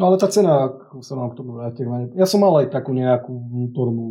No 0.00 0.08
ale 0.08 0.16
tá 0.16 0.24
cena, 0.32 0.72
ako 0.72 1.04
sa 1.04 1.20
nám 1.20 1.36
k 1.36 1.38
tomu 1.44 1.60
vrátim, 1.60 1.84
ja 2.16 2.24
som 2.24 2.40
mal 2.40 2.64
aj 2.64 2.72
takú 2.72 2.96
nejakú 2.96 3.28
vnútornú 3.28 4.06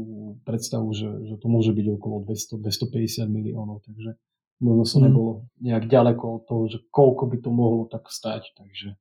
predstavu, 0.46 0.94
že, 0.94 1.10
že 1.26 1.36
to 1.42 1.50
môže 1.50 1.74
byť 1.74 1.86
okolo 1.98 2.22
200, 2.22 2.62
250 2.62 3.26
miliónov, 3.26 3.82
takže 3.82 4.14
možno 4.62 4.86
sa 4.86 5.02
mm. 5.02 5.04
nebolo 5.10 5.32
nejak 5.58 5.90
ďaleko 5.90 6.26
od 6.38 6.42
toho, 6.46 6.64
že 6.70 6.78
koľko 6.94 7.24
by 7.34 7.38
to 7.42 7.50
mohlo 7.50 7.84
tak 7.90 8.14
stať, 8.14 8.54
takže 8.54 8.94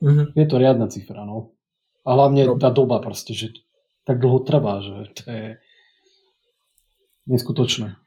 mm-hmm. 0.00 0.26
je 0.32 0.46
to 0.48 0.56
riadna 0.56 0.88
cifra, 0.88 1.28
no. 1.28 1.52
A 2.08 2.16
hlavne 2.16 2.48
no. 2.48 2.56
tá 2.56 2.72
doba 2.72 3.04
proste, 3.04 3.36
že 3.36 3.52
tak 4.08 4.20
dlho 4.20 4.40
trvá, 4.44 4.80
že 4.80 5.12
to 5.12 5.22
je 5.28 5.46
neskutočné. 7.28 8.00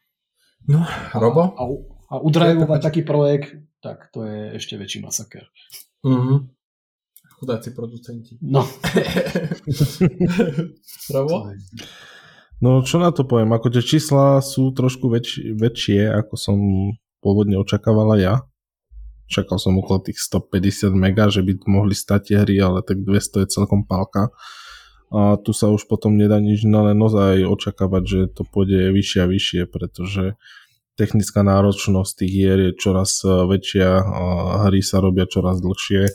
No, 0.65 0.86
Robo? 1.13 1.53
A, 1.53 1.61
a, 1.61 1.65
a 2.11 2.15
udrajovať 2.22 2.82
taký 2.82 3.01
projekt, 3.05 3.61
tak 3.82 4.09
to 4.09 4.26
je 4.26 4.57
ešte 4.57 4.74
väčší 4.74 5.05
masaker. 5.05 5.45
Mm-hmm. 6.01 6.57
Chudáci 7.38 7.71
producenti. 7.71 8.38
No. 8.41 8.65
Pravo? 11.09 11.53
No 12.57 12.81
čo 12.81 12.97
na 12.97 13.13
to 13.13 13.29
poviem, 13.29 13.53
ako 13.53 13.69
tie 13.69 13.85
čísla 13.85 14.41
sú 14.41 14.73
trošku 14.73 15.05
väč- 15.13 15.45
väčšie, 15.53 16.09
ako 16.17 16.33
som 16.33 16.57
pôvodne 17.21 17.61
očakávala 17.61 18.17
ja. 18.17 18.41
Čakal 19.29 19.61
som 19.61 19.77
okolo 19.77 20.09
tých 20.09 20.17
150 20.17 20.97
mega, 20.97 21.29
že 21.29 21.45
by 21.45 21.61
mohli 21.69 21.93
stať 21.93 22.33
tie 22.33 22.38
hry, 22.41 22.57
ale 22.57 22.81
tak 22.81 23.05
200 23.05 23.45
je 23.45 23.53
celkom 23.53 23.85
palka. 23.85 24.33
A 25.13 25.38
tu 25.38 25.53
sa 25.53 25.69
už 25.69 25.85
potom 25.85 26.17
nedá 26.17 26.41
nič 26.41 26.65
no 26.65 26.89
len 26.89 26.97
naozaj 26.97 27.45
očakávať, 27.45 28.03
že 28.03 28.19
to 28.33 28.49
pôjde 28.49 28.89
vyššie 28.89 29.19
a 29.21 29.29
vyššie, 29.29 29.61
pretože 29.69 30.33
technická 30.97 31.45
náročnosť 31.45 32.11
tých 32.17 32.31
hier 32.33 32.59
je 32.65 32.71
čoraz 32.73 33.21
väčšia, 33.21 34.01
a 34.01 34.21
hry 34.65 34.81
sa 34.81 34.97
robia 34.97 35.29
čoraz 35.29 35.61
dlhšie 35.61 36.09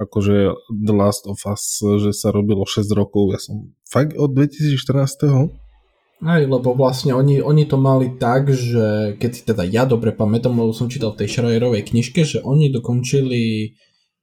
akože 0.00 0.54
The 0.70 0.94
Last 0.94 1.30
of 1.30 1.38
Us, 1.46 1.78
že 1.80 2.10
sa 2.10 2.34
robilo 2.34 2.66
6 2.66 2.90
rokov, 2.94 3.34
ja 3.34 3.40
som 3.40 3.74
fakt 3.86 4.18
od 4.18 4.34
2014. 4.34 5.54
Aj, 6.24 6.40
lebo 6.40 6.72
vlastne 6.72 7.12
oni, 7.12 7.44
oni 7.44 7.68
to 7.68 7.76
mali 7.76 8.16
tak, 8.16 8.48
že 8.48 9.18
keď 9.20 9.30
si 9.34 9.42
teda 9.44 9.62
ja 9.66 9.84
dobre 9.84 10.14
pamätám, 10.14 10.56
lebo 10.56 10.72
som 10.72 10.88
čítal 10.88 11.12
v 11.12 11.26
tej 11.26 11.28
Schreierovej 11.36 11.84
knižke, 11.84 12.24
že 12.24 12.40
oni 12.40 12.72
dokončili 12.72 13.74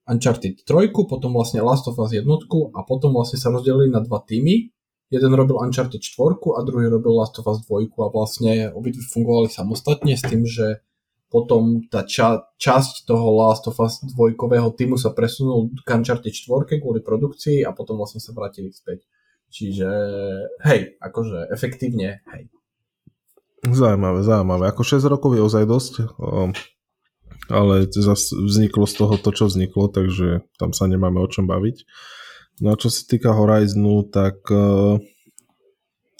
Uncharted 0.10 0.66
3, 0.66 0.92
potom 1.06 1.32
vlastne 1.36 1.62
Last 1.62 1.86
of 1.86 2.02
Us 2.02 2.12
jednotku 2.12 2.74
a 2.74 2.82
potom 2.82 3.14
vlastne 3.14 3.38
sa 3.38 3.54
rozdelili 3.54 3.94
na 3.94 4.02
dva 4.02 4.18
týmy. 4.24 4.74
Jeden 5.12 5.32
robil 5.36 5.60
Uncharted 5.60 6.02
4 6.02 6.42
a 6.58 6.60
druhý 6.64 6.90
robil 6.90 7.12
Last 7.14 7.38
of 7.38 7.46
Us 7.46 7.62
2 7.70 7.94
a 7.94 8.08
vlastne 8.10 8.72
obidvi 8.74 9.04
fungovali 9.06 9.52
samostatne 9.52 10.16
s 10.18 10.24
tým, 10.26 10.48
že 10.48 10.82
potom 11.32 11.88
tá 11.88 12.04
ča- 12.04 12.44
časť 12.60 13.08
toho 13.08 13.32
Last 13.40 13.64
of 13.72 13.80
Us 13.80 14.04
dvojkového 14.04 14.76
týmu 14.76 15.00
sa 15.00 15.16
presunul 15.16 15.72
k 15.80 15.88
Uncharted 15.88 16.36
4 16.36 16.84
kvôli 16.84 17.00
produkcii 17.00 17.64
a 17.64 17.72
potom 17.72 17.96
vlastne 17.96 18.20
sa 18.20 18.36
vrátili 18.36 18.76
späť. 18.76 19.08
Čiže 19.48 19.90
hej, 20.68 21.00
akože 21.00 21.48
efektívne, 21.56 22.20
hej. 22.36 22.52
Zaujímavé, 23.64 24.28
zaujímavé. 24.28 24.68
Ako 24.68 24.84
6 24.84 25.08
rokov 25.08 25.40
je 25.40 25.42
ozaj 25.48 25.64
dosť, 25.64 25.94
ale 27.48 27.88
zase 27.88 28.36
vzniklo 28.36 28.84
z 28.84 28.94
toho 29.00 29.16
to, 29.16 29.30
čo 29.32 29.48
vzniklo, 29.48 29.88
takže 29.88 30.44
tam 30.60 30.76
sa 30.76 30.88
nemáme 30.92 31.20
o 31.20 31.32
čom 31.32 31.48
baviť. 31.48 31.88
No 32.60 32.76
a 32.76 32.80
čo 32.80 32.92
sa 32.92 33.08
týka 33.08 33.32
Horizonu, 33.32 34.04
tak 34.12 34.44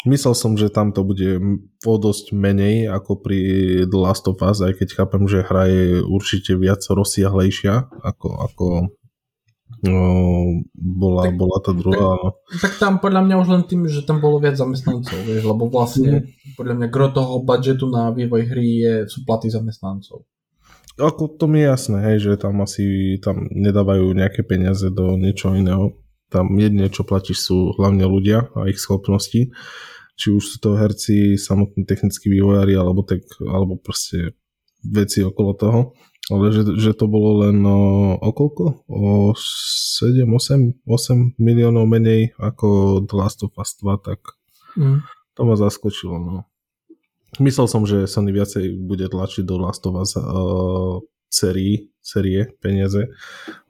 Myslel 0.02 0.34
som, 0.34 0.58
že 0.58 0.74
tam 0.74 0.90
to 0.90 1.06
bude 1.06 1.38
o 1.86 1.96
dosť 2.02 2.34
menej 2.34 2.90
ako 2.90 3.22
pri 3.22 3.40
The 3.86 4.00
Last 4.02 4.26
of 4.26 4.42
Us, 4.42 4.58
aj 4.66 4.82
keď 4.82 4.90
chápem, 4.98 5.30
že 5.30 5.46
hra 5.46 5.70
je 5.70 6.02
určite 6.02 6.58
viac 6.58 6.82
rozsiahlejšia 6.90 8.02
ako, 8.02 8.30
ako 8.42 8.66
no, 9.86 10.02
bola, 10.74 11.30
tak, 11.30 11.38
bola 11.38 11.58
tá 11.62 11.72
druhá. 11.78 12.18
Tak, 12.18 12.58
tak 12.66 12.74
tam 12.82 12.94
podľa 12.98 13.22
mňa 13.30 13.36
už 13.46 13.48
len 13.54 13.64
tým, 13.70 13.86
že 13.86 14.02
tam 14.02 14.18
bolo 14.18 14.42
viac 14.42 14.58
zamestnancov, 14.58 15.22
vieš, 15.22 15.46
lebo 15.46 15.70
vlastne 15.70 16.26
mm. 16.26 16.58
podľa 16.58 16.74
mňa 16.82 16.88
gro 16.90 17.08
toho 17.14 17.34
budžetu 17.46 17.86
na 17.86 18.10
vývoj 18.10 18.42
hry 18.50 18.68
je, 18.82 18.94
sú 19.06 19.22
platy 19.22 19.54
zamestnancov. 19.54 20.26
Ako 20.98 21.38
to 21.38 21.46
mi 21.46 21.62
je 21.62 21.70
jasné, 21.70 21.98
hej, 22.10 22.18
že 22.26 22.42
tam 22.42 22.58
asi 22.66 23.18
tam 23.22 23.46
nedávajú 23.54 24.18
nejaké 24.18 24.42
peniaze 24.42 24.90
do 24.90 25.14
niečo 25.14 25.54
iného. 25.54 25.94
Tam 26.34 26.50
jedine, 26.58 26.90
čo 26.90 27.06
platíš, 27.06 27.54
sú 27.54 27.78
hlavne 27.78 28.10
ľudia 28.10 28.50
a 28.58 28.66
ich 28.66 28.82
schopnosti 28.82 29.54
či 30.22 30.30
už 30.30 30.44
sú 30.46 30.58
to 30.62 30.78
herci, 30.78 31.34
samotní 31.34 31.90
technickí 31.90 32.30
vývojári, 32.30 32.78
alebo, 32.78 33.02
tak, 33.02 33.26
alebo 33.42 33.82
proste 33.82 34.38
veci 34.86 35.26
okolo 35.26 35.52
toho, 35.58 35.82
ale 36.30 36.54
že, 36.54 36.62
že 36.78 36.94
to 36.94 37.10
bolo 37.10 37.50
len 37.50 37.58
o, 37.66 38.14
o 38.22 38.30
koľko? 38.30 38.86
O 38.86 39.34
7, 39.34 40.30
8, 40.30 40.86
8 40.86 41.42
miliónov 41.42 41.90
menej 41.90 42.38
ako 42.38 43.02
The 43.10 43.16
Last 43.18 43.42
of 43.42 43.58
Us 43.58 43.74
2, 43.82 44.06
tak 44.06 44.22
mm. 44.78 45.02
to 45.34 45.42
ma 45.42 45.58
zaskočilo. 45.58 46.22
No. 46.22 46.46
Myslel 47.42 47.66
som, 47.66 47.90
že 47.90 48.06
Sony 48.06 48.30
viacej 48.30 48.78
bude 48.78 49.10
tlačiť 49.10 49.42
do 49.42 49.58
Last 49.58 49.82
of 49.90 49.98
Us 49.98 50.14
uh, 50.14 51.02
série, 51.32 51.90
série 52.04 52.52
peniaze. 52.60 53.08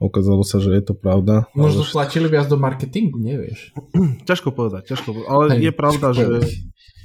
Okázalo 0.02 0.42
sa, 0.42 0.58
že 0.58 0.74
je 0.74 0.82
to 0.82 0.94
pravda. 0.98 1.46
Možno 1.54 1.86
ale... 1.86 1.92
tlačili 1.94 2.26
viac 2.26 2.50
do 2.50 2.58
marketingu, 2.58 3.22
nevieš. 3.22 3.70
ťažko 4.28 4.50
povedať, 4.50 4.90
ťažko 4.90 5.08
povedať. 5.14 5.30
Ale 5.30 5.44
Hej, 5.54 5.60
je 5.62 5.72
pravda, 5.72 6.06
že, 6.10 6.28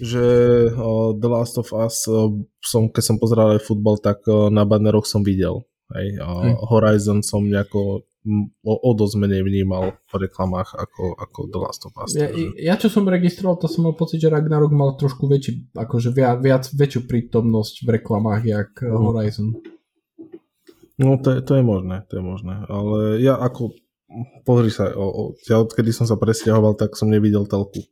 že 0.01 0.23
The 1.21 1.29
Last 1.29 1.61
of 1.61 1.69
Us, 1.71 2.09
som, 2.65 2.89
keď 2.89 3.03
som 3.05 3.21
pozeral 3.21 3.55
aj 3.55 3.63
futbal, 3.63 4.01
tak 4.01 4.25
na 4.49 4.65
banneroch 4.65 5.05
som 5.05 5.21
videl. 5.21 5.61
Hej, 5.93 6.19
uh, 6.19 6.51
Horizon 6.67 7.23
som 7.23 7.47
nejako 7.47 8.03
o, 8.63 8.73
o 8.75 8.91
dosť 8.91 9.15
menej 9.23 9.41
vnímal 9.43 9.95
v 10.11 10.13
reklamách 10.27 10.75
ako, 10.75 11.15
ako 11.15 11.39
The 11.47 11.59
Last 11.59 11.81
of 11.87 11.95
Us. 11.95 12.11
Ja, 12.11 12.27
ja 12.59 12.75
čo 12.75 12.91
som 12.91 13.07
registroval, 13.07 13.55
to 13.55 13.71
som 13.71 13.87
mal 13.87 13.95
pocit, 13.95 14.19
že 14.19 14.27
Ragnarok 14.27 14.73
mal 14.75 14.99
trošku 14.99 15.31
väčší, 15.31 15.71
akože 15.71 16.11
viac, 16.11 16.43
viac 16.43 16.63
väčšiu 16.67 17.07
prítomnosť 17.07 17.87
v 17.87 17.89
reklamách, 17.99 18.41
jak 18.43 18.71
mm. 18.83 18.99
Horizon. 18.99 19.49
No 20.97 21.21
to 21.21 21.37
je, 21.37 21.39
to 21.45 21.53
je 21.57 21.63
možné, 21.63 22.01
to 22.09 22.17
je 22.17 22.23
možné, 22.25 22.65
ale 22.65 23.21
ja 23.21 23.37
ako, 23.37 23.69
pozri 24.41 24.73
sa, 24.73 24.89
o, 24.97 25.05
o, 25.05 25.21
ja 25.45 25.61
odkedy 25.61 25.93
som 25.93 26.09
sa 26.09 26.17
presťahoval, 26.17 26.73
tak 26.73 26.97
som 26.97 27.13
nevidel 27.13 27.45
telku. 27.45 27.85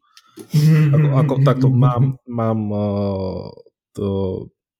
Ako, 0.90 1.08
ako 1.16 1.34
takto 1.46 1.68
mám, 1.70 2.18
mám 2.26 2.60
uh, 2.74 3.54
to, 3.94 4.06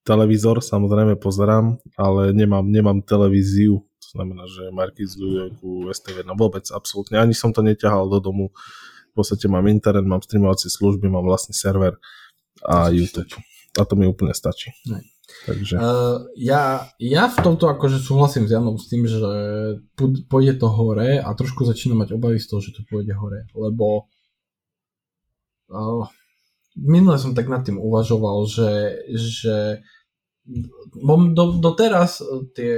televízor, 0.06 0.62
samozrejme 0.62 1.22
pozerám, 1.22 1.78
ale 1.98 2.34
nemám, 2.34 2.66
nemám 2.66 3.02
televíziu, 3.06 3.86
to 4.02 4.08
znamená, 4.14 4.46
že 4.50 4.74
markizujú 4.74 5.54
ku 5.62 5.90
STV, 5.90 6.26
no 6.26 6.34
vôbec, 6.38 6.66
absolútne, 6.74 7.22
ani 7.22 7.34
som 7.34 7.54
to 7.54 7.66
neťahal 7.66 8.10
do 8.10 8.22
domu, 8.22 8.54
v 9.16 9.24
podstate 9.24 9.48
mám 9.48 9.66
internet, 9.72 10.04
mám 10.04 10.20
streamovacie 10.20 10.68
služby, 10.68 11.08
mám 11.08 11.24
vlastný 11.24 11.56
server 11.56 11.96
a 12.68 12.92
YouTube. 12.92 13.32
A 13.80 13.84
to 13.88 13.96
mi 13.96 14.04
úplne 14.04 14.36
stačí. 14.36 14.76
Takže... 15.44 15.76
Uh, 15.78 16.26
ja, 16.40 16.90
ja 16.98 17.28
v 17.30 17.38
tomto 17.44 17.68
akože 17.70 18.00
súhlasím 18.02 18.48
s 18.48 18.56
Janom 18.56 18.80
s 18.80 18.90
tým, 18.90 19.06
že 19.06 19.20
pôjde 20.32 20.58
to 20.58 20.68
hore 20.72 21.22
a 21.22 21.30
trošku 21.36 21.68
začínam 21.68 22.02
mať 22.02 22.18
obavy 22.18 22.40
z 22.40 22.48
toho, 22.50 22.64
že 22.64 22.74
to 22.74 22.82
pôjde 22.88 23.14
hore, 23.14 23.46
lebo 23.54 24.10
uh, 25.70 26.08
minule 26.80 27.20
som 27.22 27.38
tak 27.38 27.52
nad 27.52 27.62
tým 27.62 27.78
uvažoval, 27.78 28.48
že, 28.50 28.72
že 29.16 29.86
do, 31.36 31.46
doteraz 31.58 32.22
e, 32.22 32.26
tie, 32.54 32.74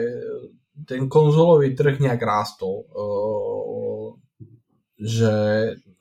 ten 0.88 1.12
konzolový 1.12 1.76
trh 1.76 2.00
nejak 2.00 2.22
rástol. 2.24 2.88
Uh, 2.96 4.16
že 4.98 5.34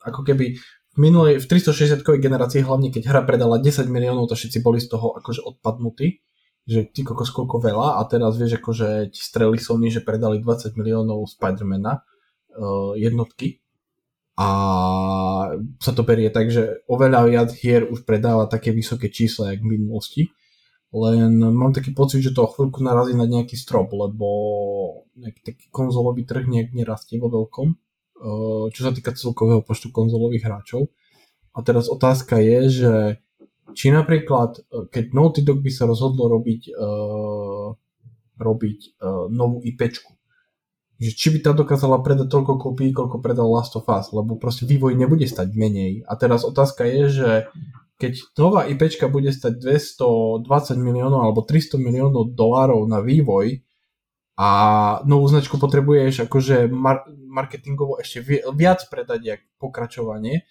ako 0.01 0.25
keby 0.25 0.57
v 0.57 0.97
minulej, 0.97 1.37
v 1.37 1.45
360 1.45 2.01
generácii, 2.01 2.65
hlavne 2.65 2.89
keď 2.89 3.13
hra 3.13 3.21
predala 3.21 3.61
10 3.61 3.85
miliónov, 3.85 4.25
to 4.25 4.33
všetci 4.33 4.65
boli 4.65 4.81
z 4.81 4.89
toho 4.89 5.13
akože 5.13 5.45
odpadnutí, 5.45 6.25
že 6.67 6.83
ty 6.91 7.01
kokos 7.07 7.31
koľko 7.31 7.63
veľa 7.63 7.97
a 7.97 8.01
teraz 8.11 8.35
vieš 8.35 8.59
akože 8.59 9.15
ti 9.15 9.21
streli 9.23 9.55
Sony, 9.55 9.87
že 9.87 10.03
predali 10.03 10.43
20 10.43 10.75
miliónov 10.75 11.23
Spidermana 11.31 12.03
uh, 12.03 12.93
jednotky 12.99 13.63
a 14.35 14.49
sa 15.79 15.91
to 15.95 16.03
berie 16.03 16.27
tak, 16.29 16.51
že 16.51 16.83
oveľa 16.85 17.25
viac 17.25 17.49
hier 17.55 17.87
už 17.87 18.03
predáva 18.03 18.45
také 18.51 18.75
vysoké 18.75 19.07
čísla, 19.07 19.55
jak 19.55 19.63
v 19.63 19.79
minulosti 19.79 20.23
len 20.95 21.43
mám 21.51 21.75
taký 21.75 21.91
pocit, 21.91 22.23
že 22.23 22.31
to 22.31 22.47
o 22.47 22.51
chvíľku 22.51 22.79
narazí 22.79 23.11
na 23.11 23.27
nejaký 23.27 23.59
strop, 23.59 23.91
lebo 23.91 24.27
nejaký 25.19 25.41
taký 25.43 25.65
konzolový 25.67 26.23
trh 26.23 26.47
nejak 26.47 26.71
nerastie 26.71 27.19
vo 27.19 27.27
veľkom, 27.27 27.67
eh, 27.75 28.65
čo 28.71 28.81
sa 28.87 28.91
týka 28.95 29.11
celkového 29.11 29.59
počtu 29.67 29.91
konzolových 29.91 30.47
hráčov. 30.47 30.87
A 31.51 31.59
teraz 31.65 31.91
otázka 31.91 32.39
je, 32.39 32.59
že 32.69 32.93
či 33.73 33.91
napríklad, 33.91 34.59
eh, 34.59 34.85
keď 34.87 35.03
Naughty 35.11 35.41
Dog 35.43 35.63
by 35.63 35.71
sa 35.71 35.89
rozhodlo 35.89 36.29
robiť, 36.31 36.61
uh, 36.71 37.73
robiť 38.37 38.79
uh, 39.01 39.27
novú 39.33 39.65
IPčku, 39.65 40.13
že 40.97 41.11
či 41.13 41.27
by 41.33 41.39
tá 41.45 41.51
dokázala 41.53 42.01
predať 42.01 42.33
toľko 42.33 42.57
kopií, 42.57 42.89
koľko 42.93 43.21
predal 43.21 43.49
Last 43.49 43.77
of 43.77 43.85
Us, 43.85 44.09
lebo 44.13 44.37
proste 44.37 44.65
vývoj 44.65 44.97
nebude 44.97 45.25
stať 45.29 45.53
menej. 45.53 46.05
A 46.09 46.17
teraz 46.17 46.41
otázka 46.41 46.85
je, 46.89 47.03
že 47.09 47.29
keď 47.97 48.13
nová 48.37 48.65
IPčka 48.69 49.09
bude 49.09 49.33
stať 49.33 49.57
220 49.57 50.45
miliónov 50.77 51.21
alebo 51.21 51.41
300 51.41 51.81
miliónov 51.81 52.33
dolárov 52.33 52.85
na 52.85 53.01
vývoj 53.01 53.61
a 54.37 54.49
novú 55.09 55.25
značku 55.25 55.57
potrebuješ 55.57 56.29
akože 56.29 56.69
mar- 56.69 57.09
marketingovo 57.09 57.97
ešte 57.97 58.21
viac 58.53 58.85
predať 58.85 59.19
jak 59.25 59.41
pokračovanie, 59.57 60.45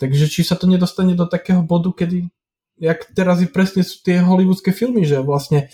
takže 0.00 0.24
či 0.28 0.40
sa 0.40 0.56
to 0.56 0.64
nedostane 0.64 1.12
do 1.12 1.28
takého 1.28 1.60
bodu, 1.60 1.92
kedy 1.92 2.32
jak 2.76 3.08
teraz 3.16 3.40
je 3.40 3.48
presne 3.48 3.82
sú 3.82 4.00
tie 4.04 4.20
hollywoodske 4.20 4.72
filmy, 4.72 5.08
že 5.08 5.20
vlastne 5.24 5.68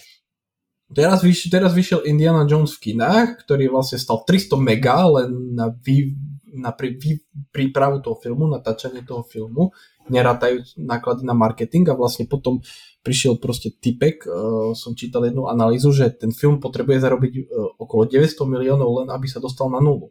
teraz, 0.92 1.22
vyš- 1.26 1.50
teraz 1.50 1.74
vyšiel 1.74 2.06
Indiana 2.06 2.46
Jones 2.46 2.78
v 2.78 2.92
kinách, 2.92 3.42
ktorý 3.42 3.70
vlastne 3.72 3.98
stal 3.98 4.22
300 4.22 4.58
mega 4.58 5.02
len 5.08 5.54
na, 5.54 5.72
vý- 5.72 6.14
na 6.54 6.70
prí- 6.70 6.94
vý- 6.98 7.24
prípravu 7.50 7.98
toho 8.04 8.18
filmu, 8.20 8.46
natáčanie 8.46 9.02
toho 9.02 9.26
filmu 9.26 9.74
nerátajú 10.10 10.82
náklady 10.82 11.22
na 11.22 11.30
marketing 11.30 11.86
a 11.90 11.98
vlastne 11.98 12.26
potom 12.26 12.58
prišiel 13.06 13.38
proste 13.38 13.70
typek, 13.70 14.26
uh, 14.26 14.74
som 14.74 14.98
čítal 14.98 15.26
jednu 15.26 15.46
analýzu, 15.46 15.94
že 15.94 16.10
ten 16.10 16.34
film 16.34 16.58
potrebuje 16.58 17.02
zarobiť 17.02 17.32
uh, 17.38 17.78
okolo 17.78 18.10
900 18.10 18.46
miliónov 18.46 19.02
len 19.02 19.08
aby 19.14 19.26
sa 19.30 19.38
dostal 19.38 19.70
na 19.70 19.78
nulu. 19.78 20.10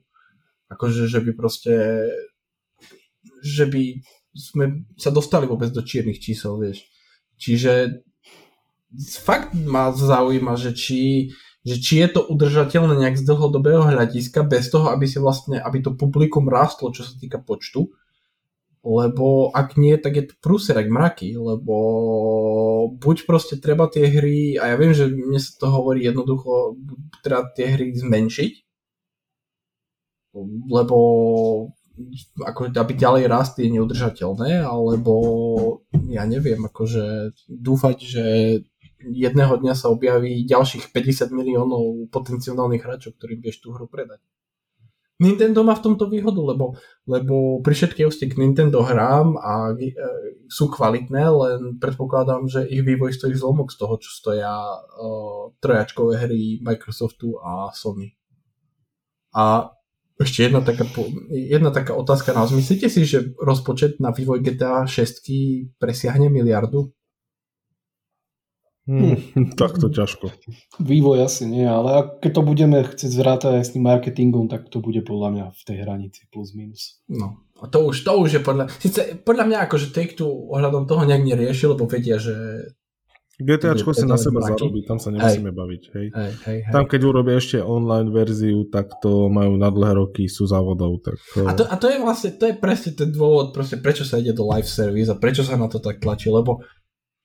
Akože, 0.72 1.12
že 1.12 1.20
by 1.20 1.32
proste 1.36 1.74
že 3.44 3.68
by 3.68 4.02
sme 4.32 4.88
sa 4.96 5.12
dostali 5.12 5.46
vôbec 5.46 5.70
do 5.72 5.84
čiernych 5.84 6.24
čísel, 6.24 6.56
vieš. 6.58 6.88
Čiže 7.42 8.04
fakt 9.24 9.56
ma 9.56 9.92
zaujíma, 9.92 10.56
že 10.56 10.72
či, 10.76 11.32
že 11.64 11.76
či 11.80 12.04
je 12.04 12.08
to 12.16 12.22
udržateľné 12.28 12.96
nejak 12.96 13.20
z 13.20 13.28
dlhodobého 13.28 13.88
hľadiska 13.88 14.44
bez 14.48 14.72
toho, 14.72 14.92
aby 14.92 15.08
si 15.08 15.18
vlastne, 15.20 15.60
aby 15.60 15.84
to 15.84 15.98
publikum 15.98 16.48
rástlo, 16.48 16.94
čo 16.96 17.04
sa 17.04 17.16
týka 17.18 17.40
počtu 17.40 17.92
lebo 18.82 19.54
ak 19.54 19.78
nie, 19.78 19.94
tak 20.02 20.18
je 20.18 20.26
to 20.26 20.34
prúserek 20.42 20.90
mraky, 20.90 21.38
lebo 21.38 21.76
buď 22.98 23.18
proste 23.30 23.56
treba 23.62 23.86
tie 23.86 24.10
hry, 24.10 24.58
a 24.58 24.74
ja 24.74 24.76
viem, 24.78 24.94
že 24.94 25.06
mne 25.06 25.38
sa 25.38 25.54
to 25.62 25.68
hovorí 25.70 26.02
jednoducho, 26.02 26.82
treba 27.22 27.46
tie 27.54 27.78
hry 27.78 27.94
zmenšiť, 27.94 28.54
lebo 30.66 30.98
ako 32.42 32.72
aby 32.72 32.94
ďalej 32.94 33.24
rast 33.30 33.56
je 33.58 33.70
neudržateľné, 33.70 34.64
alebo 34.64 35.14
ja 36.10 36.24
neviem, 36.28 36.62
akože 36.66 37.36
dúfať, 37.48 37.98
že 38.02 38.26
jedného 39.02 39.58
dňa 39.58 39.74
sa 39.74 39.90
objaví 39.90 40.46
ďalších 40.46 40.94
50 40.94 41.34
miliónov 41.34 42.10
potenciálnych 42.14 42.86
hráčov, 42.86 43.18
ktorým 43.18 43.42
vieš 43.42 43.66
tú 43.66 43.74
hru 43.74 43.90
predať. 43.90 44.22
Nintendo 45.22 45.62
má 45.62 45.78
v 45.78 45.86
tomto 45.86 46.10
výhodu, 46.10 46.42
lebo, 46.42 46.74
lebo 47.06 47.62
pri 47.62 47.78
všetkej 47.78 48.10
úste 48.10 48.26
k 48.26 48.42
Nintendo 48.42 48.82
hrám 48.82 49.38
a 49.38 49.70
e, 49.78 49.94
sú 50.50 50.66
kvalitné, 50.66 51.24
len 51.30 51.60
predpokladám, 51.78 52.50
že 52.50 52.66
ich 52.66 52.82
vývoj 52.82 53.14
stojí 53.14 53.38
zlomok 53.38 53.70
z 53.70 53.78
toho, 53.78 54.02
čo 54.02 54.10
stoja 54.10 54.50
e, 54.50 54.78
trojačkové 55.62 56.26
hry 56.26 56.66
Microsoftu 56.66 57.38
a 57.38 57.70
Sony. 57.70 58.18
A 59.38 59.70
ešte 60.22 60.48
jedna 60.48 60.62
taká, 60.62 60.86
jedna 61.30 61.70
taká 61.74 61.98
otázka 61.98 62.32
na 62.32 62.46
vás. 62.46 62.54
Myslíte 62.54 62.88
si, 62.88 63.06
že 63.06 63.34
rozpočet 63.42 63.98
na 63.98 64.14
vývoj 64.14 64.42
GTA 64.42 64.86
6 64.86 65.78
presiahne 65.82 66.30
miliardu? 66.30 66.94
Hmm, 68.90 69.14
tak 69.62 69.78
to 69.78 69.94
ťažko. 69.94 70.34
Vývoj 70.82 71.30
asi 71.30 71.46
nie, 71.46 71.64
ale 71.64 72.18
keď 72.18 72.32
to 72.34 72.42
budeme 72.42 72.78
chcieť 72.82 73.12
zvrátať 73.14 73.52
aj 73.62 73.64
s 73.70 73.74
tým 73.78 73.86
marketingom, 73.86 74.50
tak 74.50 74.74
to 74.74 74.82
bude 74.82 75.06
podľa 75.06 75.30
mňa 75.32 75.46
v 75.54 75.62
tej 75.70 75.78
hranici 75.86 76.26
plus 76.34 76.58
minus. 76.58 76.98
No, 77.06 77.46
a 77.62 77.70
to 77.70 77.94
už, 77.94 78.02
to 78.02 78.12
už 78.18 78.30
je 78.36 78.42
podľa... 78.42 78.74
Sice 78.82 79.22
podľa 79.22 79.46
mňa 79.48 79.58
akože 79.70 79.94
Take-Two 79.94 80.50
ohľadom 80.50 80.90
toho 80.90 81.06
nejak 81.06 81.24
nerieši, 81.24 81.70
lebo 81.70 81.86
vedia, 81.86 82.18
že 82.18 82.34
GTAčko 83.42 83.92
si 83.92 84.06
na 84.06 84.16
seba 84.16 84.46
zarobí, 84.46 84.86
tam 84.86 85.02
sa 85.02 85.10
nemusíme 85.10 85.50
hej. 85.50 85.58
baviť. 85.58 85.84
Hej. 85.92 86.08
Hej, 86.14 86.32
hej, 86.46 86.60
hej. 86.64 86.74
Tam 86.74 86.86
keď 86.86 87.02
urobia 87.04 87.36
ešte 87.42 87.58
online 87.60 88.10
verziu, 88.14 88.70
tak 88.70 89.02
to 89.02 89.28
majú 89.28 89.58
na 89.58 89.74
dlhé 89.74 89.98
roky, 89.98 90.30
sú 90.30 90.46
závodov. 90.46 91.02
Tak... 91.04 91.18
A, 91.46 91.54
to, 91.58 91.64
a 91.66 91.76
to 91.76 91.88
je 91.90 91.98
vlastne, 92.00 92.32
to 92.38 92.46
je 92.48 92.56
presne 92.56 92.92
ten 92.94 93.10
dôvod, 93.10 93.52
proste, 93.52 93.82
prečo 93.82 94.06
sa 94.06 94.22
ide 94.22 94.32
do 94.32 94.46
live 94.46 94.70
service 94.70 95.10
a 95.10 95.20
prečo 95.20 95.42
sa 95.42 95.60
na 95.60 95.66
to 95.66 95.82
tak 95.82 96.00
tlačí, 96.00 96.30
lebo 96.30 96.62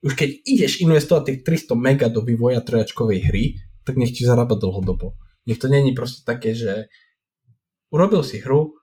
už 0.05 0.13
keď 0.15 0.31
ideš 0.45 0.85
investovať 0.85 1.23
tých 1.25 1.41
300 1.71 1.77
mega 1.79 2.07
do 2.07 2.21
vývoja 2.23 2.61
trojačkovej 2.61 3.21
hry, 3.33 3.45
tak 3.87 3.97
nech 3.97 4.13
ti 4.13 4.27
zarába 4.27 4.59
dlhodobo. 4.59 5.15
Nech 5.47 5.63
to 5.63 5.71
není 5.71 5.95
proste 5.95 6.27
také, 6.27 6.53
že 6.53 6.91
urobil 7.95 8.27
si 8.27 8.43
hru, 8.43 8.75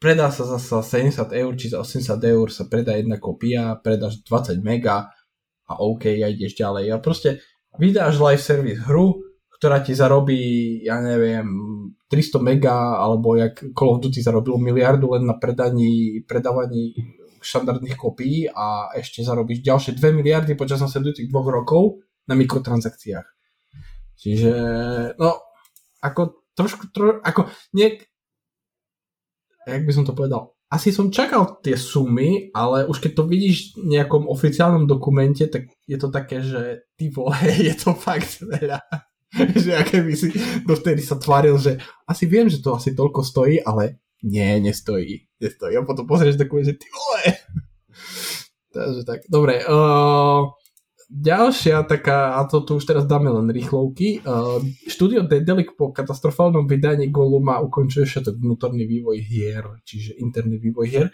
predá 0.00 0.32
sa 0.32 0.48
za 0.48 0.58
70 0.58 1.16
eur, 1.36 1.52
či 1.56 1.72
za 1.72 1.84
80 1.84 2.16
eur 2.24 2.48
sa 2.48 2.64
predá 2.66 2.96
jedna 2.96 3.20
kopia, 3.20 3.76
predáš 3.80 4.24
20 4.24 4.64
mega 4.64 5.12
a 5.70 5.78
OK, 5.78 6.10
a 6.18 6.26
ideš 6.26 6.58
ďalej. 6.58 6.90
A 6.90 6.96
proste 6.98 7.38
vydáš 7.78 8.18
live 8.18 8.42
service 8.42 8.82
hru, 8.90 9.22
ktorá 9.54 9.78
ti 9.86 9.94
zarobí, 9.94 10.40
ja 10.82 10.98
neviem, 10.98 11.46
300 12.10 12.42
mega, 12.42 12.98
alebo 12.98 13.38
jak 13.38 13.62
Call 13.70 13.94
of 13.94 14.02
Duty 14.02 14.18
zarobilo 14.18 14.58
miliardu 14.58 15.14
len 15.14 15.30
na 15.30 15.38
predaní, 15.38 16.26
predávaní 16.26 16.96
štandardných 17.40 17.96
kopií 17.96 18.50
a 18.50 18.92
ešte 18.92 19.24
zarobíš 19.24 19.64
ďalšie 19.64 19.96
2 19.96 20.18
miliardy 20.18 20.52
počas 20.58 20.82
nasledujúcich 20.82 21.30
dvoch 21.30 21.48
rokov 21.48 22.04
na 22.28 22.36
mikrotransakciách. 22.36 23.28
Čiže, 24.20 24.52
no, 25.16 25.40
ako 26.04 26.44
trošku, 26.52 26.92
tro, 26.92 27.24
ako, 27.24 27.48
nie, 27.72 27.96
jak 29.64 29.82
by 29.88 29.92
som 29.96 30.04
to 30.04 30.12
povedal, 30.12 30.52
asi 30.70 30.94
som 30.94 31.10
čakal 31.10 31.58
tie 31.66 31.74
sumy, 31.74 32.54
ale 32.54 32.86
už 32.86 33.02
keď 33.02 33.12
to 33.18 33.24
vidíš 33.26 33.74
v 33.74 33.98
nejakom 33.98 34.30
oficiálnom 34.30 34.86
dokumente, 34.86 35.42
tak 35.50 35.66
je 35.82 35.98
to 35.98 36.14
také, 36.14 36.46
že 36.46 36.86
ty 36.94 37.10
vole, 37.10 37.34
je 37.68 37.74
to 37.74 37.90
fakt 37.98 38.38
veľa. 38.38 38.78
že 39.62 39.78
aké 39.78 40.02
by 40.02 40.14
si 40.14 40.34
dovtedy 40.66 41.02
sa 41.02 41.14
tváril, 41.18 41.54
že 41.58 41.78
asi 42.06 42.26
viem, 42.26 42.50
že 42.50 42.62
to 42.62 42.74
asi 42.74 42.94
toľko 42.94 43.22
stojí, 43.22 43.62
ale 43.62 44.02
nie, 44.22 44.58
nestojí. 44.60 45.26
Nestojí. 45.40 45.74
A 45.78 45.86
potom 45.86 46.04
pozrieš 46.04 46.36
dokument, 46.36 46.66
že 46.66 46.76
ty 46.76 46.86
vole. 46.90 47.22
Takže 48.74 49.02
tak, 49.02 49.20
dobre. 49.26 49.64
Uh, 49.66 50.54
ďalšia 51.10 51.82
taká, 51.90 52.38
a 52.38 52.46
to 52.46 52.62
tu 52.62 52.78
už 52.78 52.86
teraz 52.86 53.02
dáme 53.02 53.26
len 53.26 53.50
rýchlovky, 53.50 54.22
uh, 54.22 54.62
štúdio 54.86 55.26
Dedelic 55.26 55.74
po 55.74 55.90
katastrofálnom 55.90 56.70
vydaní 56.70 57.10
Goluma 57.10 57.58
ukončuje 57.58 58.06
všetok 58.06 58.38
vnútorný 58.38 58.86
vývoj 58.86 59.18
hier, 59.18 59.66
čiže 59.82 60.14
interný 60.22 60.62
vývoj 60.62 60.86
hier. 60.86 61.06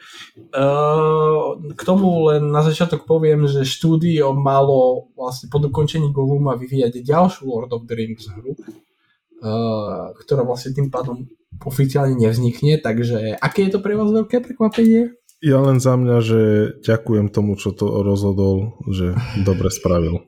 Uh, 0.52 1.56
k 1.72 1.80
tomu 1.80 2.28
len 2.28 2.52
na 2.52 2.60
začiatok 2.60 3.08
poviem, 3.08 3.48
že 3.48 3.64
štúdio 3.64 4.36
malo 4.36 5.08
vlastne 5.16 5.48
po 5.48 5.56
dokončení 5.56 6.12
Goluma 6.12 6.60
vyvíjať 6.60 7.00
ďalšiu 7.00 7.48
Lord 7.48 7.72
of 7.72 7.88
the 7.88 7.96
Rings 7.96 8.28
hru, 8.28 8.52
uh, 8.52 10.12
ktorá 10.20 10.44
vlastne 10.44 10.76
tým 10.76 10.92
pádom 10.92 11.24
oficiálne 11.64 12.20
nevznikne, 12.20 12.76
takže 12.84 13.40
aké 13.40 13.64
je 13.64 13.72
to 13.72 13.80
pre 13.80 13.96
vás 13.96 14.12
veľké 14.12 14.44
prekvapenie? 14.44 15.16
Ja 15.46 15.62
len 15.62 15.78
za 15.78 15.94
mňa, 15.94 16.16
že 16.26 16.40
ďakujem 16.82 17.30
tomu, 17.30 17.54
čo 17.54 17.70
to 17.70 18.02
rozhodol, 18.02 18.82
že 18.90 19.14
dobre 19.46 19.70
spravil. 19.70 20.26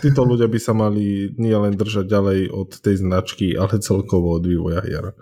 Títo 0.00 0.24
ľudia 0.24 0.48
by 0.48 0.56
sa 0.56 0.72
mali 0.72 1.28
nie 1.36 1.52
len 1.52 1.76
držať 1.76 2.08
ďalej 2.08 2.40
od 2.48 2.70
tej 2.80 3.04
značky, 3.04 3.52
ale 3.52 3.84
celkovo 3.84 4.32
od 4.32 4.48
vývoja 4.48 4.80
hier. 4.80 5.12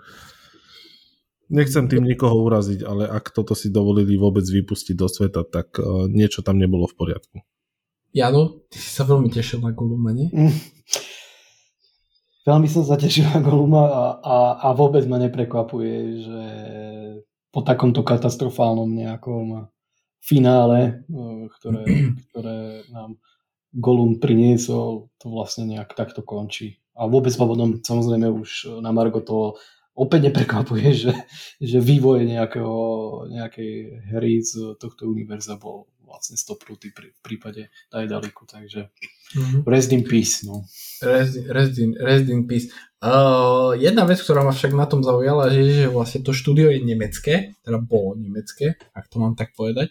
Nechcem 1.51 1.91
tým 1.91 2.07
nikoho 2.07 2.47
uraziť, 2.47 2.79
ale 2.87 3.11
ak 3.11 3.35
toto 3.35 3.59
si 3.59 3.67
dovolili 3.67 4.15
vôbec 4.15 4.47
vypustiť 4.47 4.95
do 4.95 5.11
sveta, 5.11 5.43
tak 5.43 5.75
uh, 5.83 6.07
niečo 6.07 6.39
tam 6.47 6.55
nebolo 6.55 6.87
v 6.87 6.95
poriadku. 6.95 7.43
Jano, 8.15 8.63
ty 8.71 8.79
si 8.79 8.87
sa 8.87 9.03
veľmi 9.03 9.27
tešil 9.27 9.59
na 9.59 9.75
Goluma, 9.75 10.15
nie? 10.15 10.31
Mm. 10.31 10.55
Veľmi 12.41 12.65
som 12.65 12.81
sa 12.81 12.97
tešil 12.97 13.29
na 13.29 13.39
Goluma 13.39 13.85
a, 13.85 14.05
a, 14.17 14.37
a 14.65 14.67
vôbec 14.73 15.05
ma 15.05 15.21
neprekvapuje, 15.21 15.95
že 16.25 16.41
po 17.53 17.61
takomto 17.61 18.01
katastrofálnom 18.01 18.89
nejakom 18.89 19.69
finále, 20.17 21.05
e, 21.05 21.51
ktoré, 21.59 21.83
ktoré 22.31 22.57
nám 22.89 23.21
Golum 23.71 24.19
priniesol, 24.19 25.13
to 25.21 25.31
vlastne 25.31 25.69
nejak 25.69 25.93
takto 25.95 26.25
končí. 26.25 26.81
A 26.97 27.07
vôbec 27.07 27.31
ma 27.39 27.45
potom 27.47 27.79
samozrejme 27.79 28.27
už 28.27 28.81
na 28.83 28.91
Margo 28.91 29.23
to 29.23 29.55
opäť 29.95 30.31
neprekvapuje, 30.31 30.87
že, 31.07 31.13
že 31.61 31.77
vývoj 31.77 32.25
nejakého, 32.25 32.77
nejakej 33.31 33.71
hry 34.11 34.41
z 34.41 34.75
tohto 34.81 35.07
univerza 35.07 35.61
bol 35.61 35.87
vlastne 36.03 36.35
stopnutý 36.35 36.91
pri, 36.91 37.15
v 37.15 37.19
prípade 37.23 37.71
Daedaliku, 37.87 38.43
takže 38.43 38.91
mm-hmm. 38.91 39.63
rest 39.63 39.95
in 39.95 40.03
peace. 40.03 40.43
No. 40.43 40.67
Rest, 41.01 41.33
rest, 41.49 41.75
in, 41.81 41.97
rest 41.97 42.29
in 42.29 42.45
peace. 42.45 42.69
Uh, 43.01 43.73
jedna 43.81 44.05
vec, 44.05 44.21
ktorá 44.21 44.45
ma 44.45 44.53
však 44.53 44.77
na 44.77 44.85
tom 44.85 45.01
zaujala, 45.01 45.49
že, 45.49 45.65
že 45.65 45.85
vlastne 45.89 46.21
to 46.21 46.37
štúdio 46.37 46.69
je 46.69 46.85
nemecké, 46.85 47.57
teda 47.65 47.81
bolo 47.81 48.13
nemecké, 48.13 48.77
ak 48.93 49.09
to 49.09 49.17
mám 49.17 49.33
tak 49.33 49.57
povedať, 49.57 49.89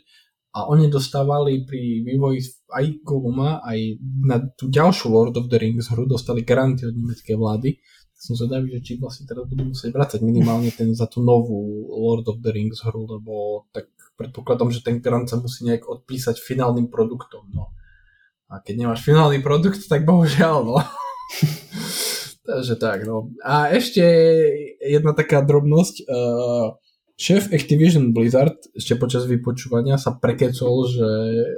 a 0.51 0.67
oni 0.67 0.91
dostávali 0.91 1.63
pri 1.63 2.03
vývoji 2.03 2.43
aj 2.75 3.07
Goluma, 3.07 3.63
aj 3.63 4.03
na 4.03 4.43
tú 4.59 4.67
ďalšiu 4.67 5.07
Lord 5.07 5.39
of 5.39 5.47
the 5.47 5.59
Rings 5.63 5.87
hru 5.95 6.11
dostali 6.11 6.43
garanty 6.43 6.91
od 6.91 6.95
nemeckej 6.99 7.39
vlády. 7.39 7.79
Tak 7.79 8.19
som 8.19 8.35
zvedavý, 8.35 8.75
že 8.75 8.83
či 8.83 8.93
vlastne 8.99 9.31
teraz 9.31 9.47
budú 9.47 9.71
musieť 9.71 9.95
vrácať 9.95 10.21
minimálne 10.27 10.75
ten 10.75 10.91
za 10.91 11.07
tú 11.07 11.23
novú 11.23 11.87
Lord 11.95 12.27
of 12.27 12.43
the 12.43 12.51
Rings 12.51 12.83
hru, 12.83 13.07
lebo 13.07 13.67
tak 13.71 13.95
predpokladom, 14.19 14.75
že 14.75 14.83
ten 14.83 14.99
grant 14.99 15.31
sa 15.31 15.39
musí 15.39 15.71
nejak 15.71 15.87
odpísať 15.87 16.43
finálnym 16.43 16.91
produktom. 16.91 17.47
No. 17.55 17.71
A 18.51 18.59
keď 18.59 18.75
nemáš 18.83 19.07
finálny 19.07 19.39
produkt, 19.39 19.87
tak 19.87 20.03
bohužiaľ, 20.03 20.67
no. 20.67 20.77
Takže 22.51 22.75
tak, 22.83 23.07
no. 23.07 23.31
A 23.47 23.71
ešte 23.71 24.03
jedna 24.83 25.15
taká 25.15 25.39
drobnosť. 25.47 26.03
Uh, 26.11 26.75
šéf 27.15 27.55
Activision 27.55 28.11
Blizzard 28.11 28.59
ešte 28.75 28.99
počas 28.99 29.31
vypočúvania 29.31 30.03
sa 30.03 30.19
prekecol, 30.19 30.91
že 30.91 31.09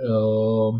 uh, 0.05 0.77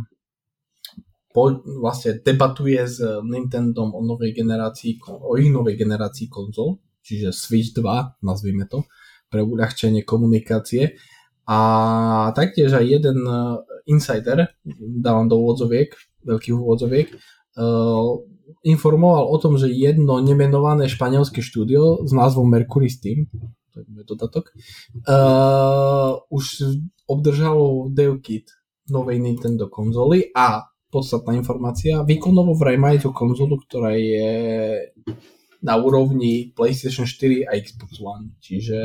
po, 1.33 1.43
vlastne 1.81 2.21
debatuje 2.21 2.85
s 2.85 3.01
Nintendom 3.25 3.97
o 3.97 4.01
novej 4.05 4.37
generácii, 4.37 5.01
o 5.09 5.41
ich 5.41 5.49
novej 5.49 5.81
generácii 5.81 6.29
konzol, 6.29 6.77
čiže 7.01 7.33
Switch 7.33 7.73
2, 7.73 8.21
nazvime 8.21 8.69
to, 8.69 8.85
pre 9.33 9.41
uľahčenie 9.41 10.05
komunikácie 10.05 10.93
a 11.49 11.59
taktiež 12.37 12.77
aj 12.77 12.85
jeden 12.87 13.19
e, 13.25 13.35
insider, 13.87 14.53
dávam 14.79 15.29
do 15.29 15.39
úvodzoviek, 15.39 15.95
veľkých 16.27 16.55
úvodzoviek, 16.55 17.09
uh, 17.59 18.23
informoval 18.63 19.31
o 19.31 19.37
tom, 19.39 19.59
že 19.59 19.71
jedno 19.71 20.23
nemenované 20.23 20.87
španielské 20.87 21.43
štúdio 21.43 22.07
s 22.07 22.13
názvom 22.15 22.47
Mercury 22.47 22.91
Steam, 22.91 23.27
to 23.73 23.81
je 23.81 24.05
dodatok, 24.05 24.53
uh, 25.09 26.21
už 26.29 26.77
obdržalo 27.09 27.89
kit 28.21 28.53
novej 28.91 29.19
Nintendo 29.19 29.73
konzoly 29.73 30.29
a 30.37 30.69
podstatná 30.93 31.33
informácia, 31.33 32.05
výkonovo 32.05 32.53
vraj 32.53 32.77
majú 32.77 33.09
tú 33.09 33.11
konzolu, 33.17 33.57
ktorá 33.65 33.97
je 33.97 34.29
na 35.63 35.79
úrovni 35.79 36.53
PlayStation 36.53 37.09
4 37.09 37.49
a 37.49 37.57
Xbox 37.57 38.03
One, 38.03 38.37
čiže 38.43 38.77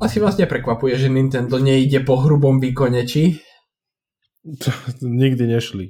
asi 0.00 0.16
vás 0.20 0.36
neprekvapuje, 0.36 0.98
že 0.98 1.08
Nintendo 1.08 1.56
nejde 1.56 2.02
po 2.02 2.20
hrubom 2.20 2.60
výkone, 2.60 3.06
či? 3.08 3.38
Nikdy 5.00 5.44
nešli. 5.48 5.86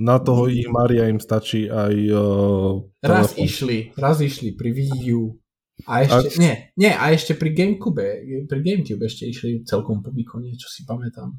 Na 0.00 0.22
toho 0.22 0.46
ich 0.48 0.70
Maria 0.70 1.10
im 1.10 1.20
stačí 1.20 1.66
aj... 1.66 1.94
Uh, 2.08 2.88
raz 3.02 3.34
telefon. 3.34 3.44
išli, 3.44 3.78
raz 3.98 4.16
išli 4.22 4.54
pri 4.54 4.70
Wii 4.72 5.12
U. 5.18 5.36
A 5.84 6.06
ešte, 6.06 6.36
a... 6.36 6.40
nie, 6.40 6.54
nie, 6.76 6.92
a 6.92 7.10
ešte 7.12 7.36
pri 7.36 7.50
Gamecube, 7.52 8.22
pri 8.48 8.60
Gamecube 8.60 9.04
ešte 9.04 9.28
išli 9.28 9.66
celkom 9.66 10.00
po 10.00 10.14
výkone, 10.14 10.54
čo 10.56 10.70
si 10.70 10.86
pamätám. 10.86 11.36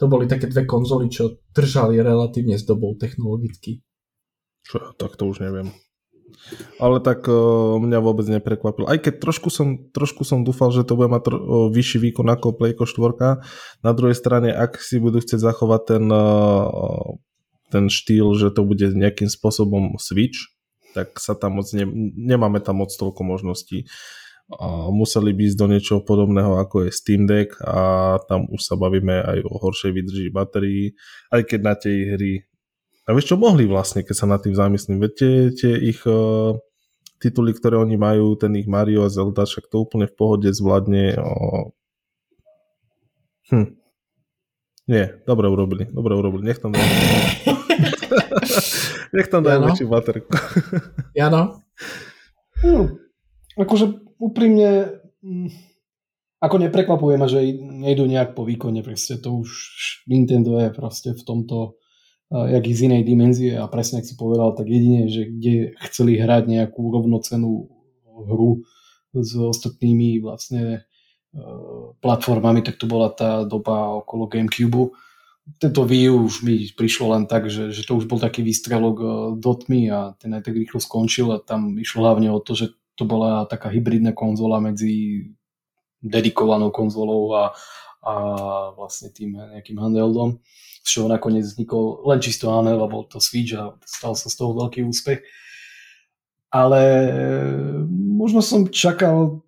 To 0.00 0.08
boli 0.08 0.24
také 0.24 0.48
dve 0.48 0.64
konzoly, 0.64 1.12
čo 1.12 1.44
držali 1.52 2.00
relatívne 2.00 2.56
s 2.56 2.64
dobou 2.64 2.96
technologicky. 2.96 3.84
Čo, 4.64 4.96
tak 4.96 5.16
to 5.16 5.28
už 5.28 5.44
neviem. 5.44 5.72
Ale 6.80 6.98
tak 7.00 7.28
uh, 7.28 7.76
mňa 7.78 7.98
vôbec 8.00 8.26
neprekvapil. 8.26 8.88
Aj 8.88 8.98
keď 8.98 9.22
trošku 9.22 9.48
som, 9.48 9.78
trošku 9.90 10.24
som 10.26 10.42
dúfal, 10.42 10.72
že 10.74 10.86
to 10.86 10.96
bude 10.96 11.10
mať 11.12 11.22
tro- 11.28 11.42
uh, 11.42 11.68
vyšší 11.70 12.10
výkon 12.10 12.28
ako 12.28 12.56
Playko 12.56 12.84
4. 12.84 13.84
Na 13.84 13.92
druhej 13.92 14.16
strane, 14.16 14.50
ak 14.50 14.80
si 14.80 14.98
budú 14.98 15.20
chcieť 15.22 15.40
zachovať 15.40 15.80
ten, 15.96 16.04
uh, 16.10 17.18
ten 17.70 17.86
štýl, 17.86 18.34
že 18.34 18.50
to 18.50 18.66
bude 18.66 18.82
nejakým 18.92 19.30
spôsobom 19.30 19.98
Switch, 20.00 20.50
tak 20.92 21.22
sa 21.22 21.38
tam 21.38 21.62
moc 21.62 21.70
ne, 21.70 21.86
nemáme 22.18 22.58
tam 22.58 22.82
moc 22.82 22.90
toľko 22.90 23.22
možností. 23.22 23.86
Uh, 24.50 24.90
museli 24.90 25.30
by 25.30 25.46
ísť 25.46 25.58
do 25.62 25.66
niečoho 25.70 26.00
podobného 26.02 26.58
ako 26.58 26.86
je 26.86 26.90
Steam 26.90 27.22
Deck 27.30 27.54
a 27.62 28.18
tam 28.26 28.50
už 28.50 28.58
sa 28.58 28.74
bavíme 28.74 29.22
aj 29.22 29.46
o 29.46 29.54
horšej 29.62 29.94
vydrži 29.94 30.34
batérií, 30.34 30.98
aj 31.30 31.46
keď 31.46 31.60
na 31.62 31.74
tej 31.78 31.96
hry 32.18 32.32
a 33.10 33.12
vieš 33.14 33.34
čo, 33.34 33.34
mohli 33.34 33.66
vlastne, 33.66 34.06
keď 34.06 34.14
sa 34.14 34.30
nad 34.30 34.38
tým 34.38 34.54
zamyslím. 34.54 35.02
Veď 35.02 35.12
tie, 35.18 35.34
tie 35.50 35.74
ich 35.90 35.98
uh, 36.06 36.54
tituly, 37.18 37.50
ktoré 37.50 37.74
oni 37.74 37.98
majú, 37.98 38.38
ten 38.38 38.54
ich 38.54 38.70
Mario 38.70 39.02
a 39.02 39.10
Zelda, 39.10 39.42
však 39.42 39.66
to 39.66 39.82
úplne 39.82 40.06
v 40.06 40.14
pohode 40.14 40.46
zvládne. 40.46 41.18
Uh, 41.18 41.74
hm. 43.50 43.74
Nie, 44.86 45.18
dobre 45.26 45.50
urobili, 45.50 45.90
dobre 45.90 46.14
urobili. 46.14 46.46
Nech 46.46 46.62
tam 46.62 46.70
dajú, 46.70 46.86
Nech 49.18 49.26
tam 49.26 49.42
dajú 49.42 49.58
väčšiu 49.66 49.90
baterku. 49.90 50.30
Jano? 51.18 51.66
No, 52.62 52.94
akože 53.58 54.06
úprimne 54.22 55.02
mm, 55.18 55.50
ako 56.38 56.62
neprekvapuje 56.62 57.18
ma, 57.18 57.26
že 57.26 57.42
nejdú 57.58 58.06
nejak 58.06 58.38
po 58.38 58.46
výkone, 58.46 58.86
proste 58.86 59.18
to 59.18 59.42
už 59.42 59.50
Nintendo 60.06 60.62
je 60.62 60.70
proste 60.70 61.10
v 61.12 61.22
tomto 61.26 61.79
jak 62.30 62.62
z 62.62 62.86
inej 62.86 63.02
dimenzie 63.02 63.58
a 63.58 63.66
presne, 63.66 64.00
ak 64.00 64.06
si 64.06 64.14
povedal, 64.14 64.54
tak 64.54 64.70
jedine, 64.70 65.10
že 65.10 65.26
kde 65.26 65.74
chceli 65.90 66.14
hrať 66.14 66.46
nejakú 66.46 66.78
rovnocenú 66.78 67.66
hru 68.06 68.62
s 69.10 69.34
ostatnými 69.34 70.22
vlastne 70.22 70.86
e, 71.34 71.42
platformami, 71.98 72.62
tak 72.62 72.78
to 72.78 72.86
bola 72.86 73.10
tá 73.10 73.42
doba 73.42 73.98
okolo 73.98 74.30
Gamecube, 74.30 74.94
tento 75.58 75.82
Wii 75.82 76.12
už 76.12 76.46
mi 76.46 76.68
prišlo 76.70 77.16
len 77.16 77.24
tak, 77.26 77.50
že, 77.50 77.74
že 77.74 77.82
to 77.82 77.98
už 77.98 78.06
bol 78.06 78.20
taký 78.22 78.44
výstrelok 78.44 78.96
uh, 79.00 79.10
dotmi 79.34 79.90
a 79.90 80.14
ten 80.14 80.30
aj 80.36 80.46
tak 80.46 80.54
rýchlo 80.54 80.78
skončil 80.78 81.32
a 81.34 81.42
tam 81.42 81.74
išlo 81.80 82.06
hlavne 82.06 82.30
o 82.30 82.38
to, 82.38 82.54
že 82.54 82.76
to 82.94 83.08
bola 83.08 83.48
taká 83.48 83.72
hybridná 83.72 84.12
konzola 84.12 84.60
medzi 84.60 85.26
dedikovanou 86.04 86.70
konzolou 86.70 87.32
a, 87.34 87.44
a 88.04 88.12
vlastne 88.76 89.10
tým 89.10 89.36
nejakým 89.36 89.80
handheldom, 89.80 90.38
čoho 90.90 91.06
nakoniec 91.06 91.46
vznikol 91.46 92.02
len 92.10 92.18
čisto 92.18 92.50
handheld, 92.50 92.82
lebo 92.82 93.06
to 93.06 93.22
Switch 93.22 93.54
a 93.54 93.78
stal 93.86 94.18
sa 94.18 94.26
z 94.26 94.34
toho 94.34 94.58
veľký 94.58 94.82
úspech. 94.82 95.22
Ale 96.50 96.82
možno 97.94 98.42
som 98.42 98.66
čakal 98.66 99.46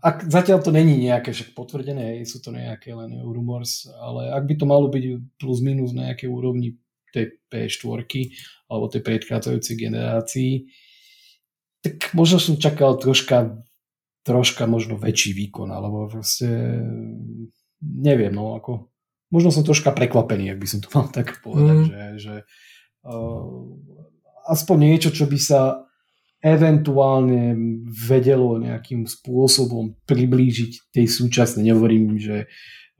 ak 0.00 0.24
zatiaľ 0.32 0.64
to 0.64 0.72
není 0.72 0.96
nejaké 0.96 1.36
však 1.36 1.52
potvrdené, 1.52 2.16
hej, 2.16 2.24
sú 2.24 2.40
to 2.40 2.48
nejaké 2.54 2.96
len 2.96 3.20
rumors, 3.28 3.84
ale 4.00 4.32
ak 4.32 4.48
by 4.48 4.54
to 4.56 4.64
malo 4.64 4.88
byť 4.88 5.36
plus 5.36 5.60
minus 5.60 5.92
na 5.92 6.08
nejakej 6.08 6.32
úrovni 6.32 6.80
tej 7.12 7.36
P4 7.52 8.08
alebo 8.72 8.88
tej 8.88 9.02
predchádzajúcej 9.04 9.76
generácii, 9.76 10.52
tak 11.84 12.14
možno 12.16 12.40
som 12.40 12.56
čakal 12.56 12.96
troška, 12.96 13.60
troška 14.24 14.64
možno 14.64 14.96
väčší 14.96 15.36
výkon, 15.36 15.68
alebo 15.68 16.08
proste 16.08 16.48
neviem, 17.82 18.32
no 18.32 18.56
ako 18.56 18.91
možno 19.32 19.48
som 19.48 19.64
troška 19.64 19.90
prekvapený, 19.96 20.52
ak 20.52 20.60
by 20.60 20.68
som 20.68 20.80
to 20.84 20.92
mal 20.92 21.08
tak 21.16 21.40
povedať, 21.40 21.76
mm. 21.80 21.88
že, 21.88 22.02
že 22.20 22.34
uh, 23.08 23.42
aspoň 24.52 24.76
niečo, 24.78 25.10
čo 25.10 25.24
by 25.24 25.38
sa 25.40 25.88
eventuálne 26.42 27.54
vedelo 27.86 28.58
nejakým 28.58 29.06
spôsobom 29.06 29.94
priblížiť 30.04 30.90
tej 30.90 31.06
súčasnej, 31.06 31.70
nehovorím, 31.70 32.18
že 32.18 32.50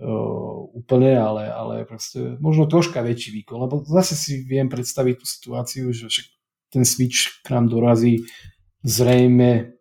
uh, 0.00 0.58
úplne, 0.72 1.18
ale, 1.18 1.50
ale 1.50 1.74
proste 1.82 2.38
možno 2.38 2.70
troška 2.70 3.02
väčší 3.02 3.42
výkon, 3.42 3.58
lebo 3.66 3.82
zase 3.82 4.14
si 4.14 4.46
viem 4.46 4.70
predstaviť 4.70 5.14
tú 5.18 5.26
situáciu, 5.26 5.90
že 5.90 6.08
ten 6.72 6.86
Switch 6.86 7.42
k 7.44 7.52
nám 7.52 7.68
dorazí 7.68 8.24
zrejme 8.86 9.74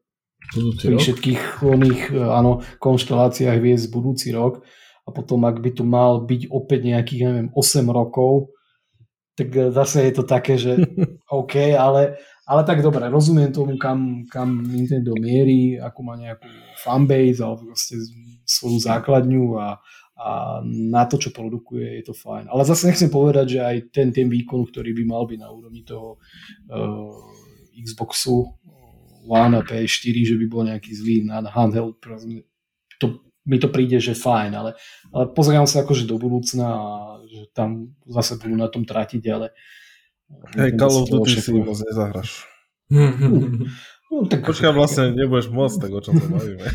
budúci 0.52 0.84
pri 0.84 0.94
rok? 0.98 1.02
všetkých 1.02 1.42
oných 1.64 2.02
e, 2.12 2.14
áno, 2.18 2.66
konšteláciách 2.82 3.58
viesť 3.62 3.86
budúci 3.94 4.34
rok 4.36 4.66
a 5.12 5.14
potom 5.14 5.44
ak 5.44 5.60
by 5.60 5.76
tu 5.76 5.84
mal 5.84 6.24
byť 6.24 6.48
opäť 6.48 6.88
nejakých, 6.88 7.22
neviem, 7.28 7.48
8 7.52 7.84
rokov, 7.92 8.56
tak 9.36 9.52
e, 9.52 9.68
zase 9.76 10.08
je 10.08 10.14
to 10.16 10.24
také, 10.24 10.56
že 10.56 10.80
OK, 11.28 11.76
ale 11.76 12.16
ale 12.52 12.68
tak 12.68 12.84
dobre, 12.84 13.08
rozumiem 13.08 13.54
tomu, 13.54 13.80
kam, 13.80 14.28
kam 14.28 14.60
Nintendo 14.60 15.16
mierí, 15.16 15.80
akú 15.80 16.04
má 16.04 16.20
nejakú 16.20 16.52
fanbase 16.84 17.40
alebo 17.40 17.72
proste 17.72 17.96
svoju 18.44 18.76
základňu 18.82 19.56
a, 19.56 19.80
a 20.20 20.28
na 20.68 21.08
to, 21.08 21.16
čo 21.16 21.32
produkuje, 21.32 22.02
je 22.02 22.12
to 22.12 22.16
fajn. 22.18 22.52
Ale 22.52 22.68
zase 22.68 22.92
nechcem 22.92 23.08
povedať, 23.08 23.56
že 23.56 23.60
aj 23.64 23.78
ten, 23.96 24.12
ten 24.12 24.28
výkon, 24.28 24.68
ktorý 24.68 24.92
by 24.92 25.04
mal 25.08 25.24
byť 25.30 25.40
na 25.40 25.48
úrovni 25.48 25.88
toho 25.88 26.20
uh, 26.76 27.16
Xboxu 27.72 28.52
One 29.32 29.56
a 29.56 29.64
PS4, 29.64 30.34
že 30.34 30.36
by 30.36 30.46
bol 30.52 30.68
nejaký 30.68 30.92
zlý 30.92 31.24
na 31.24 31.40
handheld, 31.46 32.04
to, 33.00 33.22
mi 33.46 33.58
to 33.58 33.74
príde, 33.74 33.98
že 33.98 34.14
fajn, 34.14 34.52
ale, 34.54 34.72
ale 35.10 35.26
pozerám 35.34 35.66
sa 35.66 35.82
akože 35.82 36.06
do 36.06 36.22
budúcna 36.22 36.68
a 36.70 36.90
že 37.26 37.50
tam 37.54 37.98
zase 38.06 38.38
budú 38.38 38.54
na 38.54 38.70
tom 38.70 38.86
tratiť, 38.86 39.24
ale 39.34 39.50
Hej, 40.56 40.80
Call 40.80 40.96
of 40.96 41.12
Duty 41.12 41.42
si 41.42 41.52
moc 41.52 41.76
nezahraš. 41.76 42.48
No, 44.12 44.28
tak 44.28 44.44
Počkaj, 44.44 44.76
vlastne 44.76 45.16
nebudeš 45.16 45.48
môcť, 45.56 45.88
tak 45.88 45.92
o 45.96 46.04
čom 46.04 46.20
sa 46.20 46.28
bavíme. 46.28 46.68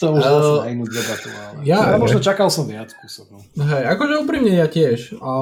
to 0.00 0.04
už 0.12 0.20
zase 0.20 0.52
na 0.60 0.68
inú 0.68 0.84
debatu, 0.84 1.32
ale... 1.32 1.64
Ja, 1.64 1.80
ja 1.88 1.96
možno 1.96 2.20
čakal 2.20 2.52
som 2.52 2.68
viac 2.68 2.92
kúsok. 2.92 3.32
No. 3.32 3.40
Hej, 3.56 3.88
akože 3.96 4.20
úprimne 4.20 4.52
ja 4.52 4.68
tiež. 4.68 5.16
A 5.24 5.32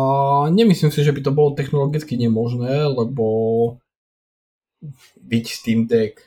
nemyslím 0.54 0.94
si, 0.94 1.02
že 1.02 1.10
by 1.10 1.26
to 1.26 1.34
bolo 1.34 1.58
technologicky 1.58 2.14
nemožné, 2.14 2.86
lebo 2.86 3.26
byť 5.18 5.44
Steam 5.50 5.90
Deck, 5.90 6.22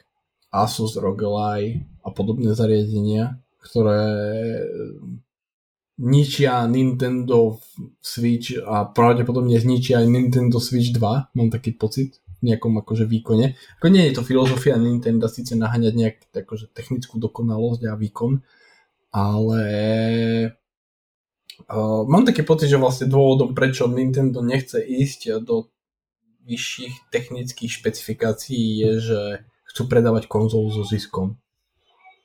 Asus 0.52 1.00
ROG 1.00 1.24
Ally 1.24 1.88
a 2.02 2.10
podobné 2.10 2.54
zariadenia, 2.58 3.38
ktoré 3.62 4.02
ničia 6.02 6.66
Nintendo 6.66 7.62
Switch 8.02 8.58
a 8.58 8.90
pravdepodobne 8.90 9.62
zničia 9.62 10.02
aj 10.02 10.08
Nintendo 10.10 10.58
Switch 10.58 10.90
2, 10.90 11.38
mám 11.38 11.50
taký 11.54 11.78
pocit 11.78 12.18
v 12.42 12.50
nejakom 12.50 12.74
akože 12.82 13.06
výkone. 13.06 13.54
Ako 13.78 13.88
nie 13.94 14.10
je 14.10 14.18
to 14.18 14.26
filozofia 14.26 14.82
Nintendo 14.82 15.30
síce 15.30 15.54
naháňať 15.54 15.94
nejak 15.94 16.16
akože 16.34 16.74
technickú 16.74 17.22
dokonalosť 17.22 17.86
a 17.86 17.94
výkon, 17.94 18.42
ale 19.14 19.64
uh, 21.70 22.02
mám 22.10 22.26
taký 22.26 22.42
pocit, 22.42 22.74
že 22.74 22.82
vlastne 22.82 23.06
dôvodom, 23.06 23.54
prečo 23.54 23.86
Nintendo 23.86 24.42
nechce 24.42 24.82
ísť 24.82 25.46
do 25.46 25.70
vyšších 26.50 27.14
technických 27.14 27.70
špecifikácií 27.70 28.82
je, 28.82 28.92
že 28.98 29.22
chcú 29.70 29.86
predávať 29.86 30.26
konzolu 30.26 30.74
so 30.74 30.82
ziskom 30.82 31.41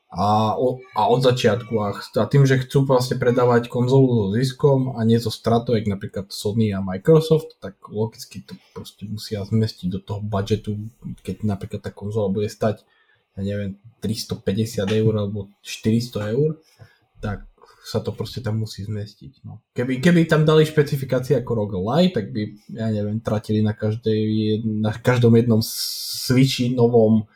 a, 0.07 0.55
a 0.95 1.03
od 1.11 1.21
začiatku 1.21 1.75
a, 1.83 1.89
a 1.99 2.25
tým, 2.31 2.47
že 2.47 2.63
chcú 2.63 2.87
vlastne 2.87 3.19
predávať 3.19 3.67
konzolu 3.67 4.07
so 4.07 4.27
ziskom 4.39 4.95
a 4.95 5.03
nie 5.03 5.19
so 5.19 5.35
stratou, 5.35 5.75
jak 5.75 5.91
napríklad 5.91 6.31
Sony 6.31 6.71
a 6.71 6.79
Microsoft, 6.79 7.59
tak 7.59 7.75
logicky 7.91 8.47
to 8.47 8.55
proste 8.71 9.03
musia 9.11 9.43
zmestiť 9.43 9.91
do 9.91 9.99
toho 9.99 10.23
budžetu, 10.23 10.79
keď 11.27 11.43
napríklad 11.43 11.83
tá 11.83 11.91
konzola 11.91 12.31
bude 12.31 12.47
stať 12.47 12.87
ja 13.37 13.43
neviem, 13.45 13.77
350 14.01 14.89
eur 14.89 15.13
alebo 15.13 15.53
400 15.61 16.33
eur, 16.33 16.57
tak 17.21 17.45
sa 17.87 18.03
to 18.03 18.11
proste 18.11 18.43
tam 18.43 18.59
musí 18.59 18.83
zmestiť. 18.83 19.47
No. 19.47 19.63
Keby, 19.71 20.03
keby 20.03 20.27
tam 20.27 20.43
dali 20.43 20.67
špecifikácie 20.67 21.39
ako 21.39 21.51
ROG 21.55 21.73
Lite, 21.79 22.15
tak 22.19 22.27
by, 22.35 22.43
ja 22.75 22.91
neviem, 22.91 23.23
tratili 23.23 23.63
na, 23.63 23.79
každej, 23.79 24.21
na 24.67 24.91
každom 24.91 25.39
jednom 25.39 25.63
switchi 25.63 26.75
novom 26.75 27.31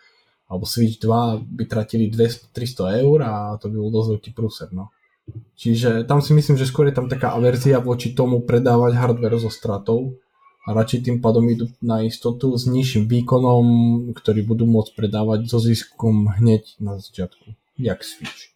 alebo 0.51 0.67
Switch 0.67 0.99
2 0.99 1.47
by 1.47 1.65
tratili 1.71 2.11
200-300 2.11 3.07
eur 3.07 3.19
a 3.23 3.33
to 3.63 3.71
by 3.71 3.79
bol 3.79 3.95
dosť 3.95 4.09
veľký 4.19 4.31
prúser, 4.35 4.69
no. 4.75 4.91
Čiže 5.55 6.11
tam 6.11 6.19
si 6.19 6.35
myslím, 6.35 6.59
že 6.59 6.67
skôr 6.67 6.91
je 6.91 6.99
tam 6.99 7.07
taká 7.07 7.39
averzia 7.39 7.79
voči 7.79 8.11
tomu 8.19 8.43
predávať 8.43 8.99
hardware 8.99 9.39
so 9.39 9.47
stratou 9.47 10.19
a 10.67 10.75
radšej 10.75 11.07
tým 11.07 11.17
pádom 11.23 11.47
idú 11.47 11.71
na 11.79 12.03
istotu 12.03 12.51
s 12.59 12.67
nižším 12.67 13.07
výkonom, 13.07 13.65
ktorý 14.13 14.43
budú 14.43 14.67
môcť 14.67 14.91
predávať 14.99 15.47
so 15.47 15.63
ziskom 15.63 16.35
hneď 16.35 16.83
na 16.83 16.99
začiatku, 16.99 17.55
jak 17.79 18.03
Switch. 18.03 18.51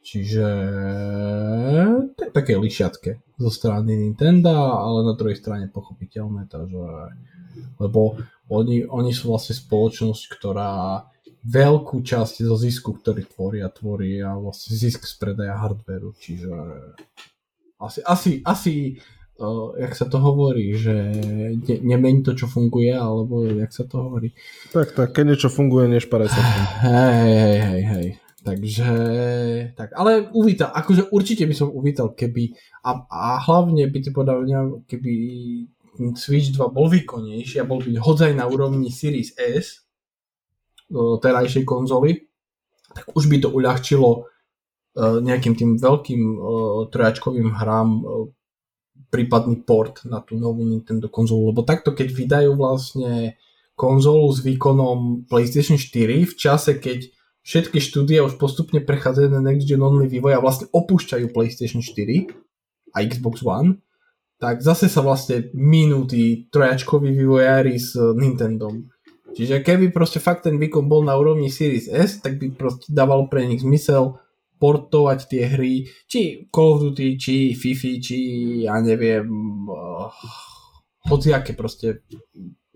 Čiže 0.00 0.46
to 2.16 2.20
je 2.26 2.32
také 2.32 2.58
lišiatke 2.58 3.20
zo 3.38 3.50
strany 3.52 3.94
Nintendo, 3.94 4.74
ale 4.74 5.06
na 5.06 5.14
druhej 5.14 5.38
strane 5.38 5.70
pochopiteľné, 5.70 6.50
takže 6.50 7.14
lebo 7.78 8.16
oni, 8.50 8.84
oni 8.84 9.12
sú 9.14 9.30
vlastne 9.30 9.54
spoločnosť, 9.54 10.22
ktorá 10.34 11.06
veľkú 11.40 12.04
časť 12.04 12.44
zo 12.44 12.56
zisku, 12.58 13.00
ktorý 13.00 13.24
tvoria, 13.24 13.72
tvorí 13.72 14.20
a 14.20 14.36
vlastne 14.36 14.76
zisk 14.76 15.08
z 15.08 15.14
predaja 15.16 15.56
hardveru, 15.56 16.12
čiže 16.18 16.52
asi, 17.80 18.00
asi, 18.04 18.30
asi 18.44 18.72
uh, 19.40 19.72
jak 19.80 19.96
sa 19.96 20.04
to 20.04 20.20
hovorí, 20.20 20.76
že 20.76 20.92
ne, 21.64 21.76
nemeň 21.80 22.28
to, 22.28 22.36
čo 22.36 22.44
funguje, 22.44 22.92
alebo 22.92 23.48
jak 23.48 23.72
sa 23.72 23.88
to 23.88 24.04
hovorí. 24.04 24.36
Tak, 24.74 24.92
tak, 24.92 25.16
keď 25.16 25.24
niečo 25.32 25.48
funguje, 25.48 25.88
nešparaj 25.88 26.28
sa. 26.28 26.42
Hej, 26.84 27.32
hej, 27.32 27.58
hej, 27.64 27.82
hej. 27.88 28.08
Takže, 28.40 28.92
tak, 29.76 29.92
ale 29.92 30.32
uvítal, 30.32 30.72
akože 30.72 31.12
určite 31.12 31.44
by 31.44 31.52
som 31.52 31.68
uvítal, 31.76 32.16
keby, 32.16 32.56
a, 32.80 33.04
a 33.04 33.36
hlavne 33.44 33.84
by 33.84 33.98
ti 34.00 34.10
podal, 34.16 34.48
keby 34.88 35.12
Switch 36.16 36.56
2 36.56 36.72
bol 36.72 36.88
výkonnejší 36.88 37.60
a 37.60 37.68
bol 37.68 37.84
by 37.84 38.00
hodzaj 38.00 38.32
na 38.32 38.48
úrovni 38.48 38.88
Series 38.88 39.36
S 39.36 39.84
terajšej 40.94 41.64
konzoly, 41.68 42.26
tak 42.90 43.06
už 43.14 43.30
by 43.30 43.36
to 43.38 43.48
uľahčilo 43.54 44.08
e, 44.10 44.20
nejakým 45.22 45.54
tým 45.54 45.70
veľkým 45.78 46.22
e, 46.34 46.36
trojačkovým 46.90 47.54
hrám 47.54 47.88
e, 47.94 48.02
prípadný 49.10 49.62
port 49.62 50.02
na 50.06 50.18
tú 50.18 50.34
novú 50.34 50.66
Nintendo 50.66 51.06
konzolu, 51.06 51.54
lebo 51.54 51.62
takto 51.62 51.94
keď 51.94 52.08
vydajú 52.10 52.50
vlastne 52.58 53.38
konzolu 53.78 54.26
s 54.34 54.42
výkonom 54.42 55.30
PlayStation 55.30 55.78
4 55.78 56.26
v 56.26 56.34
čase, 56.34 56.76
keď 56.82 57.10
všetky 57.46 57.78
štúdia 57.78 58.26
už 58.26 58.36
postupne 58.36 58.82
prechádzajú 58.82 59.28
na 59.30 59.40
next 59.40 59.70
gen 59.70 59.80
only 59.80 60.10
vývoj 60.10 60.36
a 60.36 60.42
vlastne 60.42 60.66
opúšťajú 60.74 61.30
PlayStation 61.30 61.80
4 61.80 62.28
a 62.92 62.96
Xbox 63.06 63.46
One, 63.46 63.78
tak 64.40 64.64
zase 64.64 64.88
sa 64.88 65.04
vlastne 65.04 65.52
minú 65.52 66.08
tí 66.08 66.48
trojačkoví 66.48 67.12
vývojári 67.12 67.76
s 67.76 67.92
Nintendo. 68.16 68.72
Čiže 69.36 69.62
keby 69.62 69.92
proste 69.94 70.18
fakt 70.18 70.48
ten 70.48 70.56
výkon 70.58 70.90
bol 70.90 71.04
na 71.04 71.14
úrovni 71.14 71.52
Series 71.52 71.86
S, 71.86 72.18
tak 72.18 72.40
by 72.40 72.56
proste 72.56 72.90
dávalo 72.90 73.28
pre 73.30 73.46
nich 73.46 73.62
zmysel 73.62 74.18
portovať 74.60 75.18
tie 75.28 75.42
hry, 75.48 75.88
či 76.04 76.48
Call 76.52 76.76
of 76.76 76.80
Duty, 76.84 77.16
či 77.16 77.56
FIFA, 77.56 77.90
či 78.00 78.18
ja 78.68 78.76
neviem, 78.84 79.24
uh, 79.64 80.12
hociaké 81.08 81.56
proste 81.56 82.04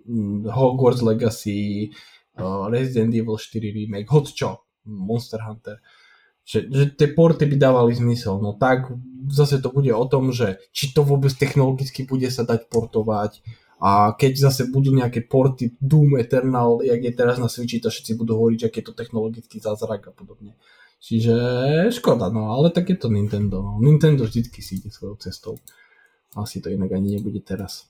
um, 0.09 0.49
Hogwarts 0.49 1.05
Legacy, 1.05 1.93
uh, 2.41 2.73
Resident 2.73 3.12
Evil 3.12 3.36
4 3.36 3.69
remake, 3.69 4.09
hoď 4.09 4.24
čo, 4.32 4.49
Monster 4.89 5.45
Hunter. 5.45 5.77
Že, 6.45 6.69
že 6.69 6.93
tie 6.93 7.09
porty 7.11 7.49
by 7.49 7.57
dávali 7.57 7.97
zmysel. 7.97 8.39
No 8.39 8.53
tak 8.55 8.93
zase 9.33 9.59
to 9.65 9.73
bude 9.73 9.89
o 9.91 10.05
tom, 10.05 10.31
že 10.31 10.61
či 10.77 10.93
to 10.93 11.01
vôbec 11.01 11.33
technologicky 11.33 12.05
bude 12.05 12.29
sa 12.29 12.45
dať 12.45 12.69
portovať 12.69 13.41
a 13.81 14.16
keď 14.16 14.49
zase 14.49 14.62
budú 14.73 14.95
nejaké 14.95 15.25
porty 15.25 15.77
Doom 15.77 16.16
Eternal, 16.21 16.81
jak 16.81 17.01
je 17.05 17.12
teraz 17.12 17.37
na 17.37 17.53
Switchi, 17.53 17.85
to 17.85 17.93
všetci 17.93 18.16
budú 18.16 18.39
hovoriť, 18.39 18.59
že 18.61 18.71
je 18.71 18.85
to 18.85 18.95
technologický 18.97 19.61
zázrak 19.61 20.09
a 20.09 20.12
podobne. 20.12 20.57
Čiže 21.05 21.37
škoda, 21.93 22.33
no 22.33 22.49
ale 22.57 22.73
tak 22.73 22.89
je 22.89 22.97
to 22.97 23.12
Nintendo. 23.12 23.61
No. 23.61 23.77
Nintendo 23.77 24.25
vždycky 24.25 24.65
si 24.65 24.81
ide 24.81 24.89
svojou 24.89 25.21
cestou. 25.21 25.61
Asi 26.33 26.65
to 26.65 26.73
inak 26.73 26.97
ani 26.97 27.21
nebude 27.21 27.45
teraz. 27.45 27.85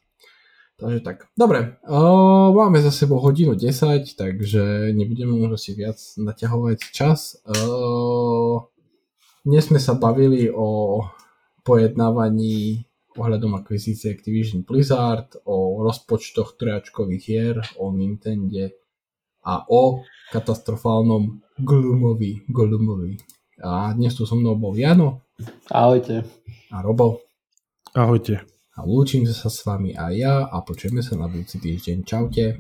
Takže 0.74 1.00
tak. 1.00 1.30
Dobre, 1.38 1.78
uh, 1.86 2.50
máme 2.50 2.82
za 2.82 2.90
sebou 2.90 3.22
hodinu 3.22 3.54
10, 3.54 4.18
takže 4.18 4.90
nebudeme 4.90 5.30
možno 5.30 5.54
si 5.54 5.70
viac 5.70 5.94
naťahovať 6.18 6.78
čas. 6.90 7.38
Uh, 7.46 8.58
dnes 9.46 9.70
sme 9.70 9.78
sa 9.78 9.94
bavili 9.94 10.50
o 10.50 10.98
pojednávaní 11.62 12.82
ohľadom 13.14 13.54
akvizície 13.54 14.10
Activision 14.10 14.66
Blizzard, 14.66 15.38
o 15.46 15.78
rozpočtoch 15.86 16.58
trojačkových 16.58 17.22
hier, 17.22 17.56
o 17.78 17.94
Nintende 17.94 18.74
a 19.46 19.62
o 19.70 20.02
katastrofálnom 20.34 21.38
Glumovi. 21.62 22.50
Glumovi. 22.50 23.14
A 23.62 23.94
dnes 23.94 24.10
tu 24.18 24.26
so 24.26 24.34
mnou 24.34 24.58
bol 24.58 24.74
Jano. 24.74 25.22
Ahojte. 25.70 26.26
A 26.74 26.82
Robo. 26.82 27.22
Ahojte 27.94 28.53
a 28.74 28.80
lúčim 28.82 29.22
sa 29.30 29.46
s 29.46 29.62
vami 29.62 29.94
aj 29.94 30.14
ja 30.18 30.34
a 30.50 30.56
počujeme 30.66 30.98
sa 30.98 31.14
na 31.14 31.30
budúci 31.30 31.62
týždeň. 31.62 32.02
Čaute. 32.02 32.58